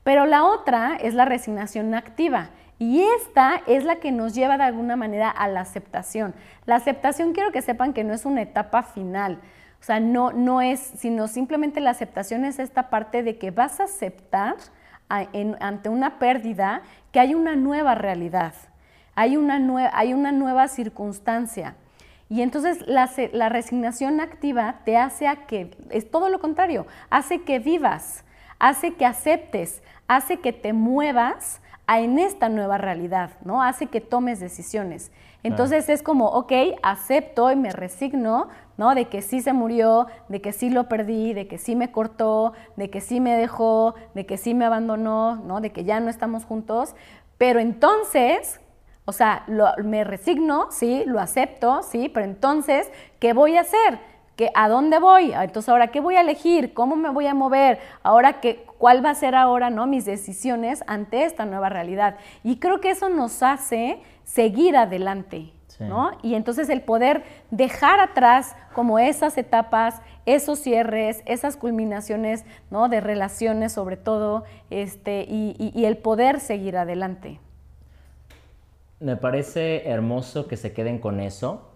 Pero 0.03 0.26
la 0.26 0.45
otra 0.45 0.97
es 0.97 1.14
la 1.14 1.24
resignación 1.24 1.95
activa. 1.95 2.51
Y 2.78 3.01
esta 3.01 3.62
es 3.66 3.84
la 3.84 3.97
que 3.97 4.12
nos 4.12 4.34
lleva 4.34 4.59
de 4.59 4.64
alguna 4.64 4.95
manera 4.95 5.30
a 5.30 5.49
la 5.49 5.61
aceptación. 5.61 6.34
La 6.66 6.76
aceptación 6.76 7.32
quiero 7.32 7.51
que 7.51 7.62
sepan 7.62 7.95
que 7.95 8.05
no 8.05 8.12
es 8.12 8.26
una 8.26 8.42
etapa 8.42 8.82
final. 8.82 9.40
O 9.85 9.87
sea, 9.87 10.01
no, 10.01 10.32
no 10.32 10.62
es, 10.62 10.80
sino 10.80 11.28
simplemente 11.28 11.78
la 11.78 11.91
aceptación 11.91 12.47
es 12.47 12.59
esta 12.59 12.89
parte 12.89 13.22
de 13.22 13.37
que 13.37 13.51
vas 13.51 13.80
a 13.80 13.85
aceptar 13.85 14.57
ante 15.11 15.91
una 15.91 16.18
pérdida 16.18 16.80
que 17.12 17.20
hay 17.20 17.35
una 17.35 17.55
nueva 17.55 17.95
realidad, 17.95 18.55
hay 19.14 19.37
una, 19.37 19.61
hay 19.93 20.14
una 20.14 20.32
nueva 20.32 20.68
circunstancia. 20.68 21.76
Y 22.30 22.41
entonces 22.41 22.78
la, 22.87 23.11
la, 23.35 23.51
resignación 23.51 24.22
activa 24.22 24.76
te 24.87 24.97
hace 24.97 25.28
a 25.28 25.45
que, 25.45 25.76
es 25.91 26.11
todo 26.11 26.30
lo 26.30 26.41
contrario, 26.41 26.87
hace 27.11 27.43
que 27.43 27.59
vivas, 27.59 28.24
hace 28.59 28.95
que 28.95 29.05
aceptes, 29.05 29.82
hace 30.09 30.39
que 30.39 30.55
te 30.55 30.72
muevas 30.72 31.61
en 31.87 32.18
esta 32.18 32.49
nueva 32.49 32.78
realidad, 32.78 33.32
¿no? 33.45 33.62
Hace 33.62 33.89
que 33.89 34.01
tomes 34.01 34.41
decisiones. 34.41 35.12
Entonces 35.43 35.91
es 35.91 36.03
como, 36.03 36.28
ok, 36.28 36.53
acepto 36.82 37.53
y 37.53 37.57
me 37.57 37.70
resigno, 37.70 38.49
¿no? 38.76 38.94
De 38.94 39.06
que 39.06 39.22
sí 39.22 39.40
se 39.40 39.52
murió, 39.52 40.06
de 40.28 40.40
que 40.40 40.52
sí 40.52 40.70
lo 40.70 40.88
perdí, 40.88 41.32
de 41.32 41.46
que 41.46 41.58
sí 41.58 41.76
me 41.76 41.92
cortó, 41.92 42.52
de 42.76 42.90
que 42.90 43.00
sí 43.00 43.20
me 43.20 43.36
dejó, 43.36 43.94
de 44.14 44.26
que 44.26 44.36
sí 44.36 44.54
me 44.54 44.64
abandonó, 44.64 45.36
¿no? 45.36 45.60
De 45.60 45.72
que 45.72 45.84
ya 45.84 46.00
no 46.00 46.10
estamos 46.10 46.44
juntos. 46.44 46.94
Pero 47.38 47.60
entonces, 47.60 48.60
o 49.04 49.12
sea, 49.12 49.44
me 49.82 50.04
resigno, 50.04 50.68
sí, 50.70 51.04
lo 51.06 51.20
acepto, 51.20 51.82
sí, 51.82 52.08
pero 52.08 52.24
entonces, 52.24 52.90
¿qué 53.18 53.32
voy 53.32 53.56
a 53.56 53.62
hacer? 53.62 53.98
¿A 54.54 54.68
dónde 54.68 54.98
voy? 54.98 55.32
Ah, 55.32 55.44
entonces, 55.44 55.68
ahora, 55.68 55.88
¿qué 55.88 56.00
voy 56.00 56.16
a 56.16 56.20
elegir? 56.20 56.74
¿Cómo 56.74 56.96
me 56.96 57.08
voy 57.10 57.26
a 57.26 57.34
mover? 57.34 57.78
Ahora, 58.02 58.40
¿qué, 58.40 58.66
¿cuál 58.78 59.04
va 59.04 59.10
a 59.10 59.14
ser 59.14 59.36
ahora 59.36 59.70
¿no? 59.70 59.86
mis 59.86 60.04
decisiones 60.04 60.82
ante 60.88 61.24
esta 61.24 61.46
nueva 61.46 61.68
realidad? 61.68 62.16
Y 62.42 62.56
creo 62.58 62.80
que 62.80 62.90
eso 62.90 63.08
nos 63.08 63.42
hace 63.42 64.02
seguir 64.24 64.76
adelante, 64.76 65.52
¿no? 65.80 66.12
Y 66.22 66.34
entonces 66.34 66.68
el 66.68 66.82
poder 66.82 67.24
dejar 67.50 68.00
atrás 68.00 68.56
como 68.74 68.98
esas 68.98 69.38
etapas, 69.38 70.00
esos 70.26 70.58
cierres, 70.58 71.22
esas 71.26 71.56
culminaciones, 71.56 72.44
¿no? 72.70 72.88
De 72.88 73.00
relaciones 73.00 73.72
sobre 73.72 73.96
todo, 73.96 74.44
este, 74.70 75.26
y 75.28 75.84
el 75.84 75.96
poder 75.96 76.40
seguir 76.40 76.76
adelante. 76.76 77.40
Me 79.00 79.16
parece 79.16 79.88
hermoso 79.88 80.46
que 80.46 80.56
se 80.56 80.72
queden 80.72 80.98
con 80.98 81.20
eso 81.20 81.70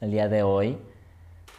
el 0.00 0.10
día 0.10 0.28
de 0.28 0.42
hoy 0.42 0.78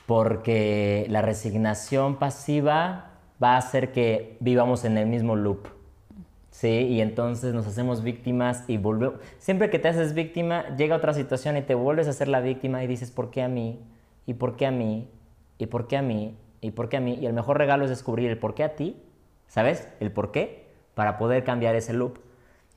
porque 0.05 1.05
la 1.09 1.21
resignación 1.21 2.17
pasiva 2.17 3.11
va 3.41 3.55
a 3.55 3.57
hacer 3.57 3.91
que 3.91 4.37
vivamos 4.39 4.83
en 4.83 4.97
el 4.97 5.07
mismo 5.07 5.35
loop. 5.35 5.67
¿Sí? 6.59 6.67
Y 6.67 6.99
entonces 6.99 7.53
nos 7.53 7.65
hacemos 7.67 8.03
víctimas 8.03 8.65
y 8.67 8.75
volvemos. 8.75 9.21
Siempre 9.37 9.69
que 9.69 9.79
te 9.79 9.87
haces 9.87 10.13
víctima, 10.13 10.75
llega 10.75 10.97
otra 10.97 11.13
situación 11.13 11.55
y 11.55 11.61
te 11.61 11.73
vuelves 11.73 12.09
a 12.09 12.11
ser 12.11 12.27
la 12.27 12.41
víctima 12.41 12.83
y 12.83 12.87
dices, 12.87 13.11
¿por 13.11 13.31
qué 13.31 13.41
a 13.41 13.47
mí? 13.47 13.79
¿Y 14.25 14.33
por 14.33 14.57
qué 14.57 14.65
a 14.65 14.71
mí? 14.71 15.07
¿Y 15.57 15.67
por 15.67 15.87
qué 15.87 15.95
a 15.95 16.01
mí? 16.01 16.35
¿Y 16.59 16.71
por 16.71 16.89
qué 16.89 16.97
a 16.97 16.99
mí? 16.99 17.17
Y 17.21 17.27
el 17.27 17.31
mejor 17.31 17.57
regalo 17.57 17.85
es 17.85 17.89
descubrir 17.89 18.29
el 18.29 18.37
por 18.37 18.55
qué 18.55 18.65
a 18.65 18.75
ti, 18.75 18.97
¿sabes? 19.47 19.87
El 20.01 20.11
por 20.11 20.33
qué, 20.33 20.65
para 20.95 21.17
poder 21.17 21.45
cambiar 21.45 21.75
ese 21.75 21.93
loop 21.93 22.17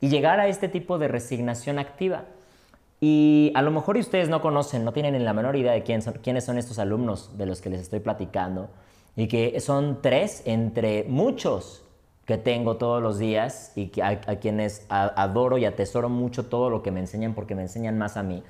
y 0.01 0.11
llegar 0.11 0.39
a 0.39 0.47
este 0.47 0.68
tipo 0.68 1.01
de 1.01 1.09
resignación 1.09 1.80
activa. 1.80 2.26
Y 3.01 3.51
a 3.57 3.62
lo 3.62 3.72
mejor 3.72 3.97
ustedes 3.97 4.28
no 4.28 4.41
conocen, 4.41 4.85
no 4.85 4.93
tienen 4.93 5.14
ni 5.14 5.18
la 5.18 5.33
menor 5.33 5.57
idea 5.57 5.72
de 5.72 5.83
quién 5.83 6.03
son, 6.03 6.14
quiénes 6.22 6.45
son 6.45 6.57
estos 6.57 6.78
alumnos 6.78 7.37
de 7.37 7.47
los 7.47 7.61
que 7.61 7.70
les 7.70 7.80
estoy 7.80 7.99
platicando. 7.99 8.70
Y 9.16 9.26
que 9.26 9.59
son 9.59 10.03
tres 10.03 10.45
entre 10.47 11.03
muchos 11.09 11.83
que 12.33 12.39
tengo 12.39 12.76
todos 12.78 13.03
los 13.03 13.18
días 13.18 13.72
y 13.76 13.93
a, 14.01 14.16
quienes 14.37 14.87
adoro 14.89 15.59
y 15.59 15.66
atesoro 15.66 16.09
mucho 16.09 16.47
todo 16.47 16.70
lo 16.70 16.83
que 16.83 16.91
me 16.91 17.01
enseñan 17.01 17.35
porque 17.35 17.55
me 17.55 17.61
enseñan 17.61 17.99
más 17.99 18.16
a 18.16 18.22
mí. 18.22 18.43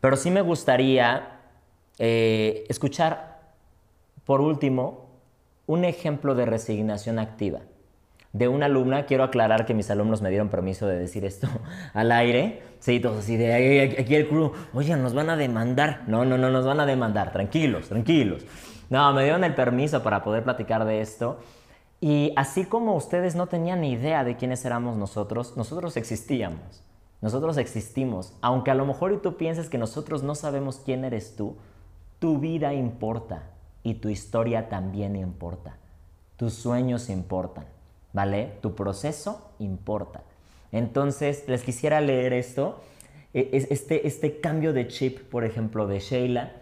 Pero 0.00 0.16
sí 0.16 0.32
me 0.32 0.40
gustaría 0.40 1.38
eh, 2.00 2.64
escuchar, 2.68 3.42
por 4.24 4.40
último, 4.40 5.06
un 5.68 5.84
ejemplo 5.84 6.34
de 6.34 6.46
resignación 6.46 7.20
activa 7.20 7.60
de 8.32 8.48
una 8.48 8.66
alumna. 8.66 9.06
Quiero 9.06 9.22
aclarar 9.22 9.64
que 9.64 9.72
mis 9.72 9.88
alumnos 9.92 10.20
me 10.20 10.28
dieron 10.28 10.48
permiso 10.48 10.88
de 10.88 10.98
decir 10.98 11.24
esto 11.24 11.46
al 11.94 12.10
aire. 12.10 12.60
Sí, 12.80 12.98
todos 12.98 13.18
así 13.18 13.36
de 13.36 13.96
aquí 13.96 14.16
el 14.16 14.26
crew, 14.26 14.52
oye, 14.74 14.96
nos 14.96 15.14
van 15.14 15.30
a 15.30 15.36
demandar. 15.36 16.02
No, 16.08 16.24
no, 16.24 16.36
no 16.36 16.50
nos 16.50 16.66
van 16.66 16.80
a 16.80 16.86
demandar. 16.86 17.30
Tranquilos, 17.30 17.88
tranquilos. 17.88 18.44
No, 18.90 19.12
me 19.12 19.22
dieron 19.22 19.44
el 19.44 19.54
permiso 19.54 20.02
para 20.02 20.24
poder 20.24 20.42
platicar 20.42 20.84
de 20.84 21.00
esto. 21.00 21.38
Y 22.00 22.32
así 22.36 22.64
como 22.64 22.94
ustedes 22.94 23.34
no 23.34 23.46
tenían 23.48 23.80
ni 23.80 23.92
idea 23.92 24.22
de 24.24 24.36
quiénes 24.36 24.64
éramos 24.64 24.96
nosotros, 24.96 25.56
nosotros 25.56 25.96
existíamos. 25.96 26.82
Nosotros 27.20 27.56
existimos. 27.56 28.32
Aunque 28.40 28.70
a 28.70 28.74
lo 28.74 28.86
mejor 28.86 29.20
tú 29.20 29.36
pienses 29.36 29.68
que 29.68 29.78
nosotros 29.78 30.22
no 30.22 30.34
sabemos 30.34 30.80
quién 30.84 31.04
eres 31.04 31.34
tú, 31.34 31.56
tu 32.20 32.38
vida 32.38 32.74
importa 32.74 33.42
y 33.82 33.94
tu 33.94 34.08
historia 34.08 34.68
también 34.68 35.16
importa. 35.16 35.76
Tus 36.36 36.54
sueños 36.54 37.08
importan. 37.10 37.64
¿vale? 38.12 38.52
Tu 38.62 38.74
proceso 38.74 39.50
importa. 39.58 40.22
Entonces, 40.72 41.44
les 41.46 41.62
quisiera 41.62 42.00
leer 42.00 42.32
esto, 42.32 42.80
e- 43.34 43.50
es- 43.52 43.70
este, 43.70 44.06
este 44.08 44.40
cambio 44.40 44.72
de 44.72 44.88
chip, 44.88 45.20
por 45.30 45.44
ejemplo, 45.44 45.86
de 45.86 46.00
Sheila, 46.00 46.52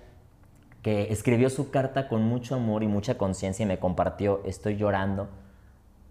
escribió 0.87 1.51
su 1.51 1.71
carta 1.71 2.07
con 2.07 2.23
mucho 2.23 2.55
amor 2.55 2.83
y 2.83 2.87
mucha 2.87 3.19
conciencia 3.19 3.65
y 3.65 3.67
me 3.67 3.79
compartió, 3.79 4.41
estoy 4.45 4.77
llorando 4.77 5.29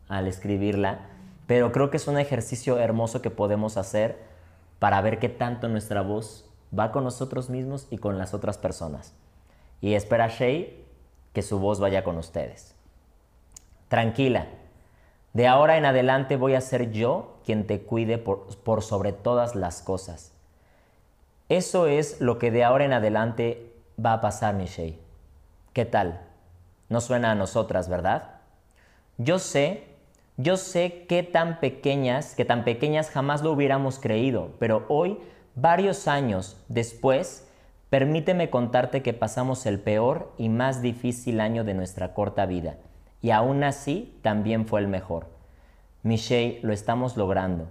al 0.10 0.28
escribirla, 0.28 1.00
pero 1.48 1.72
creo 1.72 1.90
que 1.90 1.98
es 1.98 2.08
un 2.08 2.18
ejercicio 2.18 2.78
hermoso 2.78 3.22
que 3.22 3.30
podemos 3.30 3.78
hacer 3.78 4.20
para 4.80 5.00
ver 5.02 5.20
qué 5.20 5.30
tanto 5.30 5.68
nuestra 5.68 6.02
voz 6.02 6.50
va 6.78 6.92
con 6.92 7.04
nosotros 7.04 7.50
mismos 7.50 7.88
y 7.90 8.00
con 8.00 8.18
las 8.18 8.34
otras 8.34 8.58
personas. 8.58 9.14
Y 9.80 9.94
espera 9.94 10.28
Shay 10.28 10.84
que 11.32 11.42
su 11.42 11.60
voz 11.60 11.80
vaya 11.80 12.04
con 12.04 12.18
ustedes. 12.18 12.76
Tranquila, 13.88 14.48
de 15.34 15.48
ahora 15.48 15.78
en 15.78 15.86
adelante 15.86 16.36
voy 16.36 16.54
a 16.56 16.62
ser 16.62 16.92
yo 16.92 17.38
quien 17.46 17.68
te 17.68 17.82
cuide 17.82 18.18
por 18.18 18.82
sobre 18.82 19.14
todas 19.14 19.56
las 19.56 19.82
cosas. 19.82 20.34
Eso 21.48 21.88
es 21.88 22.20
lo 22.20 22.40
que 22.40 22.52
de 22.52 22.64
ahora 22.64 22.86
en 22.86 22.94
adelante 22.94 23.75
va 24.04 24.14
a 24.14 24.22
pasar, 24.22 24.56
mi. 24.56 24.66
¿Qué 25.74 25.86
tal? 25.86 26.22
No 26.90 27.02
suena 27.02 27.32
a 27.32 27.36
nosotras, 27.36 27.90
¿verdad? 27.90 28.36
Yo 29.18 29.40
sé, 29.40 29.86
yo 30.38 30.58
sé 30.58 31.06
qué 31.08 31.24
tan 31.24 31.60
pequeñas, 31.60 32.36
que 32.36 32.46
tan 32.46 32.64
pequeñas 32.64 33.10
jamás 33.10 33.42
lo 33.42 33.52
hubiéramos 33.52 34.00
creído, 34.00 34.52
pero 34.60 34.86
hoy, 34.90 35.18
varios 35.56 36.08
años 36.08 36.58
después, 36.68 37.48
permíteme 37.90 38.50
contarte 38.50 39.02
que 39.02 39.14
pasamos 39.14 39.66
el 39.66 39.80
peor 39.80 40.34
y 40.38 40.50
más 40.50 40.82
difícil 40.82 41.40
año 41.40 41.64
de 41.64 41.74
nuestra 41.74 42.14
corta 42.14 42.46
vida, 42.46 42.78
y 43.22 43.32
aún 43.32 43.64
así 43.64 44.18
también 44.22 44.68
fue 44.68 44.82
el 44.82 44.88
mejor. 44.88 45.28
Michelle, 46.04 46.60
lo 46.62 46.74
estamos 46.74 47.18
logrando. 47.18 47.68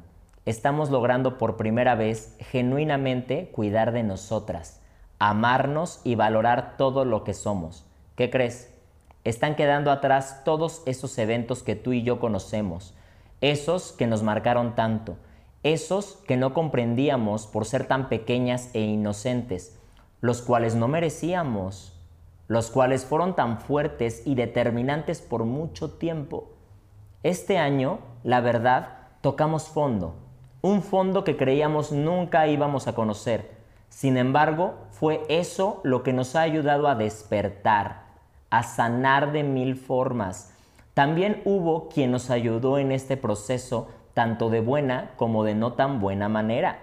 Estamos 0.47 0.91
logrando 0.91 1.39
por 1.39 1.57
primera 1.57 1.95
vez 1.95 2.37
genuinamente 2.39 3.51
cuidar 3.53 3.93
de 3.93 4.03
nosotras, 4.03 4.81
amarnos 5.19 6.01
y 6.05 6.15
valorar 6.15 6.77
todo 6.77 7.05
lo 7.05 7.25
que 7.25 7.35
somos. 7.35 7.87
¿Qué 8.17 8.31
crees? 8.31 8.73
Están 9.25 9.57
quedando 9.57 9.91
atrás 9.91 10.43
todos 10.45 10.83
esos 10.87 11.17
eventos 11.19 11.62
que 11.62 11.77
tú 11.77 11.93
y 11.93 12.03
yo 12.03 12.21
conocemos, 12.21 12.95
esos 13.41 13.93
que 13.93 14.07
nos 14.07 14.23
marcaron 14.23 14.75
tanto, 14.75 15.17
esos 15.62 16.17
que 16.27 16.37
no 16.37 16.53
comprendíamos 16.53 17.47
por 17.47 17.65
ser 17.65 17.87
tan 17.87 18.09
pequeñas 18.09 18.71
e 18.75 18.81
inocentes, 18.81 19.79
los 20.21 20.43
cuales 20.43 20.75
no 20.75 20.89
merecíamos, 20.89 21.99
los 22.49 22.71
cuales 22.71 23.07
fueron 23.07 23.35
tan 23.35 23.59
fuertes 23.59 24.23
y 24.27 24.35
determinantes 24.35 25.23
por 25.23 25.45
mucho 25.45 25.93
tiempo. 25.93 26.51
Este 27.23 27.57
año, 27.57 28.01
la 28.23 28.43
verdad, 28.43 28.99
tocamos 29.23 29.69
fondo, 29.69 30.17
un 30.61 30.83
fondo 30.83 31.25
que 31.25 31.37
creíamos 31.37 31.93
nunca 31.93 32.47
íbamos 32.47 32.87
a 32.89 32.95
conocer. 32.95 33.51
Sin 33.89 34.17
embargo, 34.17 34.75
fue 34.99 35.22
eso 35.28 35.80
lo 35.82 36.05
que 36.05 36.12
nos 36.12 36.36
ha 36.36 36.42
ayudado 36.42 36.86
a 36.86 36.95
despertar, 36.95 38.05
a 38.51 38.62
sanar 38.62 39.32
de 39.32 39.42
mil 39.42 39.74
formas. 39.74 40.53
También 40.95 41.42
hubo 41.45 41.88
quien 41.88 42.12
nos 42.12 42.30
ayudó 42.30 42.78
en 42.78 42.92
este 42.92 43.16
proceso, 43.16 43.88
tanto 44.14 44.51
de 44.51 44.61
buena 44.61 45.11
como 45.16 45.42
de 45.42 45.57
no 45.57 45.72
tan 45.72 46.01
buena 46.01 46.28
manera. 46.28 46.78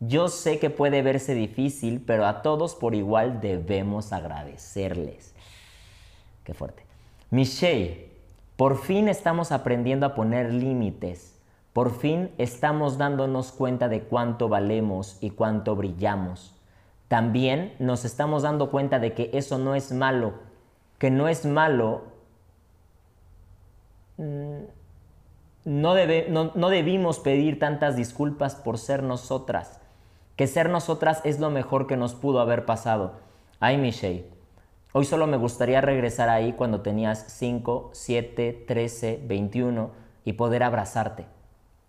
Yo 0.00 0.28
sé 0.28 0.58
que 0.58 0.70
puede 0.70 1.02
verse 1.02 1.34
difícil, 1.34 2.02
pero 2.06 2.26
a 2.26 2.40
todos 2.40 2.74
por 2.74 2.94
igual 2.94 3.42
debemos 3.42 4.14
agradecerles. 4.14 5.34
Qué 6.44 6.54
fuerte. 6.54 6.84
Michelle, 7.30 8.10
por 8.56 8.78
fin 8.78 9.08
estamos 9.08 9.52
aprendiendo 9.52 10.06
a 10.06 10.14
poner 10.14 10.52
límites. 10.52 11.38
Por 11.74 11.94
fin 11.98 12.30
estamos 12.38 12.96
dándonos 12.96 13.52
cuenta 13.52 13.88
de 13.88 14.02
cuánto 14.02 14.48
valemos 14.48 15.18
y 15.20 15.30
cuánto 15.30 15.76
brillamos. 15.76 16.54
También 17.12 17.74
nos 17.78 18.06
estamos 18.06 18.42
dando 18.42 18.70
cuenta 18.70 18.98
de 18.98 19.12
que 19.12 19.28
eso 19.34 19.58
no 19.58 19.74
es 19.74 19.92
malo, 19.92 20.32
que 20.96 21.10
no 21.10 21.28
es 21.28 21.44
malo. 21.44 22.04
mm, 24.16 24.62
No, 25.66 25.92
debe- 25.92 26.26
no- 26.30 26.52
no 26.54 26.70
debimos 26.70 27.18
pedir 27.20 27.58
tantas 27.58 27.96
disculpas 27.96 28.54
por 28.54 28.78
ser 28.78 29.02
nosotras, 29.02 29.78
que 30.36 30.46
ser 30.46 30.70
nosotras 30.70 31.20
es 31.24 31.38
lo 31.38 31.50
mejor 31.50 31.86
que 31.86 31.98
nos 31.98 32.14
pudo 32.14 32.40
haber 32.40 32.64
pasado. 32.64 33.12
Ay, 33.60 33.76
Michelle, 33.76 34.24
hoy 34.94 35.04
solo 35.04 35.26
me 35.26 35.36
gustaría 35.36 35.82
regresar 35.82 36.30
ahí 36.30 36.54
cuando 36.54 36.80
tenías 36.80 37.26
5, 37.28 37.90
7, 37.92 38.64
13, 38.66 39.20
21 39.26 39.90
y 40.24 40.32
poder 40.32 40.62
abrazarte 40.62 41.26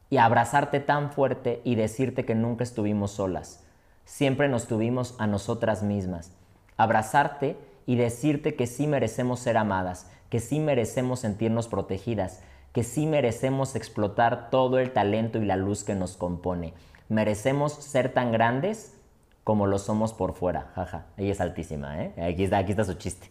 y 0.10 0.18
abrazarte 0.18 0.82
tan 0.82 1.12
fuerte 1.14 1.62
y 1.64 1.76
decirte 1.76 2.26
que 2.26 2.36
nunca 2.36 2.66
estuvimos 2.66 3.12
solas. 3.12 3.63
Siempre 4.06 4.50
nos 4.50 4.68
tuvimos 4.68 5.16
a 5.20 5.28
nosotras 5.28 5.84
mismas. 5.84 6.32
Abrazarte 6.78 7.58
y 7.86 7.96
decirte 7.96 8.56
que 8.56 8.68
sí 8.68 8.88
merecemos 8.88 9.40
ser 9.40 9.58
amadas, 9.58 10.10
que 10.30 10.40
sí 10.40 10.60
merecemos 10.60 11.20
sentirnos 11.20 11.68
protegidas, 11.68 12.42
que 12.72 12.84
sí 12.84 13.06
merecemos 13.06 13.76
explotar 13.76 14.50
todo 14.50 14.80
el 14.80 14.92
talento 14.92 15.40
y 15.40 15.46
la 15.46 15.56
luz 15.56 15.84
que 15.84 15.96
nos 15.96 16.18
compone. 16.18 16.74
Merecemos 17.08 17.74
ser 17.74 18.14
tan 18.14 18.32
grandes 18.32 18.98
como 19.44 19.68
lo 19.68 19.78
somos 19.78 20.14
por 20.14 20.34
fuera. 20.34 20.72
Jaja, 20.76 21.06
ella 21.18 21.32
es 21.32 21.42
altísima, 21.42 22.02
¿eh? 22.02 22.14
Aquí 22.24 22.44
está, 22.44 22.86
su 22.86 22.96
chiste. 22.96 23.30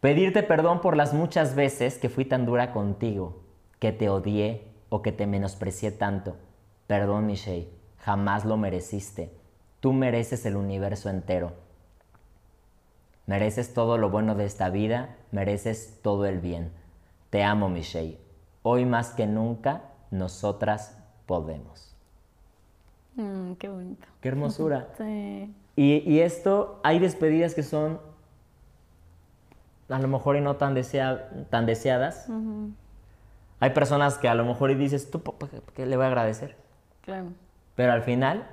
Pedirte 0.00 0.42
perdón 0.42 0.80
por 0.80 0.96
las 0.96 1.12
muchas 1.14 1.54
veces 1.54 1.98
que 1.98 2.08
fui 2.08 2.24
tan 2.24 2.44
dura 2.46 2.72
contigo, 2.72 3.42
que 3.78 3.92
te 3.92 4.08
odié 4.08 4.68
o 4.88 5.02
que 5.02 5.12
te 5.12 5.26
menosprecié 5.26 5.90
tanto. 5.90 6.36
Perdón, 6.86 7.26
Michelle, 7.26 7.68
jamás 7.98 8.44
lo 8.44 8.56
mereciste. 8.56 9.41
Tú 9.82 9.92
mereces 9.92 10.46
el 10.46 10.54
universo 10.56 11.10
entero. 11.10 11.52
Mereces 13.26 13.74
todo 13.74 13.98
lo 13.98 14.10
bueno 14.10 14.36
de 14.36 14.44
esta 14.44 14.70
vida, 14.70 15.16
mereces 15.32 15.98
todo 16.02 16.24
el 16.26 16.38
bien. 16.38 16.70
Te 17.30 17.42
amo, 17.42 17.68
Michelle. 17.68 18.18
Hoy 18.62 18.84
más 18.86 19.10
que 19.10 19.26
nunca, 19.26 19.82
nosotras 20.12 20.96
podemos. 21.26 21.96
Mm, 23.16 23.54
qué 23.54 23.68
bonito. 23.68 24.06
Qué 24.20 24.28
hermosura. 24.28 24.88
Sí. 24.98 25.52
Y, 25.74 25.96
y 26.08 26.20
esto, 26.20 26.80
hay 26.84 26.98
despedidas 27.00 27.54
que 27.54 27.64
son 27.64 28.00
a 29.88 29.98
lo 29.98 30.06
mejor 30.06 30.36
y 30.36 30.40
no 30.40 30.56
tan, 30.56 30.74
desea- 30.76 31.28
tan 31.50 31.66
deseadas. 31.66 32.28
Hay 33.58 33.70
personas 33.70 34.16
que 34.18 34.28
a 34.28 34.34
lo 34.36 34.44
mejor 34.44 34.70
y 34.70 34.74
dices, 34.76 35.10
¿tú 35.10 35.22
qué 35.74 35.86
le 35.86 35.96
voy 35.96 36.04
a 36.04 36.08
agradecer? 36.08 36.56
Claro. 37.00 37.28
Pero 37.74 37.92
al 37.92 38.02
final, 38.02 38.46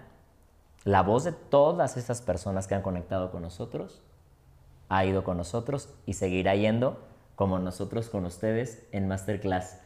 la 0.89 1.03
voz 1.03 1.23
de 1.23 1.33
todas 1.33 1.97
esas 1.97 2.23
personas 2.23 2.65
que 2.65 2.73
han 2.73 2.81
conectado 2.81 3.29
con 3.29 3.43
nosotros 3.43 4.01
ha 4.89 5.05
ido 5.05 5.23
con 5.23 5.37
nosotros 5.37 5.93
y 6.07 6.13
seguirá 6.13 6.55
yendo 6.55 6.97
como 7.35 7.59
nosotros 7.59 8.09
con 8.09 8.25
ustedes 8.25 8.87
en 8.91 9.07
Masterclass 9.07 9.79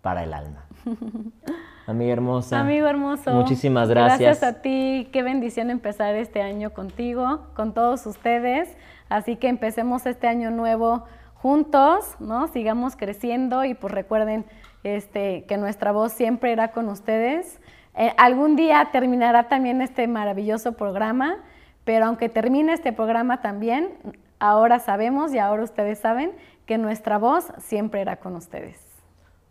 para 0.00 0.22
el 0.22 0.32
alma. 0.32 0.66
Amiga 1.88 2.12
hermosa. 2.12 2.60
Amigo 2.60 2.86
hermoso. 2.86 3.32
Muchísimas 3.32 3.88
gracias. 3.88 4.20
Gracias 4.20 4.42
a 4.44 4.62
ti. 4.62 5.08
Qué 5.12 5.24
bendición 5.24 5.70
empezar 5.70 6.14
este 6.14 6.40
año 6.40 6.72
contigo, 6.72 7.48
con 7.56 7.74
todos 7.74 8.06
ustedes. 8.06 8.76
Así 9.08 9.34
que 9.34 9.48
empecemos 9.48 10.06
este 10.06 10.28
año 10.28 10.52
nuevo 10.52 11.04
juntos, 11.34 12.14
¿no? 12.20 12.46
Sigamos 12.46 12.94
creciendo 12.94 13.64
y 13.64 13.74
pues 13.74 13.92
recuerden 13.92 14.46
este, 14.84 15.46
que 15.46 15.56
nuestra 15.56 15.90
voz 15.90 16.12
siempre 16.12 16.52
irá 16.52 16.70
con 16.70 16.88
ustedes. 16.88 17.60
Eh, 17.96 18.12
algún 18.16 18.56
día 18.56 18.88
terminará 18.92 19.48
también 19.48 19.80
este 19.80 20.08
maravilloso 20.08 20.72
programa, 20.72 21.36
pero 21.84 22.06
aunque 22.06 22.28
termine 22.28 22.72
este 22.72 22.92
programa 22.92 23.40
también, 23.40 23.90
ahora 24.38 24.78
sabemos 24.78 25.32
y 25.32 25.38
ahora 25.38 25.62
ustedes 25.62 25.98
saben 25.98 26.32
que 26.66 26.78
nuestra 26.78 27.18
voz 27.18 27.52
siempre 27.58 28.00
irá 28.00 28.16
con 28.16 28.34
ustedes. 28.34 28.80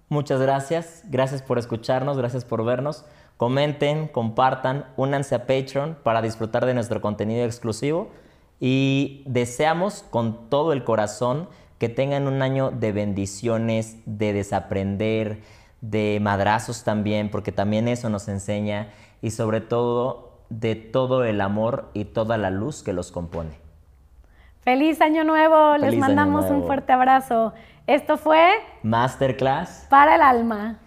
Muchas 0.09 0.41
gracias, 0.41 1.03
gracias 1.09 1.41
por 1.41 1.57
escucharnos, 1.57 2.17
gracias 2.17 2.45
por 2.45 2.63
vernos. 2.63 3.05
Comenten, 3.37 4.07
compartan, 4.07 4.85
únanse 4.95 5.35
a 5.35 5.47
Patreon 5.47 5.97
para 6.03 6.21
disfrutar 6.21 6.65
de 6.65 6.73
nuestro 6.73 7.01
contenido 7.01 7.45
exclusivo 7.45 8.09
y 8.59 9.23
deseamos 9.25 10.03
con 10.09 10.49
todo 10.49 10.73
el 10.73 10.83
corazón 10.83 11.49
que 11.79 11.89
tengan 11.89 12.27
un 12.27 12.41
año 12.41 12.71
de 12.71 12.91
bendiciones, 12.91 13.97
de 14.05 14.33
desaprender, 14.33 15.41
de 15.83 16.17
madrazos 16.21 16.85
también, 16.85 17.29
porque 17.29 17.51
también 17.51 17.89
eso 17.89 18.09
nos 18.09 18.29
enseña 18.29 18.87
y 19.21 19.31
sobre 19.31 19.59
todo 19.59 20.39
de 20.49 20.75
todo 20.75 21.25
el 21.25 21.41
amor 21.41 21.89
y 21.93 22.05
toda 22.05 22.37
la 22.37 22.49
luz 22.49 22.83
que 22.83 22.93
los 22.93 23.11
compone. 23.11 23.59
Feliz 24.61 25.01
año 25.01 25.25
nuevo, 25.25 25.73
les 25.73 25.89
Feliz 25.89 25.99
mandamos 25.99 26.49
un 26.49 26.65
fuerte 26.65 26.93
abrazo. 26.93 27.53
Esto 27.85 28.15
fue 28.15 28.49
Masterclass 28.81 29.87
para 29.89 30.15
el 30.15 30.21
alma. 30.21 30.79